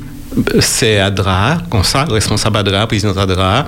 [0.60, 3.66] c'est ADRA, comme ça, responsable ADRA, président ADRA,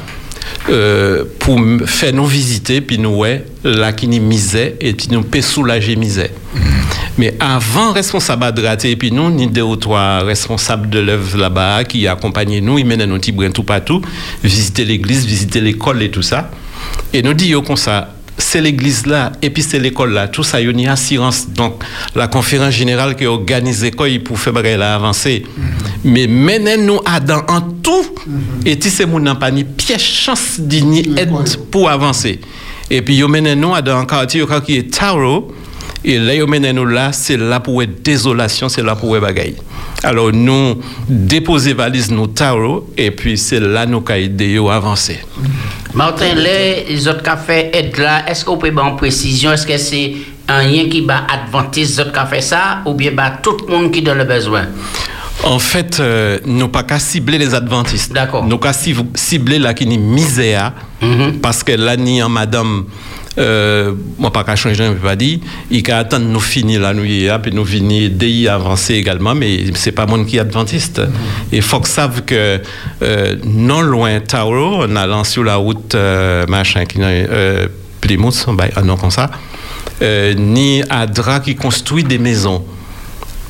[0.68, 5.22] euh, pour faire nous visiter, puis nous, ouais, là qui nous misait, et puis nous
[5.22, 6.30] peut soulager misère.
[7.18, 11.84] Mais avant responsable ADRA, et puis nous, ni deux ou trois responsables de l'œuvre là-bas
[11.84, 14.00] qui accompagnaient nous, ils menaient nos petits brins tout partout,
[14.42, 16.50] visiter l'église, visiter l'école et tout ça.
[17.12, 20.60] Et nous disons comme ça, c'est l'église là, et puis c'est l'école là, tout ça,
[20.60, 21.48] il y a une assurance.
[21.48, 21.82] Donc,
[22.14, 25.44] la conférence générale qui organise l'école pour faire avancer.
[26.04, 28.06] Mais menez-nous à dans en tout,
[28.64, 31.30] et si c'est mon pas ni pièce chance d'y aide
[31.70, 32.40] pour avancer.
[32.90, 35.52] Et puis, menez-nous à dans un quartier qui est Taro,
[36.02, 39.56] et là, menez-nous là, c'est là pour être désolation, c'est là pour être bagaille.
[40.02, 45.20] Alors, nous, déposer valise nous Taro, et puis c'est là nous à avancer.
[45.92, 50.14] Martin, les, autres cafés aident là, est-ce qu'on peut en précision, est-ce que c'est
[50.48, 53.90] un lien qui va adventiste, les autres cafés ça, ou bien bah, tout le monde
[53.90, 54.66] qui donne le besoin?
[55.44, 58.12] En fait, euh, nous pas qu'à cibler les adventistes.
[58.12, 58.44] D'accord.
[58.44, 60.72] Nous qu'à cib- cibler la qui ni misère,
[61.42, 62.84] parce que là ni en madame,
[63.38, 65.38] euh, moi pas qu'à changer, je pas dire,
[65.70, 69.64] il qu'à attendre nous finir la nuit, et puis nous finir d'y avancer également, mais
[69.74, 71.00] c'est pas monde qui est adventiste.
[71.50, 72.60] Il faut que savent que
[73.02, 77.66] euh, non loin Tauro, en allant sur la route euh, machin qui euh,
[78.02, 79.30] Plymouth, bah, ah non comme ça,
[80.02, 82.62] euh, ni Adra qui construit des maisons.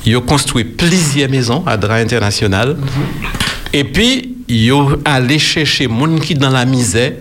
[0.06, 2.76] Ils ont construit plusieurs maisons à Dra International.
[3.72, 7.12] Et puis, ils ont allé chercher les gens qui sont dans la misère.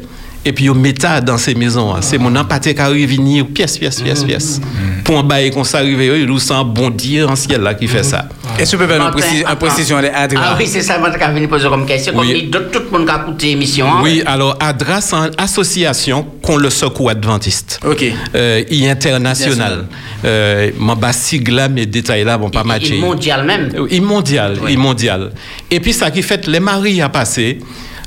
[0.46, 1.96] Et puis, ils mettent dans ces maisons.
[2.02, 4.62] C'est mon empathie qui arrive venir, pièce, pièce, pièce, pièce.
[5.04, 8.04] Pour un bail qu'on s'arrive, ils nous sentent bon Dieu en ciel là qui fait
[8.04, 8.28] ça.
[8.60, 9.08] Est-ce que vous pouvez faire
[9.50, 12.14] une précision, des Adra Ah oui, c'est ça, moi, je vais venir poser comme question.
[12.14, 12.44] Comme Oui.
[12.44, 13.88] dit, tout le monde qui a écouté l'émission.
[13.92, 14.00] hein.
[14.04, 17.80] Oui, alors ADRA, c'est une association contre le secours adventiste.
[17.86, 18.04] OK.
[18.36, 19.86] Euh, il est international.
[20.26, 22.98] Euh, mon bas sigle là, mes détails là vont pas matcher.
[23.00, 23.72] Mondial même.
[23.90, 25.32] Il mondial, il mondial.
[25.72, 27.60] Et puis ça qui fait les maris à passer,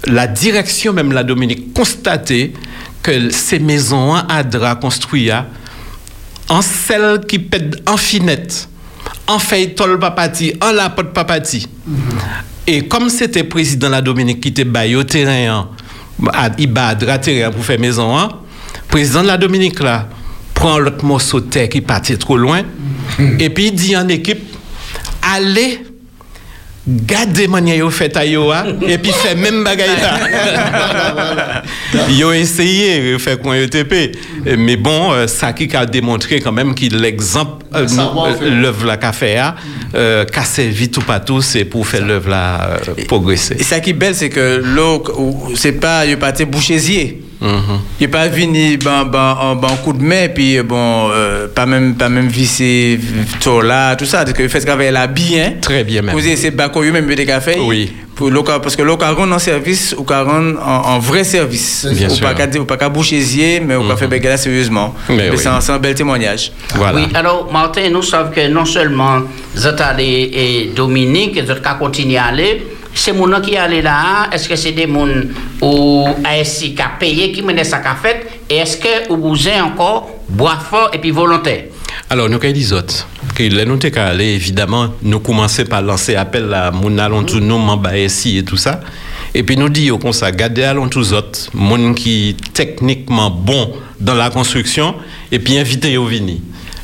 [0.06, 2.52] la direction même la Dominique constaté
[3.02, 5.46] que ces maisons hein, ADRA construites hein,
[6.48, 8.68] en celle qui pète en finette,
[9.26, 11.66] en feuilletol papati, en lapote papati.
[12.66, 15.68] Et comme c'était président de la Dominique qui était baillé au terrain,
[16.22, 18.28] hein, il bat ADRA terrain pour faire maison, hein,
[18.88, 20.08] président de la Dominique là,
[20.54, 22.62] prend l'autre morceau de terre qui partait trop loin,
[23.38, 24.42] et puis il dit en équipe,
[25.22, 25.82] allez
[26.84, 28.50] Gardez manière yo fait à yo
[28.88, 31.62] et puis fait même bagaille là.
[32.10, 34.16] yo essayé de faire qu'on yo TP
[34.58, 38.96] mais bon euh, ça qui a démontré quand même qu'il l'exemple euh, euh, l'œuvre là
[38.96, 39.54] qu'a fait hein,
[39.94, 43.54] euh, qu'a servi tout partout c'est pour faire l'œuvre euh, progresser.
[43.60, 46.04] Et ça qui est belle, c'est que l'eau, ou- c'est pas,
[47.42, 47.48] il.
[47.48, 47.80] Mhm.
[48.00, 51.94] Il pas venu ben, ben, en ben, coup de main, puis bon, euh, pas même,
[51.94, 52.98] pas même visser
[53.40, 54.24] tout là, tout ça.
[54.24, 55.54] Donc, il fait ce travail là bien.
[55.60, 56.14] Très bien même.
[56.14, 57.58] Vous avez ces bacs même des cafés.
[57.60, 57.92] Oui.
[58.14, 58.82] Pour parce que
[59.14, 60.04] rendre en service, ou
[60.62, 61.86] en, en vrai service.
[61.92, 62.26] Bien ou sûr.
[62.26, 64.94] pas qu'à dire- ou pas qu'à bouchésier, mais ou pas faire bagarre sérieusement.
[65.08, 65.38] Mais Mais oui.
[65.38, 66.52] c'est un, c'est un bel témoignage.
[66.74, 66.98] Voilà.
[66.98, 69.22] Oui, alors Martin, nous savons que non seulement
[69.54, 72.62] vous êtes allé et Dominique, vous êtes continué à aller,
[72.94, 75.08] c'est mon qui est allé là, est-ce que c'est des gens
[75.60, 79.60] ou ASI qui a payé, qui menait ça qu'a fait, et est-ce que vous avez
[79.60, 81.64] encore bois fort et puis volontaire?
[82.10, 83.06] Alors, nous, qu'est-ce les autres
[83.38, 87.94] là, nous, aller, évidemment, nous commençons par lancer appel à mon allons tous nous, membres
[87.94, 88.80] ici et tout ça.
[89.34, 94.14] Et puis, nous disons comme ça, gardez allons tous autres, monde qui techniquement bon dans
[94.14, 94.94] la construction,
[95.30, 96.42] et puis invitez au vini.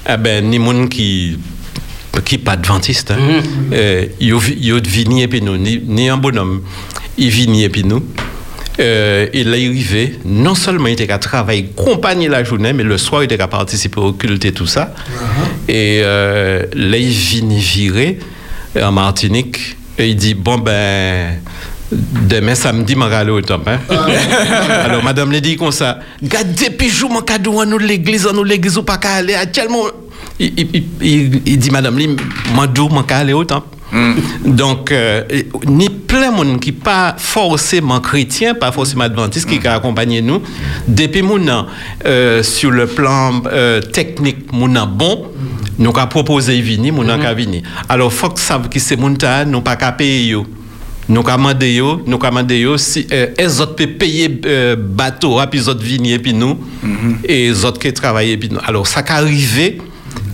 [0.08, 1.38] Eh ben, ni monde qui
[2.20, 3.12] qui pas adventiste.
[3.72, 6.62] Euh, vi- yo vini et puis nous, ni, ni un bonhomme,
[7.16, 8.02] il vini et puis nous.
[8.80, 12.96] Euh, il est arrivé, non seulement il était qu'à travailler, accompagner la journée, mais le
[12.96, 14.94] soir il était qu'à participer au culte et tout ça.
[15.68, 18.18] Et euh, là, il vient virer
[18.80, 21.40] en Martinique et il dit Bon, ben,
[21.90, 23.68] demain samedi, je vais aller au temple.
[23.70, 23.80] hein.
[24.84, 28.32] Alors, madame l'a dit comme ça Garde depuis jour, mon cadeau, à nous l'église, à
[28.32, 29.86] nous l'église, ou pas qu'à aller à tellement.
[30.40, 32.16] Il, dit Madame, Lim,
[32.54, 33.68] moi, d'où, moi, qu'à aller au temple.
[34.44, 35.24] Donc, euh,
[35.66, 40.42] ni plein de monde qui pas forcément chrétien, pas forcément adventiste, qui a accompagné nous.
[40.86, 41.40] Depuis mon
[42.04, 45.28] euh, sur le plan euh, technique, mon bon,
[45.78, 47.62] nous avons proposé vini, mon avons vini.
[47.88, 49.16] Alors, faut que savent que c'est mon
[49.46, 50.36] nous pas qu'à payer.
[51.08, 52.18] Nous commandons yo, nous
[52.76, 56.58] si euh, les autres peuvent payer euh, bateau, puis les autres viennent et puis nous,
[57.24, 58.60] et les autres qui travaillent puis nous.
[58.66, 59.78] Alors, ça qui arrivé,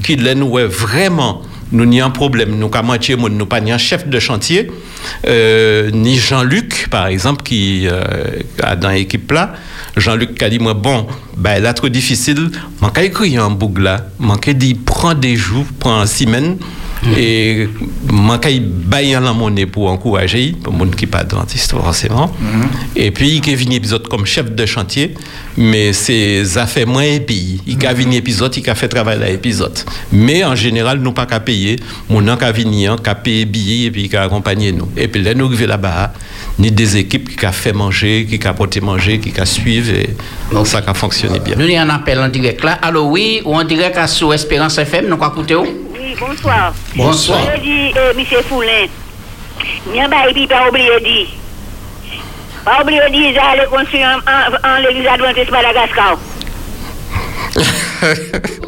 [0.04, 1.42] qu'il est nous vraiment
[1.74, 2.56] nous n'y un problème.
[2.56, 4.70] Nous, moitié, monde, nous pas ni un chef de chantier,
[5.26, 8.04] euh, ni Jean-Luc, par exemple, qui euh,
[8.62, 9.54] a dans l'équipe là.
[9.96, 11.06] Jean-Luc qui a dit, moi, bon,
[11.36, 12.50] ben, là, trop difficile,
[12.80, 16.58] manque à écrire un boucle là, manque dire, prends des jours, prends un semaine,
[17.16, 17.68] et
[18.10, 22.32] manque à y bailler la monnaie pour encourager, pour monde qui pas dentiste, forcément.
[22.96, 25.14] Et puis, il est venu épisode comme chef de chantier,
[25.56, 27.60] mais c'est affaires moins épis.
[27.66, 29.78] Il a venu épisode, il a fait travail à l'épisode.
[30.12, 31.76] Mais en général, nous pas qu'à payer.
[32.08, 34.88] Mon an qu'a venu, qu'a payé billet et puis qui a accompagné nous.
[34.96, 36.12] Et puis là, nous arrivons là-bas,
[36.58, 40.10] ni des équipes qui a fait manger, qui a porté manger, qui a suivi, et
[40.64, 41.56] ça a fonctionné bien.
[41.56, 42.78] Nous, il y a un appel en direct là.
[42.82, 45.66] Allô, oui, ou en direct à sous Espérance FM, nous quoi écouter où?
[46.04, 46.74] Oui, bonsoir.
[46.96, 47.40] Bonsoir.
[47.56, 48.24] Je dis, euh, M.
[48.46, 48.86] Foulin,
[49.86, 51.28] Mien ba epi pas oublier dit.
[52.64, 56.18] Pas oublier dit, ils allaient construire en, en, en l'église adventiste Madagascar.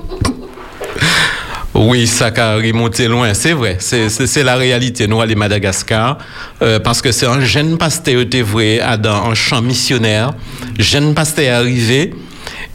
[1.79, 3.77] Oui, ça a remonté loin, c'est vrai.
[3.81, 5.07] C'est- la réalité.
[5.07, 6.17] Nous, à Madagascar,
[6.63, 10.33] euh, parce que c'est un jeune pasteur, était vrai, dans un champ missionnaire.
[10.79, 12.15] Jeune pasteur arrivé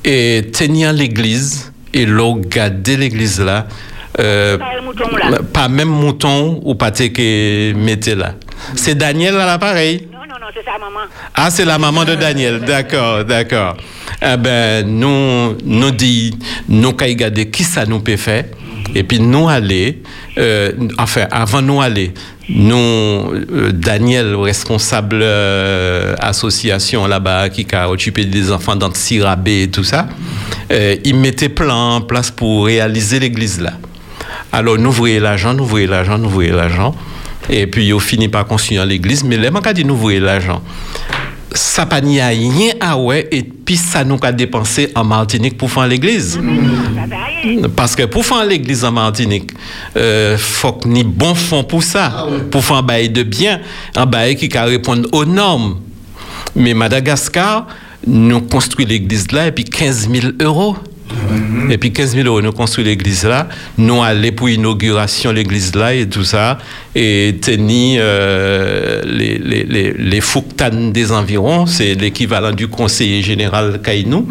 [0.06, 3.66] et tenir l'église et l'on regardait l'église là.
[4.20, 4.66] Euh, Pas
[5.30, 8.36] le pas même mouton ou pâté que mettez là.
[8.76, 10.08] C'est Daniel à l'appareil?
[10.12, 11.06] Non, non, non, c'est ça, maman.
[11.36, 12.60] Ah, c'est la maman de Daniel.
[12.60, 13.78] D'accord, d'accord.
[14.22, 18.46] Eh ben, nous, nous dit, nous regarder qui ça nous peut faire?
[18.94, 20.02] Et puis nous aller,
[20.38, 22.14] euh, enfin, avant nous aller,
[22.50, 29.72] nous, euh, Daniel, responsable euh, association là-bas, qui a occupé des enfants dans Sirabé et
[29.72, 30.08] tout ça,
[31.04, 33.74] il mettait plan en place pour réaliser l'église là.
[34.52, 36.96] Alors, nous voyons l'argent, nous voyons l'argent, nous voyons l'argent.
[37.50, 39.24] Et puis, on finit par construire l'église.
[39.24, 40.62] Mais les gens dit nous voyons l'argent.
[41.54, 45.70] Ça pas à rien à ouais, et puis ça nous a dépensé en Martinique pour
[45.70, 46.40] faire l'église.
[47.76, 49.52] Parce que pour faire l'église en Martinique,
[49.98, 52.26] euh, faut que ni bon fond pour ça.
[52.52, 53.60] Pour faire un bail de bien,
[53.98, 55.80] un bail qui va répondre aux normes.
[56.56, 57.68] Mais Madagascar,
[58.08, 60.78] nous construit l'église là et puis 15 000 euros.
[61.70, 63.48] Et puis 15 000 euros, nous construit l'église là.
[63.78, 66.58] Nous allons pour l'inauguration l'église là et tout ça.
[66.96, 74.28] Et tenir euh, les, les, Fouktanes des environs, c'est l'équivalent du conseiller général Kainou.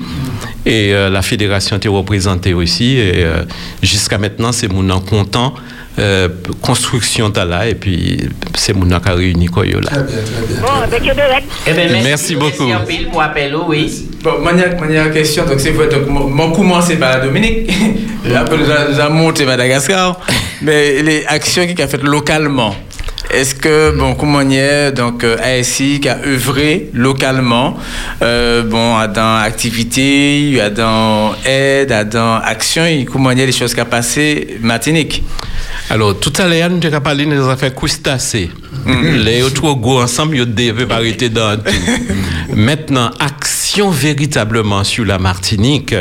[0.66, 2.96] Et euh, la fédération était représentée aussi.
[2.96, 3.42] Et euh,
[3.82, 5.54] jusqu'à maintenant, c'est mon en content.
[6.00, 6.28] Euh,
[6.62, 9.90] construction t'as là et puis c'est mon qui a réuni quoi là.
[11.66, 12.64] Eh merci, Merci beaucoup.
[12.64, 14.08] Merci en pile pour appel, oui.
[14.22, 17.70] Bon, manière, manière question, donc c'est vrai, donc mon commencé par la Dominique,
[18.34, 20.18] après nous a- nous a monté Madagascar,
[20.62, 22.74] mais les actions qu'il a faites localement.
[23.32, 24.16] Est-ce que, bon,
[24.50, 27.76] est, donc, euh, ASI qui a œuvré localement,
[28.22, 33.46] euh, bon, à dans activité, à dans aide, à dans action, et comment y est
[33.46, 35.22] les choses qui a passé Martinique?
[35.90, 38.50] Alors, tout à l'heure, nous avons parlé des affaires crustacées.
[38.86, 41.72] Les autres go ensemble, ils devaient arrêter dans tout.
[42.54, 45.94] Maintenant, action véritablement sur la Martinique,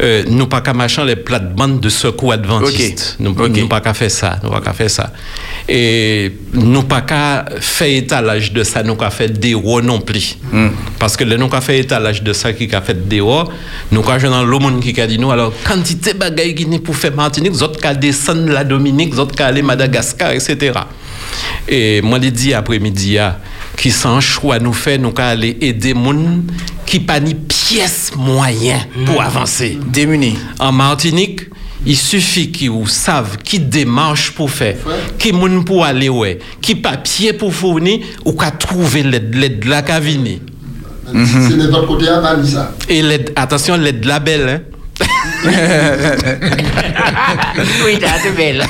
[0.00, 3.16] euh, nous pas qu'à machin les plates-bandes de secours adventistes.
[3.20, 4.38] Nous, nous pas qu'à faire ça.
[4.42, 5.12] Nous pas qu'à faire ça.
[5.68, 10.36] Et nous pas qu'à faire étalage de ça, nous qu'à faire des roues non plus.
[10.98, 13.48] Parce que le nous qu'à faire étalage de ça qui a fait des roues,
[13.90, 16.96] nous qu'à dans le monde qui a dit nous, alors, quantité bagaille qui n'est pour
[16.96, 20.80] faire Martinique, autres qu'à descendre la Dominique, autres qu'à aller Madagascar, etc.
[21.68, 23.38] Et moi, les dit après-midi, ah,
[23.76, 26.44] qui sans choix nous fait, nous qu'à aller aider moun
[26.84, 29.78] qui pas ni pièce moyen pour avancer.
[29.86, 30.36] Démunis.
[30.58, 31.42] En Martinique,
[31.84, 34.76] il suffit qu'ils vous savent qui démarche pour faire,
[35.18, 40.38] qui moun pour aller ouais, qui papier pour fournir ou qu'à trouver l'aide qu'à venir.
[41.06, 42.72] C'est de votre côté à Vanessa.
[42.88, 44.60] Et l'aide, attention, l'aide la belle, hein.
[47.84, 48.62] oui, t'as de belle.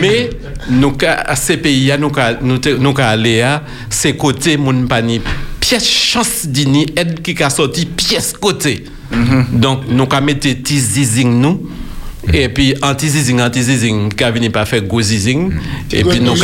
[0.00, 0.30] Mais
[0.70, 2.12] nous à ces pays nous
[2.42, 5.20] nous nous aller à ces côtés moun pani
[5.58, 8.84] pièce chance dini aide qui a sorti pièce côté.
[9.52, 11.60] Donc nous ca mettre petit zizing nous
[12.32, 15.52] et puis anti zizing anti zizing qui venu pas faire gros zizing
[15.92, 16.34] et puis nous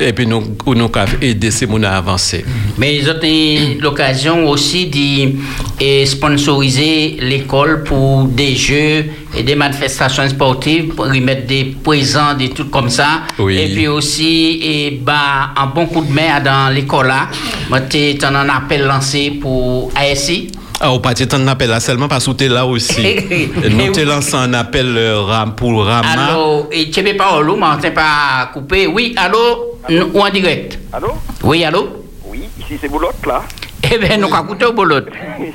[0.00, 0.90] et puis nous nous
[1.20, 2.44] aider ces moun à avancer.
[2.78, 5.32] Mais ils ont eu l'occasion aussi de
[5.80, 9.06] eh, sponsoriser l'école pour des jeux
[9.36, 13.22] et des manifestations sportives, pour y mettre des présents, des trucs comme ça.
[13.38, 13.58] Oui.
[13.58, 17.28] Et puis aussi, et bah, un bon coup de main dans l'école là.
[17.68, 20.50] Moi, tu as un appel lancé pour ASI.
[20.82, 23.02] Ah, au parti t'en appel là seulement parce que t'es là aussi.
[23.70, 26.08] nous te lançons un appel euh, ram- pour Rama.
[26.10, 28.86] Allô, et tu n'es pas au loup, Martin, pas coupé.
[28.86, 29.76] Oui, allô,
[30.14, 30.78] ou en direct?
[30.92, 31.08] Allô?
[31.42, 31.88] Oui, allô?
[32.24, 33.42] Oui, ici c'est Boulotte là.
[33.92, 35.00] Eh bien, nous avons écouté au boulot.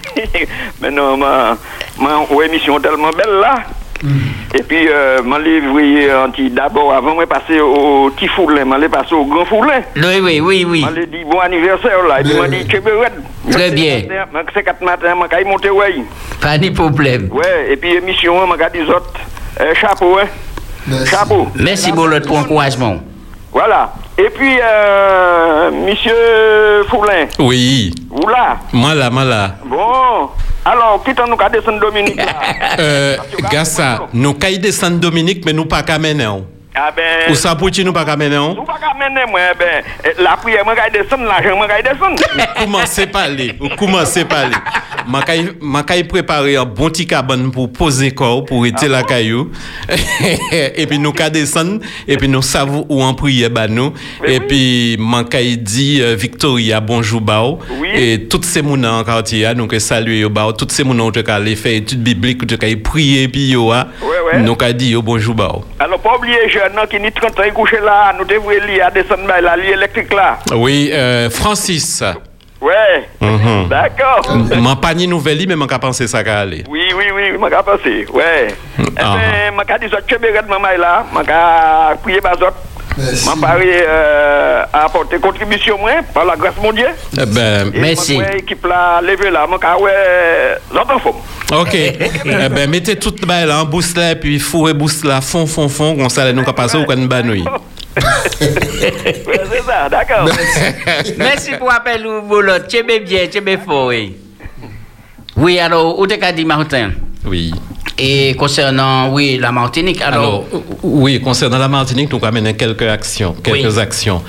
[0.82, 1.58] Mais non, ma,
[2.00, 3.64] ma émission tellement belle là.
[4.04, 4.82] E pi
[5.24, 9.16] man le vweye an ti d'abord avan mwen pase o ti fourlen, man le pase
[9.16, 9.84] o gran fourlen.
[9.96, 10.82] Oui, oui, oui, oui.
[10.84, 13.20] Man le di bon anniverser la, e pi man di chebe wèd.
[13.50, 14.06] Très bien.
[14.34, 16.04] Man kse kat matin, man kay monte wèy.
[16.44, 17.30] Pa ni problem.
[17.34, 19.22] Wè, e pi emisyon wè, man ka di zot,
[19.80, 20.28] chapeau wè.
[21.10, 21.48] Chapeau.
[21.56, 23.00] Mersi bolot pou ankourajman.
[23.56, 23.88] Voilà.
[24.18, 29.56] Et puis, euh, monsieur Fourlin, Oui, vous là moi là, moi là.
[29.66, 30.30] Bon.
[30.64, 32.26] Alors, qui t'en nous qu'à descendre Dominique là
[32.80, 33.18] Euh,
[33.52, 36.28] Gassa, nous caille descendre Dominique, mais nous pas qu'à mener.
[36.76, 37.32] Ah ben.
[37.32, 38.38] Ou ça pour nous pas mener.
[38.38, 38.60] on?
[38.60, 39.84] Ou pas mener, moi, ben,
[40.20, 42.22] la prière, moi, descendre, l'argent, moi, descendre.
[42.60, 43.56] Commencez par aller.
[43.78, 44.56] Commencez par aller.
[45.62, 49.52] Ma caille préparer un bon petit cabane pour poser corps, pour être la caillou.
[50.52, 53.94] et puis nous qu'à descendre, et puis nous savons où en prière bah nous.
[54.26, 57.60] Et puis ma caille dit euh, Victoria bonjour bao.
[57.94, 60.52] Et toutes ces mounans en quartier, nous que saluer bao.
[60.54, 63.72] Toutes ces mounans qui aller faire études bibliques, qui qu'à prier puis yo.
[64.40, 65.64] Nous dire yo bonjour bao.
[65.80, 69.24] Alors, pas oublier, non, qui ni 30 ans, couché là, nous devons lier à descendre,
[69.28, 70.38] bah, la ligne électrique là.
[70.54, 72.04] Oui, euh, Francis.
[72.62, 73.08] Ouais.
[73.22, 73.68] Mhm.
[73.70, 74.22] D'accord.
[74.58, 76.64] M'en pas ni nouvelle, mais m'en qu'à penser ça qu'à aller.
[76.70, 78.48] Oui, oui, oui, m'a qu'à passer, ouais.
[78.80, 79.18] Eh Ah.
[79.18, 82.46] ben, m'a qu'à dire, je de maman là, m'a qu'à prier bazot.
[82.98, 86.96] M'a parlé euh, à apporter contribution, moi, par la grâce mondiale.
[87.14, 87.80] Eh ben, Et
[88.14, 91.16] Moi, équipe là, levé là, ouais, j'entends faux.
[91.52, 91.74] Ok.
[91.74, 95.96] eh ben, mettez toute balle en boost là, puis fourrez boost là, fond, fond, fond,
[95.96, 97.46] comme ça, nous qu'à passer au can banouille.
[97.46, 100.30] Ouais, c'est ça, d'accord.
[101.18, 102.60] Merci pour l'appel, Bolot.
[102.68, 104.16] Tu es bien, tu es fort, oui.
[105.38, 106.92] Oui, alors, où t'es qu'à dire, Martin?
[107.26, 107.54] Oui.
[107.98, 110.45] Et concernant, oui, la Martinique, alors.
[110.52, 113.80] Alors, oui, concernant la Martinique, nous avons quelques actions, quelques Oui.
[113.80, 114.22] actions.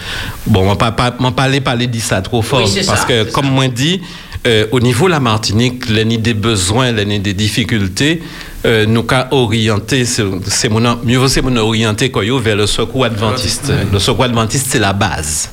[0.46, 3.46] Bon, on ne pas parler parler de ça trop fort, Oui, parce ça, que, comme
[3.50, 4.00] moi dit,
[4.46, 8.22] euh, au niveau de la Martinique, l'année des besoins, l'année des difficultés,
[8.64, 12.10] euh, nous avons orienté, c'est mon mieux c'est mon orienté
[12.42, 13.72] vers le secours adventiste.
[13.92, 15.50] Le secours adventiste, c'est la base.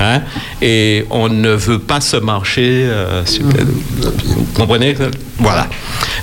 [0.00, 0.22] Hein?
[0.62, 2.84] Et on ne veut pas se marcher.
[2.84, 4.96] euh, sur- vous comprenez?
[5.38, 5.68] Voilà.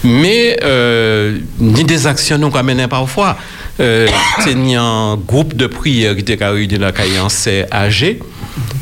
[0.03, 3.37] Mais euh, ni des actions nous amènent parfois.
[3.79, 4.07] Euh,
[4.55, 8.19] ni un groupe de prière qui était réuni dans la c'est âgé.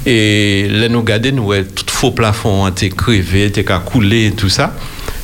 [0.06, 4.76] Et là, nous regardons, nous, tout faux plafond a été crevé, été coulé, tout ça.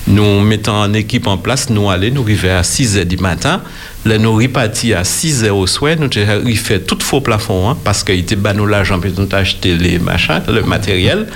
[0.07, 3.61] Nous mettons en équipe en place, nous allons, nous arrivons à 6 h du matin.
[4.09, 7.77] Là, nous repartis à 6 h au soir, nous avons fait tout faux plafond, hein,
[7.83, 11.27] parce qu'il était bas nous l'argent, puis nous avons acheté les machins, le matériel.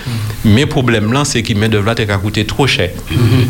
[0.44, 2.90] Mais problème là, c'est qu'il met de là, a coûté trop cher.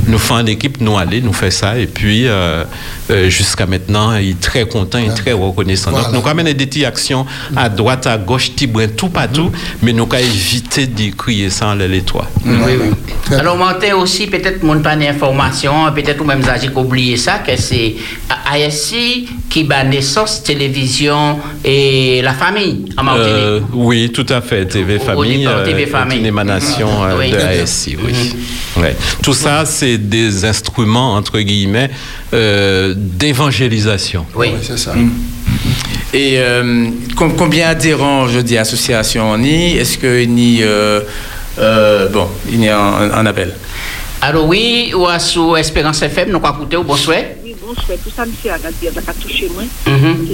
[0.07, 2.65] Nous faisons en équipe, nous allons, nous faisons ça, et puis euh,
[3.11, 5.91] euh, jusqu'à maintenant, il est très content, il est très reconnaissant.
[5.91, 7.25] Donc, nous avons mené des petites actions
[7.55, 11.75] à droite, à gauche, brin, tout partout, mais nous avons évité de crier ça en
[11.75, 12.29] les trois.
[12.45, 13.37] Oui, oui.
[13.37, 17.95] Alors, Martin aussi, peut-être, mon pas d'information, peut-être ou même j'ai oublié ça, que c'est
[19.49, 23.29] Qui bat naissance, télévision et la famille en Martinique.
[23.35, 24.65] Euh, oui, tout à fait.
[24.65, 26.17] TV Famille, départ, TV euh, Famille.
[26.17, 27.31] est une émanation euh, Oui.
[27.31, 28.13] de ASI, oui.
[28.81, 28.95] Ouais.
[29.21, 31.91] Tout ça, c'est des instruments, entre guillemets,
[32.33, 34.25] euh, d'évangélisation.
[34.35, 34.93] Oui, c'est ça.
[36.13, 40.65] Et euh, com- combien adhérents, je dis, association on y Est-ce qu'il y a...
[40.65, 41.01] euh,
[41.59, 43.53] euh, bon, il y a un, un appel.
[44.21, 47.37] Alors oui, ou à sous Espérance FM, nous avons écouté, bon souhait?
[47.65, 49.63] Bon, fais tout ça, monsieur Agadir, touché moi.
[49.87, 50.27] Mhm.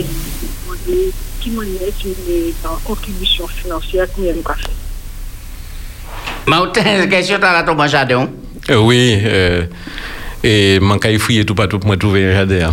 [1.40, 4.70] Qui m'en est une en contribution financière, combien nous avons fait
[6.48, 8.30] Martin, question dans la tombe.
[8.70, 9.20] Euh, oui.
[9.24, 9.66] euh,
[10.44, 12.72] et manque à fouiller tout partout pour me trouver un jardin.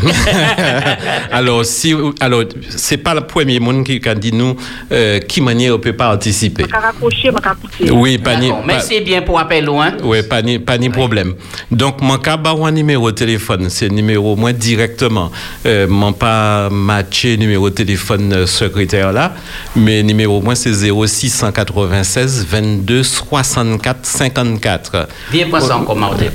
[1.33, 4.57] alors, si, alors, c'est pas le premier monde qui a dit nous
[4.93, 6.65] euh, qui manière on peut participer.
[6.67, 7.91] Je vais rapprocher, vais écouter.
[7.93, 9.93] Oui, pas ni- pas- Merci bien pour l'appel loin.
[10.03, 11.35] Oui, pas ni, pas ni problème.
[11.71, 15.31] Donc, mon cas, bah, un numéro de téléphone, c'est numéro moi directement.
[15.67, 19.35] Euh, mon pas matché numéro de téléphone euh, secrétaire là,
[19.75, 25.09] mais numéro moi c'est 0696 22 64 54.
[25.33, 26.27] Viens pour ça encore, Martin?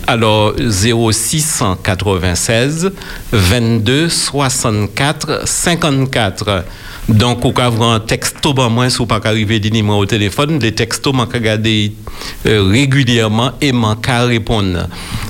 [1.22, 2.92] Alors, 0696
[3.32, 6.64] 22 64 54.
[7.10, 10.06] Donc, au cas où un texto, ben, moins, si vous pas arriver du numéro au
[10.06, 11.94] téléphone, les textos, m'en regarder
[12.46, 14.88] euh, régulièrement et m'en qu'à répondre.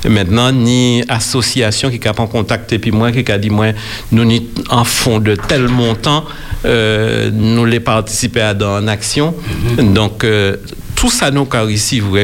[0.07, 3.67] Maintenant, ni association qui a en contact et puis moi qui a dit, moi,
[4.11, 6.25] nous, ni en fond de tel montant,
[6.65, 9.33] euh, nous les participer à dans une action.
[9.77, 10.57] Donc, euh,
[11.01, 11.65] tout ça nous qu'a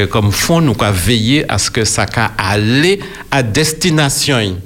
[0.08, 4.56] comme fond nous qu'a veillé à ce que ça qu'a allé à destination.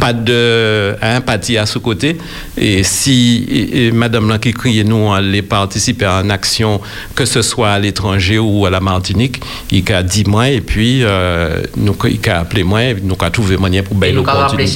[0.00, 2.18] Pas de hein, parti à ce côté.
[2.56, 6.80] Et si et- et Madame là qui crie, nous allons participer à une action,
[7.14, 9.40] que ce soit à l'étranger ou à la Martinique,
[9.70, 13.30] il a dit moi et puis euh, nous il a appelé moi et nous a
[13.30, 14.66] trouvé moyen pour Et bailler nous avons rappelé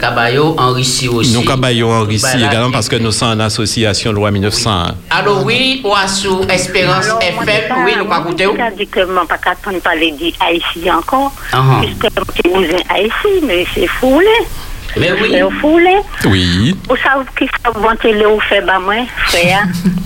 [0.00, 1.32] cabayos en Russie aussi.
[1.34, 4.94] Nous cabaillons en Russie également parce que nous sommes en association loi 1901.
[5.10, 8.44] Allô, oui, ou à sous Espérance FM, oui, nous avons écouté.
[8.44, 11.80] Je dit que je ne pas attendre parler d'Haïti encore, Ah.
[11.82, 14.13] puisque je suis Haïti, mais c'est foulé.
[14.14, 14.46] foule.
[14.96, 15.88] Le ou foule.
[16.26, 16.76] Oui.
[16.88, 19.64] Ou sa ou ki sa vante le ou fe ba mwen, freya.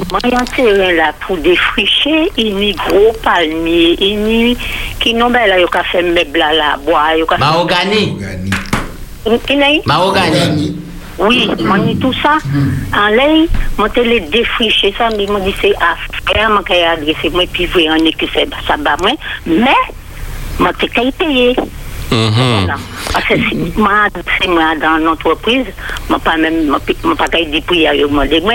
[0.08, 4.54] mwen yon teren la pou defriche, ini gro palmi, ini
[5.02, 7.44] ki nou be la yo ka fe mebla la, boa yo ka fe...
[7.44, 8.04] Mahogani.
[9.26, 9.82] Mahogani.
[9.84, 10.70] Mahogani.
[11.18, 12.38] Oui, mwen yon tout sa.
[12.96, 13.28] An lè,
[13.76, 17.90] mwen te le defriche sa, mwen di se afre, mwen kaya adrese mwen, pi vwe
[17.92, 19.20] an e ki se sa ba mwen.
[19.52, 19.76] Mè,
[20.62, 21.68] mwen te kaya peye.
[22.10, 22.66] Mhm.
[23.12, 24.08] Parce que si moi
[24.80, 25.66] dans l'entreprise,
[26.08, 26.74] moi pas même
[27.16, 28.54] pas aller au monde moi.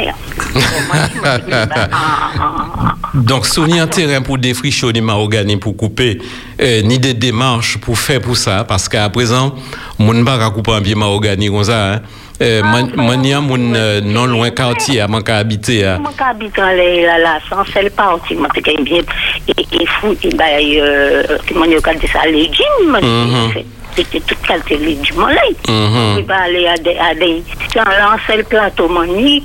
[3.13, 6.19] Donc, souvenir un terrain pour défricher des mahogany pour couper,
[6.59, 9.53] euh, ni des démarches pour faire pour ça, parce qu'à présent,
[9.99, 11.93] mon ne pas couper un pied mahogany comme ça.
[11.93, 12.01] Hein.
[12.43, 12.61] Euh,
[13.41, 15.85] moun, euh, non loin quartier, à manquer habiter.
[15.85, 15.97] hein.
[16.01, 19.01] Moi qui habite dans les là là sans seule partie, moi c'est bien
[19.47, 20.43] et et fou et bah
[20.81, 21.23] euh
[21.55, 21.65] moi
[23.01, 23.51] Mhm.
[23.53, 23.65] c'est-
[23.95, 24.77] c'était toute qualité
[25.29, 25.41] là.
[25.69, 26.17] Mhm.
[26.19, 27.43] Il va aller à des à des
[27.75, 28.89] dans l'ancien plateau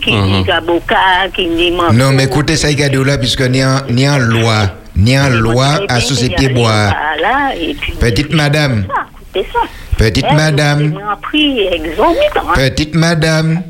[0.02, 0.42] qui Mhm.
[0.44, 1.70] dit avocat qui dit.
[1.92, 3.82] Non, mais écoutez, ça y est, là, puisque ni en,
[4.18, 6.90] loi, ni en loi à société bois.
[7.20, 8.86] Là, et puis, Petite madame,
[9.34, 9.60] c'est ça.
[9.98, 12.52] Petite Eh, madame, hein.
[12.54, 13.62] petite madame.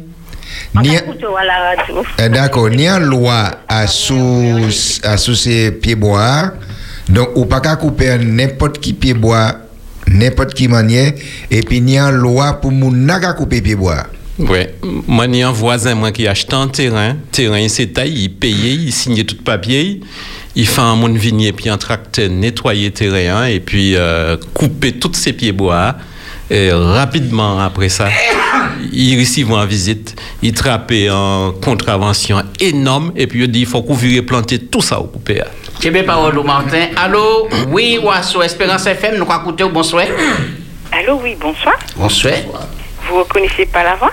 [0.83, 2.05] Ni, la radio.
[2.19, 4.69] eh, D'accord, ni en loi à sous,
[5.03, 6.53] à sous ces pieds bois.
[7.09, 9.55] Donc, ou pas qu'à couper n'importe qui pied bois,
[10.07, 11.13] n'importe qui manière,
[11.51, 14.07] et puis ni en loi pour moun n'a qu'à couper pied bois.
[14.39, 14.75] Ouais,
[15.07, 18.35] moi, a un voisin moi, qui a acheté un terrain, terrain, il s'est taillé, il
[18.35, 20.01] payait, il signait tout papier,
[20.55, 25.15] il fait un monde vigné, puis un tracteur nettoyer terrain, et puis euh, couper tous
[25.15, 25.97] ses pieds bois.
[26.51, 28.09] Et rapidement après ça,
[28.93, 33.83] il recevait en visite, il trappait en contravention énorme, et puis il dit il faut
[33.83, 35.43] couvrir et planter tout ça au coupé.
[35.81, 36.87] J'ai bien parole au Martin.
[36.97, 40.07] Allô, oui, sous Espérance FM, nous avons écouté, bonsoir.
[40.91, 41.75] Allô, oui, bonsoir.
[41.97, 42.35] Bonsoir.
[43.07, 44.11] Vous reconnaissez pas la voix?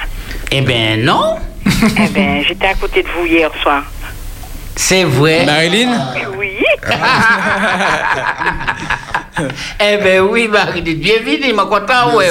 [0.51, 1.37] Eh ben non.
[1.65, 3.83] Eh ben, j'étais à côté de vous hier soir.
[4.75, 5.45] C'est vrai.
[5.45, 6.57] Marilyn Oui.
[9.79, 12.29] eh ben oui, Marie, bienvenue, suis content, ouais.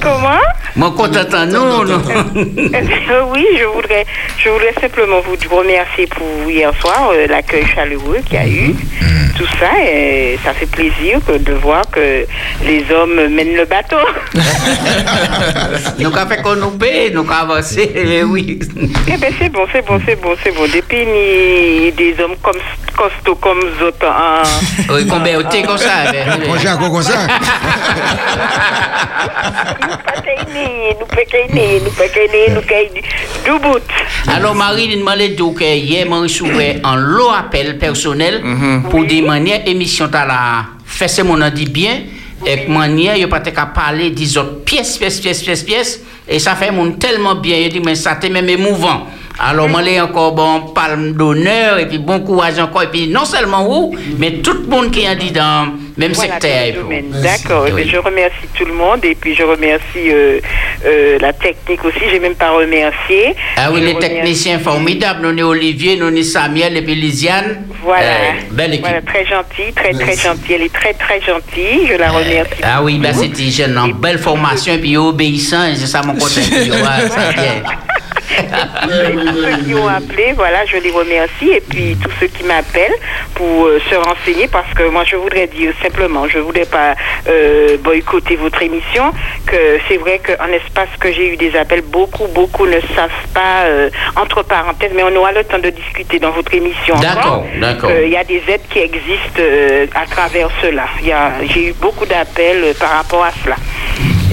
[0.00, 0.38] Comment?
[0.76, 2.02] Je suis content, non, non.
[2.36, 4.06] Euh, Oui, je voudrais,
[4.38, 8.74] je voudrais simplement vous remercier pour hier soir euh, l'accueil chaleureux qu'il y a eu.
[9.36, 12.26] Tout ça, et ça fait plaisir que de voir que
[12.64, 13.96] les hommes mènent le bateau.
[15.98, 18.58] Nous avons fait qu'on nous paye, nous avons avancé, eh oui.
[19.08, 20.64] Eh ben c'est bon, c'est bon, c'est bon, c'est bon.
[20.64, 22.56] Depuis ni des hommes comme
[22.96, 24.06] costauds comme autres.
[24.06, 24.42] hein.
[24.90, 25.24] Oui, comme
[25.78, 26.40] ça, ben.
[26.46, 27.18] Mon comme ça?
[34.28, 38.42] Alors, Marie, il m'a dit que hier, je recevais un lot appel personnel
[38.90, 40.66] pour des manières émission à la
[41.08, 42.00] ce mon dit bien.
[42.68, 46.00] Manière il pas qu'à parler des autres pièces pièces pièces pièces pièces.
[46.26, 47.56] Et ça fait mon tellement bien.
[47.58, 49.06] Il dit mais ça t'est même émouvant
[49.38, 53.24] alors moi les encore bon palme d'honneur et puis bon courage encore et puis non
[53.24, 55.66] seulement vous mais tout le monde qui a dit dans
[55.96, 56.84] le même Voilà, secteur.
[57.22, 57.66] D'accord.
[57.68, 57.86] Eh Oui.
[57.90, 60.40] Je remercie tout le monde et puis je remercie euh,
[60.86, 61.98] euh, la technique aussi.
[62.10, 63.34] J'ai même pas remercié.
[63.56, 65.20] Ah oui, Je les remercie- techniciens formidables.
[65.26, 67.64] Nous sommes Olivier, nous sommes Samuel et puis Lisiane.
[67.82, 68.06] Voilà.
[68.06, 68.16] Euh,
[68.52, 68.86] belle équipe.
[68.86, 70.54] Voilà, très gentille, très très gentille.
[70.54, 71.86] Elle est très très gentille.
[71.86, 72.62] Je la remercie.
[72.62, 76.14] Ah oui, ben c'était jeune, en belle formation et puis obéissant, et c'est ça mon
[76.18, 76.40] côté.
[78.38, 81.50] Et tous ceux qui ont appelé, voilà, je les remercie.
[81.50, 82.94] Et puis tous ceux qui m'appellent
[83.34, 86.94] pour euh, se renseigner, parce que moi je voudrais dire simplement, je voudrais pas
[87.28, 89.12] euh, boycotter votre émission,
[89.46, 93.64] que c'est vrai qu'en espace que j'ai eu des appels, beaucoup, beaucoup ne savent pas,
[93.64, 96.94] euh, entre parenthèses, mais on aura le temps de discuter dans votre émission.
[96.96, 97.90] D'accord, d'accord.
[98.02, 99.42] Il y a des aides qui existent
[99.94, 100.84] à travers cela.
[101.42, 103.56] J'ai eu beaucoup d'appels par rapport à cela.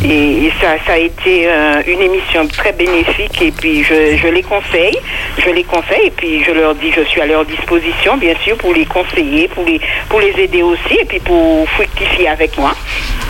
[0.10, 4.28] Et, et ça, ça a été euh, une émission très bénéfique et puis je, je
[4.28, 4.98] les conseille,
[5.38, 8.56] je les conseille et puis je leur dis, je suis à leur disposition bien sûr
[8.58, 12.74] pour les conseiller, pour les, pour les aider aussi et puis pour fructifier avec moi.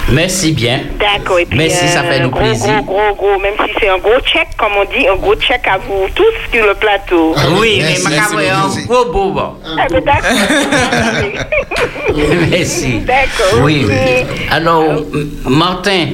[0.10, 0.82] Merci bien.
[1.00, 1.40] D'accord.
[1.40, 2.82] Et puis Merci, ça euh, fait nous gros, plaisir.
[2.84, 5.68] Gros, gros, gros, même si c'est un gros check, comme on dit, un gros check
[5.68, 7.36] à vous tous sur le plateau.
[7.60, 9.54] Oui, mais ma caméra est un gros beau bon.
[9.78, 11.48] Ah, ben, d'accord.
[12.52, 13.00] Merci.
[13.00, 13.62] D'accord.
[13.64, 13.92] Oui, ok.
[13.92, 14.26] oui.
[14.50, 14.84] Alors,
[15.14, 16.06] M- Martin,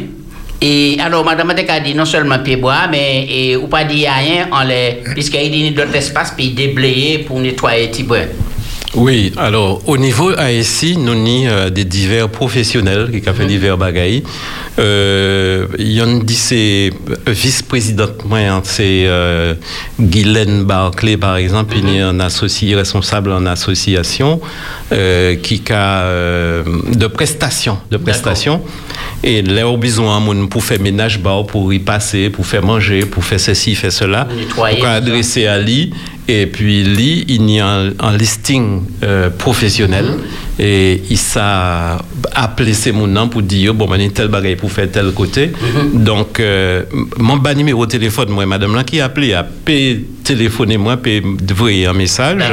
[0.66, 4.08] Et alors, madame Matek a dit non seulement pied bois, mais et, ou pas dit
[4.08, 4.48] rien
[5.14, 8.20] puisqu'il dit d'autres espaces, puis déblayer pour nettoyer bois.
[8.96, 13.76] Oui, alors au niveau ASI, nous avons euh, des divers professionnels qui ont fait divers
[13.78, 14.24] bagailles.
[14.78, 19.56] Euh, Il y en a dit c'est euh, vice-présidente, moi, hein, c'est euh,
[20.00, 24.40] Guylaine Barclay par exemple, il est un associé responsable en association
[24.92, 28.62] euh, qui a de prestations, de prestations.
[29.24, 33.24] Et là, au besoin pour faire ménage bah, pour y passer, pour faire manger, pour
[33.24, 35.94] faire ceci, faire cela, Nettoyer, pour adresser à lui.
[36.28, 40.06] Et puis lui, il y a un, un listing euh, professionnel.
[40.60, 41.40] Et il s'est
[42.36, 45.12] appelé ces moun pour dire bon, ben, il y a tel bagage pour faire tel
[45.12, 45.52] côté.
[45.94, 46.84] Donc, euh,
[47.18, 49.46] mon bas numéro de téléphone, moi, madame là, qui a appelé, a
[50.24, 51.22] téléphoner moi, peut
[51.52, 52.44] envoyer un message.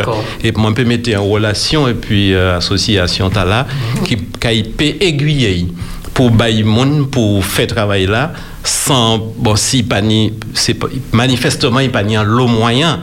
[0.43, 3.67] Et moi, peut mettre en relation et puis euh, association Tala
[4.05, 5.67] qui, qui peut aiguiller
[6.15, 8.33] pour bailler moun pour faire travail là
[8.65, 13.01] sans bon si pas ni c'est pas- manifestement il pas ni en l'eau moyen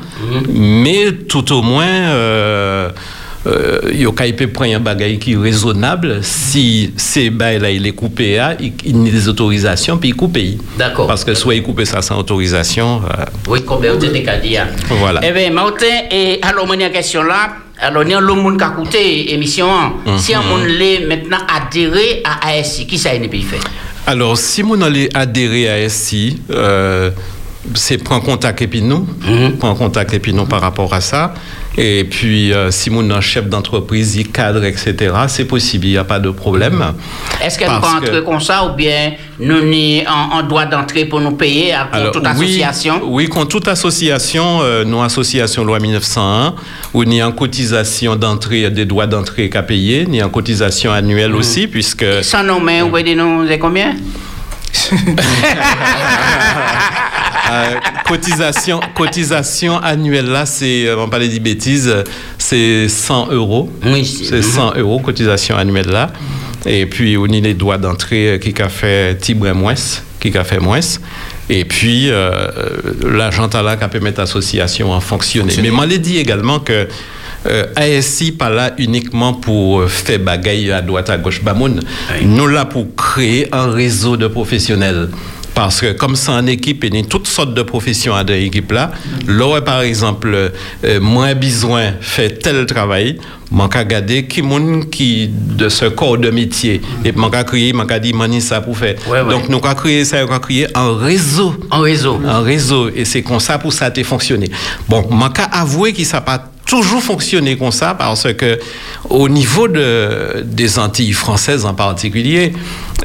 [0.49, 2.89] mais tout au moins euh,
[3.47, 7.87] euh, yo ka peut prendre un bagage qui est raisonnable si ces bail là il
[7.87, 10.37] est coupé à il, il a des autorisations puis il coupe
[10.77, 11.07] D'accord.
[11.07, 15.21] parce que soit il coupe ça sans autorisation euh, Oui, combien vous qu'à dire Voilà.
[15.23, 17.49] Eh bien, Martin, et alors, a une question là.
[17.79, 19.67] Alors, il y a le monde qui a écouté l'émission.
[20.05, 20.17] Mhm.
[20.17, 23.59] Si un monde l'est maintenant adhéré à ASI, qui ça il peut faire
[24.05, 27.11] Alors, si vous allez adhérer à SI, euh,
[27.75, 29.07] c'est prendre contact et puis nous,
[29.59, 31.33] prendre contact et puis nous par rapport à ça.
[31.79, 34.95] Et puis, euh, si êtes chef d'entreprise, il cadre, etc.,
[35.27, 36.83] c'est possible, il n'y a pas de problème.
[37.43, 41.05] Est-ce qu'elle peut entrer que- comme ça ou bien nous ni en, en droit d'entrée
[41.05, 43.01] pour nous payer à pour Alors, toute oui, association?
[43.05, 46.55] Oui, contre toute association, euh, nous, association loi 1901,
[46.95, 50.91] où il y a une cotisation d'entrée, des droits d'entrée qu'à payer, a une cotisation
[50.91, 52.05] annuelle aussi, puisque...
[52.23, 53.93] Sans mains, vous voyez nous, combien?
[57.49, 57.75] Euh,
[58.05, 61.07] cotisation, cotisation annuelle là, c'est, euh, on
[61.39, 61.93] bêtises,
[62.37, 63.71] c'est 100 euros.
[64.03, 66.11] c'est 100 euros cotisation annuelle là.
[66.65, 69.75] Et puis on a les droits d'entrée euh, qui a fait Tibre moins,
[70.19, 70.81] qui a fait moins.
[71.49, 72.49] Et puis euh,
[73.01, 75.53] l'argent là qui peut mettre l'association en fonctionner.
[75.61, 76.87] Mais moi l'ai dit également que
[77.75, 81.81] ASI pas là uniquement pour euh, faire bagaille à droite à gauche bamoun.
[82.23, 85.09] Nous là pour créer un réseau de professionnels.
[85.57, 88.29] Parce que comme c'est en équipe, il y a toutes sortes de professions à cette
[88.29, 88.91] équipe-là.
[89.27, 90.51] Là, par exemple,
[90.83, 93.17] euh, moi, besoin fait tel travail,
[93.49, 96.79] qu'à regarder qui monde qui de ce corps de métier.
[97.03, 98.97] Et moi, qu'à créer, moi, qu'à dire, mani ça pour faire.
[99.09, 99.31] Ouais, ouais.
[99.31, 101.55] Donc, nous, qu'à créer ça, nous, qu'à créer un réseau.
[101.71, 102.21] Un réseau.
[102.23, 102.91] Un réseau.
[102.95, 104.51] Et c'est comme ça pour ça a fonctionné.
[104.87, 108.59] Bon, moi, qu'à avouer que ça pas toujours fonctionné comme ça parce que
[109.09, 112.53] au niveau de, des Antilles françaises en particulier,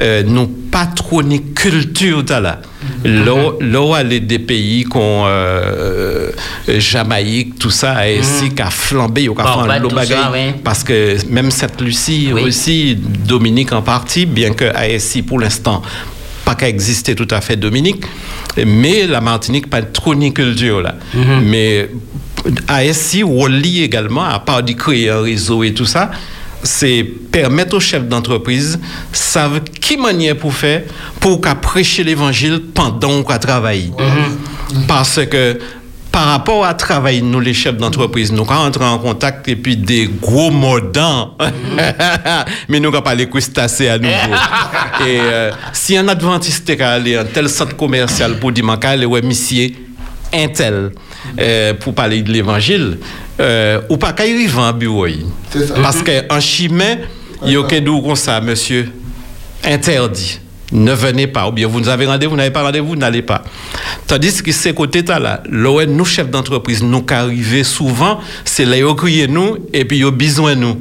[0.01, 2.61] euh, nous pas trop ni culture de là.
[3.05, 6.33] Elle est des pays qu'on euh,
[6.67, 10.25] Jamaïque, tout ça, ainsi qu'à au bah, un lot tout ça, bagaille.
[10.33, 10.61] oui.
[10.65, 15.83] Parce que même Sainte-Lucie aussi, Dominique en partie, bien que ASI pour l'instant
[16.45, 18.05] pas qu'à exister tout à fait Dominique,
[18.67, 20.97] mais la Martinique pas trop ni culture là.
[21.41, 21.89] Mais
[22.69, 26.11] ASI relie également, à part de créer un réseau et tout ça,
[26.63, 28.79] c'est permettre aux chefs d'entreprise
[29.13, 30.83] savent qui manière pour faire
[31.21, 33.93] pour qu'à prêcher l'évangile pendant qu'on travaille.
[34.87, 35.59] Parce que
[36.13, 39.79] par rapport à travail, nous les chefs d'entreprise, nous quand entrer en contact et puis
[39.79, 41.37] des gros mordants,
[42.69, 44.13] mais nous pas les crustacés à nouveau.
[45.07, 49.71] et euh, si un adventiste est allé un tel centre commercial pour dire ouais monsieur
[50.33, 50.91] un tel
[51.39, 52.99] euh, pour parler de l'évangile,
[53.41, 55.07] euh, ou pas qu'à y en bureau.
[55.83, 56.99] Parce qu'en chimie,
[57.45, 58.89] il y a comme ça, monsieur,
[59.65, 60.41] interdit.
[60.73, 63.23] Ne venez pas, ou bien vous nous avez rendez-vous, vous n'avez pas rendez-vous, vous n'allez
[63.23, 63.43] pas.
[64.07, 68.77] Tandis que c'est côté là, là, nous, chefs d'entreprise, nous qui arrivons souvent, c'est là,
[68.77, 70.77] ils crient nous, et puis ils ont besoin de nous.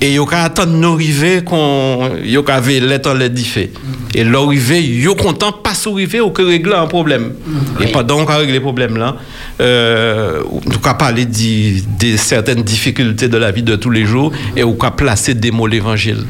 [0.00, 3.72] Et ils ont attendre nous arriver, qu'on, ils ont dans les diffés.
[4.14, 7.32] Et là, arriver, ils sont contents, pas arriver, ou que régler un problème.
[7.80, 9.16] Et pendant qu'on règle les problèmes là,
[9.60, 14.64] euh, nous avons parler de, certaines difficultés de la vie de tous les jours, et
[14.64, 16.24] on a placer des mots l'évangile.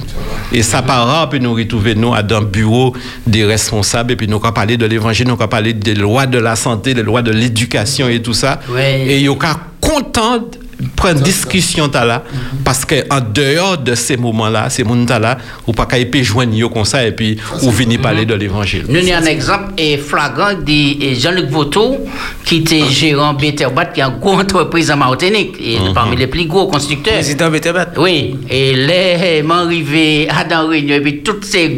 [0.52, 2.94] Et ça par puis nous retrouver nous à dans le bureau
[3.26, 6.38] des responsables, et puis nous avons parler de l'évangile, nous avons parler des lois de
[6.38, 8.60] la santé, des lois de l'éducation et tout ça.
[8.78, 9.38] Et ils sont
[9.80, 10.38] contents
[10.94, 12.22] prendre discussion ta là,
[12.64, 16.84] parce que en dehors de ces moments-là, ces moments-là, ou pas qu'à peut joindre comme
[16.84, 18.84] ça, et puis ou venir parler de l'évangile.
[18.88, 21.98] Nous avons un exemple et flagrant de Jean-Luc Vautour,
[22.44, 26.46] qui était gérant Betterbat, qui est une grosse entreprise en Martinique, et parmi les plus
[26.46, 27.14] gros constructeurs.
[27.14, 27.92] Président Betterbat.
[27.96, 31.68] Oui, et les m'arrivé à dans réunion, et puis toutes ces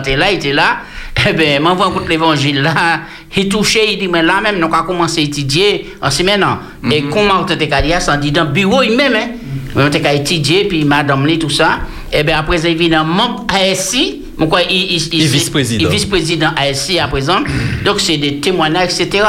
[0.00, 0.78] étaient là, étaient là,
[1.28, 3.00] Eh bien, m'envoie contre l'évangile là,
[3.36, 6.44] il touché, il dit, mais là même, nous avons commencé à étudier en semaine.
[6.90, 7.68] Et comment on t'a dit
[8.00, 9.28] ça, dit dans le bureau, il même, hein.
[9.76, 11.80] On t'a étudier, puis madame, tout ça.
[12.12, 15.88] Eh bien, après, évidemment, ASI, quoi, il, il, vice-président.
[15.90, 17.40] vice-président ASI à présent.
[17.84, 19.24] Donc, c'est des témoignages, etc.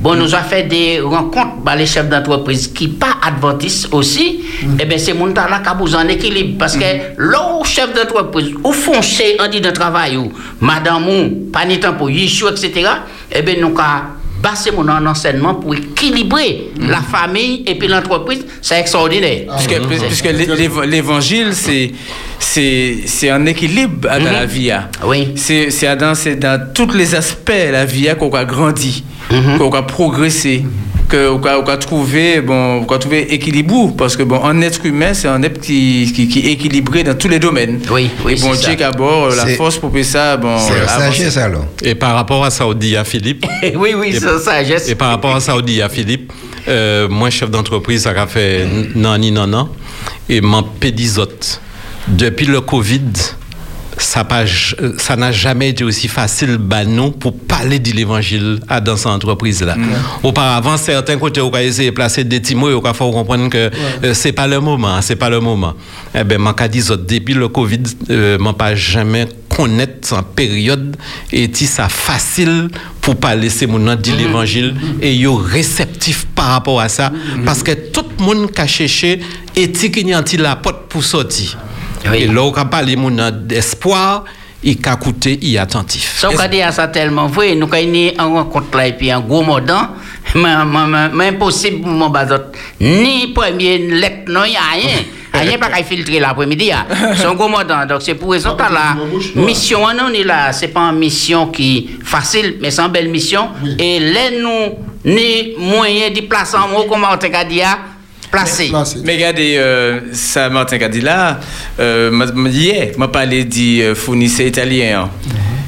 [0.00, 4.40] Bon, nous a fait des rencontres, bah, les chefs d'entreprise qui pas adventistes aussi.
[4.80, 6.56] Eh bien, c'est mon là qui a besoin d'équilibre.
[6.58, 6.84] Parce que
[7.18, 11.94] où chef d'entreprise, ou foncé en dit de travail, ou madame ou, pas ni temps
[11.94, 12.88] pour Yishou, etc.
[13.32, 18.44] Eh bien, nous avons basé mon enseignement pour équilibrer la famille et puis l'entreprise.
[18.62, 19.44] C'est extraordinaire.
[19.56, 21.92] Puisque, puisque l'é- l'év- l'évangile, c'est,
[22.38, 24.70] c'est, c'est un équilibre dans la vie.
[24.70, 24.88] hein.
[25.04, 25.32] Oui.
[25.36, 29.04] C'est, c'est dans, c'est dans tous les aspects de la vie hein, qu'on a grandi,
[29.58, 30.64] qu'on a progressé,
[31.40, 33.94] qu'on a, trouvé, bon, qu'on a trouvé équilibre.
[33.96, 37.14] Parce que, bon, un être humain, c'est un être qui, qui, qui est équilibré dans
[37.16, 37.80] tous les domaines.
[37.90, 40.56] Oui, oui, Et bon c'est Dieu aborde la C'est- force pour faire ça, bon.
[40.58, 41.18] C'est la avancer.
[41.18, 41.66] sagesse alors.
[41.82, 43.46] Et par rapport à Saoudi à Philippe?
[43.76, 44.88] oui, oui, c'est la sagesse.
[44.88, 46.32] Et par rapport à Saoudi à Philippe,
[46.68, 49.68] euh, moi, chef d'entreprise, ça a fait non, ni non, non.
[50.28, 51.60] Et mon pédisote,
[52.08, 53.00] depuis le Covid,
[53.98, 59.06] ça n'a jamais été aussi facile bah, nous, pour parler de l'évangile à dans cette
[59.06, 59.76] entreprise-là.
[60.22, 63.70] Auparavant, certains côtés, on a essayé de placer des petits mots, il faut comprendre que
[64.04, 65.74] euh, c'est pas le moment, c'est pas le moment.
[66.14, 66.38] Eh ben,
[66.70, 70.96] dit, depuis le Covid, euh, m'en pas jamais connaître en période
[71.32, 72.68] et si ça facile
[73.00, 77.10] pour pas laisser mon nom dire l'évangile et yo réceptif par rapport à ça
[77.44, 79.20] parce que tout le monde qui a cherché
[79.54, 81.56] éthique il y a la porte pour sortir
[82.14, 84.24] et là on a parlé mon nom d'espoir
[84.62, 87.54] il a coûté il est attentif Ça, on a dit ça tellement vrai.
[87.54, 89.88] Nous avons eu un rencontre là et puis un gros mordant.
[90.34, 92.50] Mais, impossible pour mon bazot.
[92.80, 95.02] Ni premier lettre, non, il n'y a rien.
[95.32, 96.72] Rien pas qu'à filtrer l'après-midi.
[96.72, 96.86] hein.
[97.16, 97.84] C'est un gros mordant.
[97.86, 98.96] Donc, c'est pour raison que la
[99.40, 100.52] mission, hein, on est là.
[100.52, 103.50] C'est pas une mission qui est facile, mais c'est une belle mission.
[103.78, 107.60] Et là, nous, ni moyen de placer en mot, comme on t'a dit,
[108.30, 108.70] placer.
[109.04, 111.40] Mais regardez, euh, ça, Martin a dit là,
[111.80, 112.10] euh,
[112.50, 115.10] hier, m'a parlé du euh, fournisseur italien hein,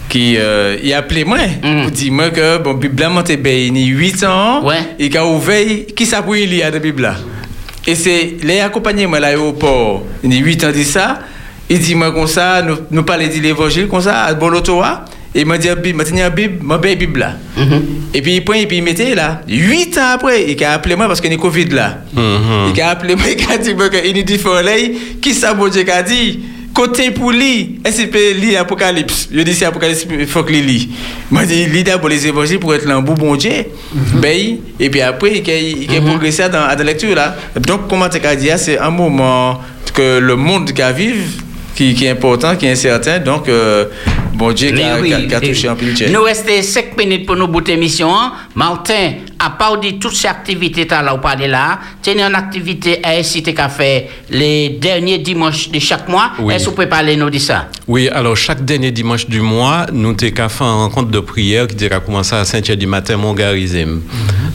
[0.09, 2.81] qui euh, il a appelé moi pour dire moi que bon
[3.11, 4.63] moi t'es béni 8 ans
[4.99, 5.65] et qu'a ouvert
[5.95, 6.81] qui ça pour il y a de.
[7.87, 10.05] Et c'est les accompagner moi à l'aéroport.
[10.23, 11.21] Il dit 8 ans dit ça,
[11.69, 15.05] il dit moi comme ça nous nous parler de l'évangile comme ça à Bolotoa
[15.39, 17.37] et il m'a dit m'a tenu la Bible, m'a bien Bible là.
[18.13, 19.41] Et puis il prend et puis il mettait là.
[19.47, 21.99] 8 ans après, il a appelé moi parce qu'il y a Covid là.
[22.17, 23.73] Il a appelé moi, il a dit
[24.05, 26.41] il dit faut aller, qui ça bon Dieu a dit
[26.75, 29.29] côté pour lui, est-ce qu'il lire Apocalypse?
[29.33, 30.89] Je dis c'est Apocalypse, il faut qu'il lit.
[31.31, 33.65] Moi je lis d'abord les évangiles pour être là un bon bon Dieu.
[34.15, 37.37] Ben, et puis après il a, il a progressé dans la lecture là.
[37.61, 39.61] Donc comment tu as dit c'est un moment
[39.95, 41.43] que le monde qui vive
[41.79, 43.21] qui, qui est important, qui est incertain.
[43.21, 43.85] Donc, euh,
[44.39, 46.13] bon Dieu qui a, touché un peu le ciel.
[46.13, 48.09] Nous restons 5 minutes pour nous bouter l'émission.
[48.15, 48.33] hein.
[48.55, 53.21] Martin, à part de toutes ces activités là, vous parlez là, tenez une activité à
[53.21, 56.33] qu'à faire les derniers dimanches de chaque mois.
[56.39, 56.55] Oui.
[56.55, 57.69] Est-ce que vous pouvez parler nous de ça?
[57.87, 61.85] Oui, alors chaque dernier dimanche du mois, nous qu'à faire une rencontre de prière qui
[61.87, 64.03] a commencé à 5 h du matin, Mongarizem.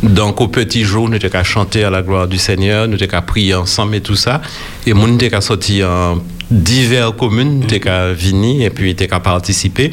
[0.01, 3.55] Donc au petit jour, nous qu'à chanter à la gloire du Seigneur, nous qu'à prier
[3.55, 4.41] ensemble et tout ça.
[4.85, 6.17] Et nous qu'à sortir en
[6.53, 9.89] divers communes, nous t'es qu'à venir et puis t'es qu'à participer.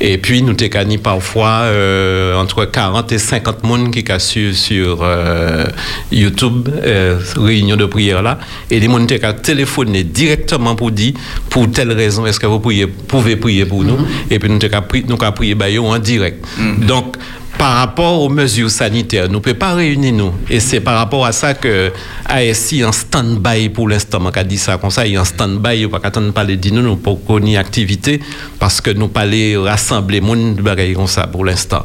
[0.00, 4.18] Et puis nous t'es qu'à ni parfois euh, entre 40 et 50 personnes qui ont
[4.20, 5.64] sur, sur euh,
[6.12, 8.38] YouTube, euh, réunion de prière là.
[8.70, 11.14] Et les gens t'es qu'à téléphoner directement pour dire
[11.50, 13.98] pour telle raison est-ce que vous pouvez, pouvez prier pour nous?
[14.30, 16.44] Et puis nous t'es qu'à pri- nous qu'à prier bah, en direct.
[16.86, 17.16] Donc
[17.58, 20.32] par rapport aux mesures sanitaires, nous ne pouvons pas réunir nous.
[20.48, 21.92] Et c'est par rapport à ça que
[22.24, 24.18] ASI en stand-by pour l'instant.
[24.22, 26.56] On a dit ça comme ça, il est en stand-by, on ne pas attendre parler
[26.56, 28.20] de nous, nous pour qu'on ait activité,
[28.60, 30.62] parce que nous pas aller rassembler monde
[30.94, 31.82] comme ça pour l'instant.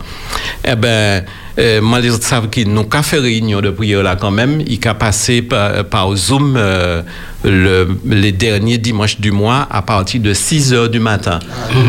[0.63, 1.25] Eh ben,
[1.59, 4.61] euh, moi, les autres savent qu'ils n'ont qu'à faire réunion de prière là quand même.
[4.67, 7.01] Ils qu'à passer par, par Zoom euh,
[7.43, 11.39] le, les derniers dimanches du mois à partir de 6 heures du matin.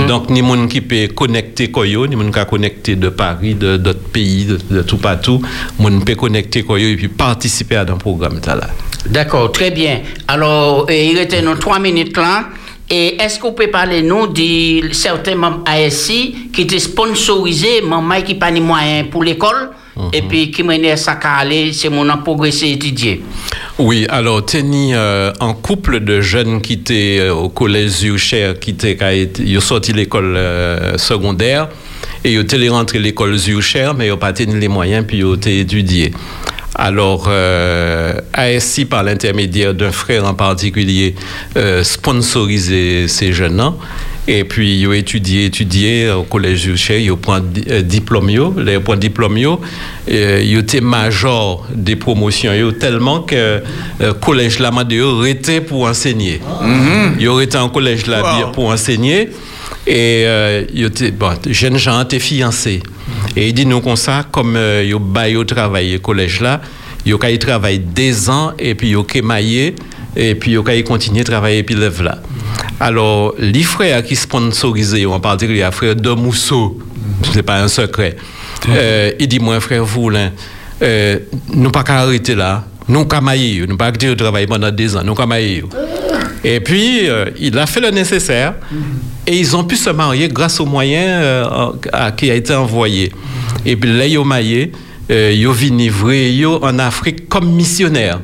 [0.07, 3.77] Donc, ni monde qui peut connecter Koyo, ni monde qui a connecté de Paris, de
[3.77, 5.41] d'autres pays, de, de tout partout,
[5.79, 8.69] monde peut connecter Koyo et puis participer à un programme là.
[9.09, 10.01] D'accord, très bien.
[10.29, 12.47] Alors, euh, il était nos 3 minutes là.
[12.91, 18.23] Et est-ce que vous pouvez parler nous de certains membres ASI qui étaient sponsorisés, membres
[18.23, 19.71] qui n'ont pas de moyens pour l'école,
[20.13, 23.23] et puis qui menaient ça qu'à aller, c'est mon en progresser étudier.
[23.79, 28.71] Oui, alors, Tenny, euh, en couple de jeunes qui étaient euh, au collège Zucher, qui
[28.71, 28.97] étaient,
[29.61, 31.69] sorti l'école euh, secondaire,
[32.25, 35.05] et ils ont été rentrés à l'école Zucher, mais ils n'ont pas tenu les moyens,
[35.07, 36.13] puis ils ont été étudiés.
[36.75, 41.15] Alors, euh, ASI, par l'intermédiaire d'un frère en particulier,
[41.57, 43.75] euh, sponsorisé ces jeunes-là.
[44.27, 47.33] Et puis, ils ont étudié, étudié au collège du Cher, ils ont pris
[47.71, 53.61] un diplôme, yo, les points diplôme, euh, ils étaient major des promotions, tellement que
[54.01, 56.41] le collège là, yo, arrêté pour enseigner.
[57.21, 58.53] Ils ont été en collège là Wow.
[58.53, 59.29] pour enseigner.
[59.87, 62.83] Et euh, ils étaient, bon, jeunes gens étaient fiancés.
[63.37, 66.61] Et il dit nous comme ça, comme euh, ils ont au travail collège là,
[67.05, 69.75] ils ont travaillé des ans et puis ils ont émaillé
[70.17, 72.19] et puis continué à travailler puis lève là.
[72.81, 76.79] Alors, les frères qui sponsorisaient, en particulier le frère de Mousseau,
[77.33, 78.17] c'est pas un secret,
[78.69, 80.31] euh, il dit moi frère Voulin,
[80.83, 81.19] euh,
[81.53, 85.15] nous pas qu'à arrêter là, nous mailler, nous pas qu'à travailler pendant des ans, nous
[85.27, 85.65] mailler.
[86.43, 88.55] Et puis, euh, il a fait le nécessaire
[89.27, 93.13] et ils ont pu se marier grâce aux moyens euh, qui a été envoyé.
[93.65, 94.73] Et puis là, ils ont marié,
[95.11, 98.21] euh, ils ont en Afrique comme missionnaires.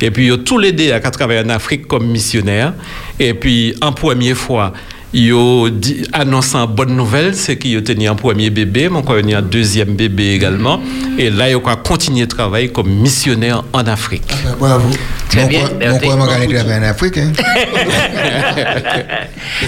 [0.00, 2.72] Et puis, ils ont tous les deux à travailler en Afrique comme missionnaires.
[3.18, 4.72] Et puis, en première fois,
[5.14, 8.98] ils ont dit, annoncé une bonne nouvelle, c'est qu'ils ont tenu un premier bébé, mais
[8.98, 10.80] encore un deuxième bébé également.
[11.18, 14.30] Et là, ils ont continué de travailler comme missionnaires en Afrique.
[14.58, 14.90] Bravo.
[15.30, 16.06] Très bien, Mon Berté.
[16.06, 17.32] quoi, moi, quand travailler en Afrique, hein.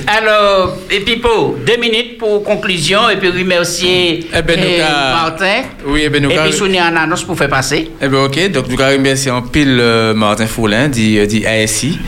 [0.07, 5.13] Alors, et Pipo, deux minutes pour conclusion et puis remercier Eh ben, nous eh, ca-
[5.23, 5.63] Martin.
[5.87, 7.91] Oui, eh ben, nous et puis souvenir une annonce pour faire passer.
[8.01, 8.51] Eh bien, ok.
[8.53, 11.99] Donc, nous allons remercier en pile euh, Martin Foulin, dit, euh, dit ASI.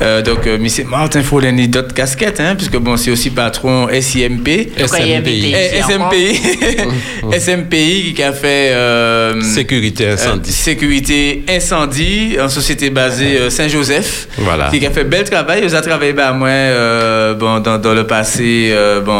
[0.00, 3.88] Euh, donc, euh, monsieur Martin il a d'autres casquettes, hein, puisque bon, c'est aussi patron
[3.88, 4.48] SIMP.
[4.48, 5.52] Ici
[5.88, 7.36] SMPI.
[7.38, 8.70] SMPI qui a fait.
[8.72, 10.48] euh, Sécurité incendie.
[10.48, 14.28] euh, sécurité incendie, en société basée euh, Saint-Joseph.
[14.38, 14.68] Voilà.
[14.70, 15.62] Qui a fait bel travail.
[15.64, 19.12] Ils ont travaillé bah, moi, euh, bon, dans, dans le passé euh, bon,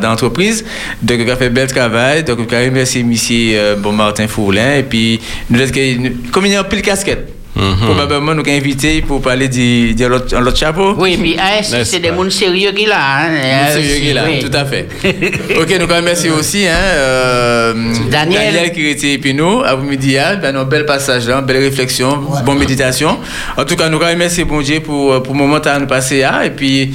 [0.00, 0.64] dans l'entreprise.
[1.02, 2.24] Donc, il a fait bel travail.
[2.24, 4.76] Donc, je remercie monsieur euh, bon, Martin Foulin.
[4.78, 5.20] Et puis,
[5.50, 7.28] nous, nous- comme il y a un pile casquette.
[7.54, 10.94] Probablement, nous avons invité pour parler de, de l'autre l'autre chapeau.
[10.98, 12.98] Oui, puis N'est-ce c'est des gens sérieux qui là.
[12.98, 14.40] Hein, ASI, Yogui, là, oui.
[14.40, 14.88] tout à fait.
[15.60, 17.74] ok, nous remercions aussi hein, euh,
[18.10, 18.72] Daniel.
[18.72, 23.18] qui était Epino, à vous midi, ben, un bel passage là, belle réflexion, bonne méditation.
[23.56, 26.44] En tout cas, nous remercions bon Dieu pour, pour le moment à nous passer là.
[26.44, 26.92] Et puis,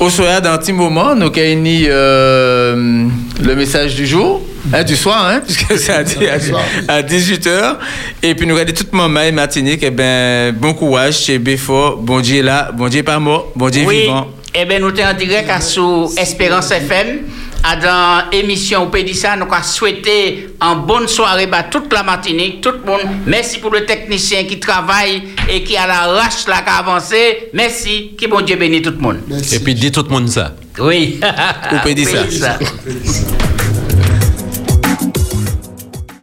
[0.00, 3.06] au soir, dans un petit moment, nous avons euh,
[3.42, 4.42] le message du jour.
[4.72, 5.98] hein, du soir, hein, puisque c'est à,
[6.88, 7.76] à, 18h.
[8.22, 9.82] Et puis nous regardons toute maman et Martinique.
[9.82, 11.98] Et ben, bon courage chez Béfort.
[11.98, 14.28] Bon Dieu est là, bon Dieu pas mort, bon Dieu Oui, vivant.
[14.54, 17.18] eh bien, nous sommes en direct à sous Espérance FM.
[17.62, 22.70] À dans l'émission Pédissa, nous avons souhaité en bonne soirée à toute la Martinique, tout
[22.70, 23.00] le monde.
[23.26, 27.50] Merci pour le technicien qui travaille et qui a la rache là qui a avancé.
[27.52, 28.12] Merci.
[28.18, 29.18] Que bon Dieu bénisse tout le monde.
[29.52, 30.54] Et puis, dis tout le monde ça.
[30.78, 31.20] Oui.
[31.72, 31.76] Ou.
[31.84, 32.58] Pédissa.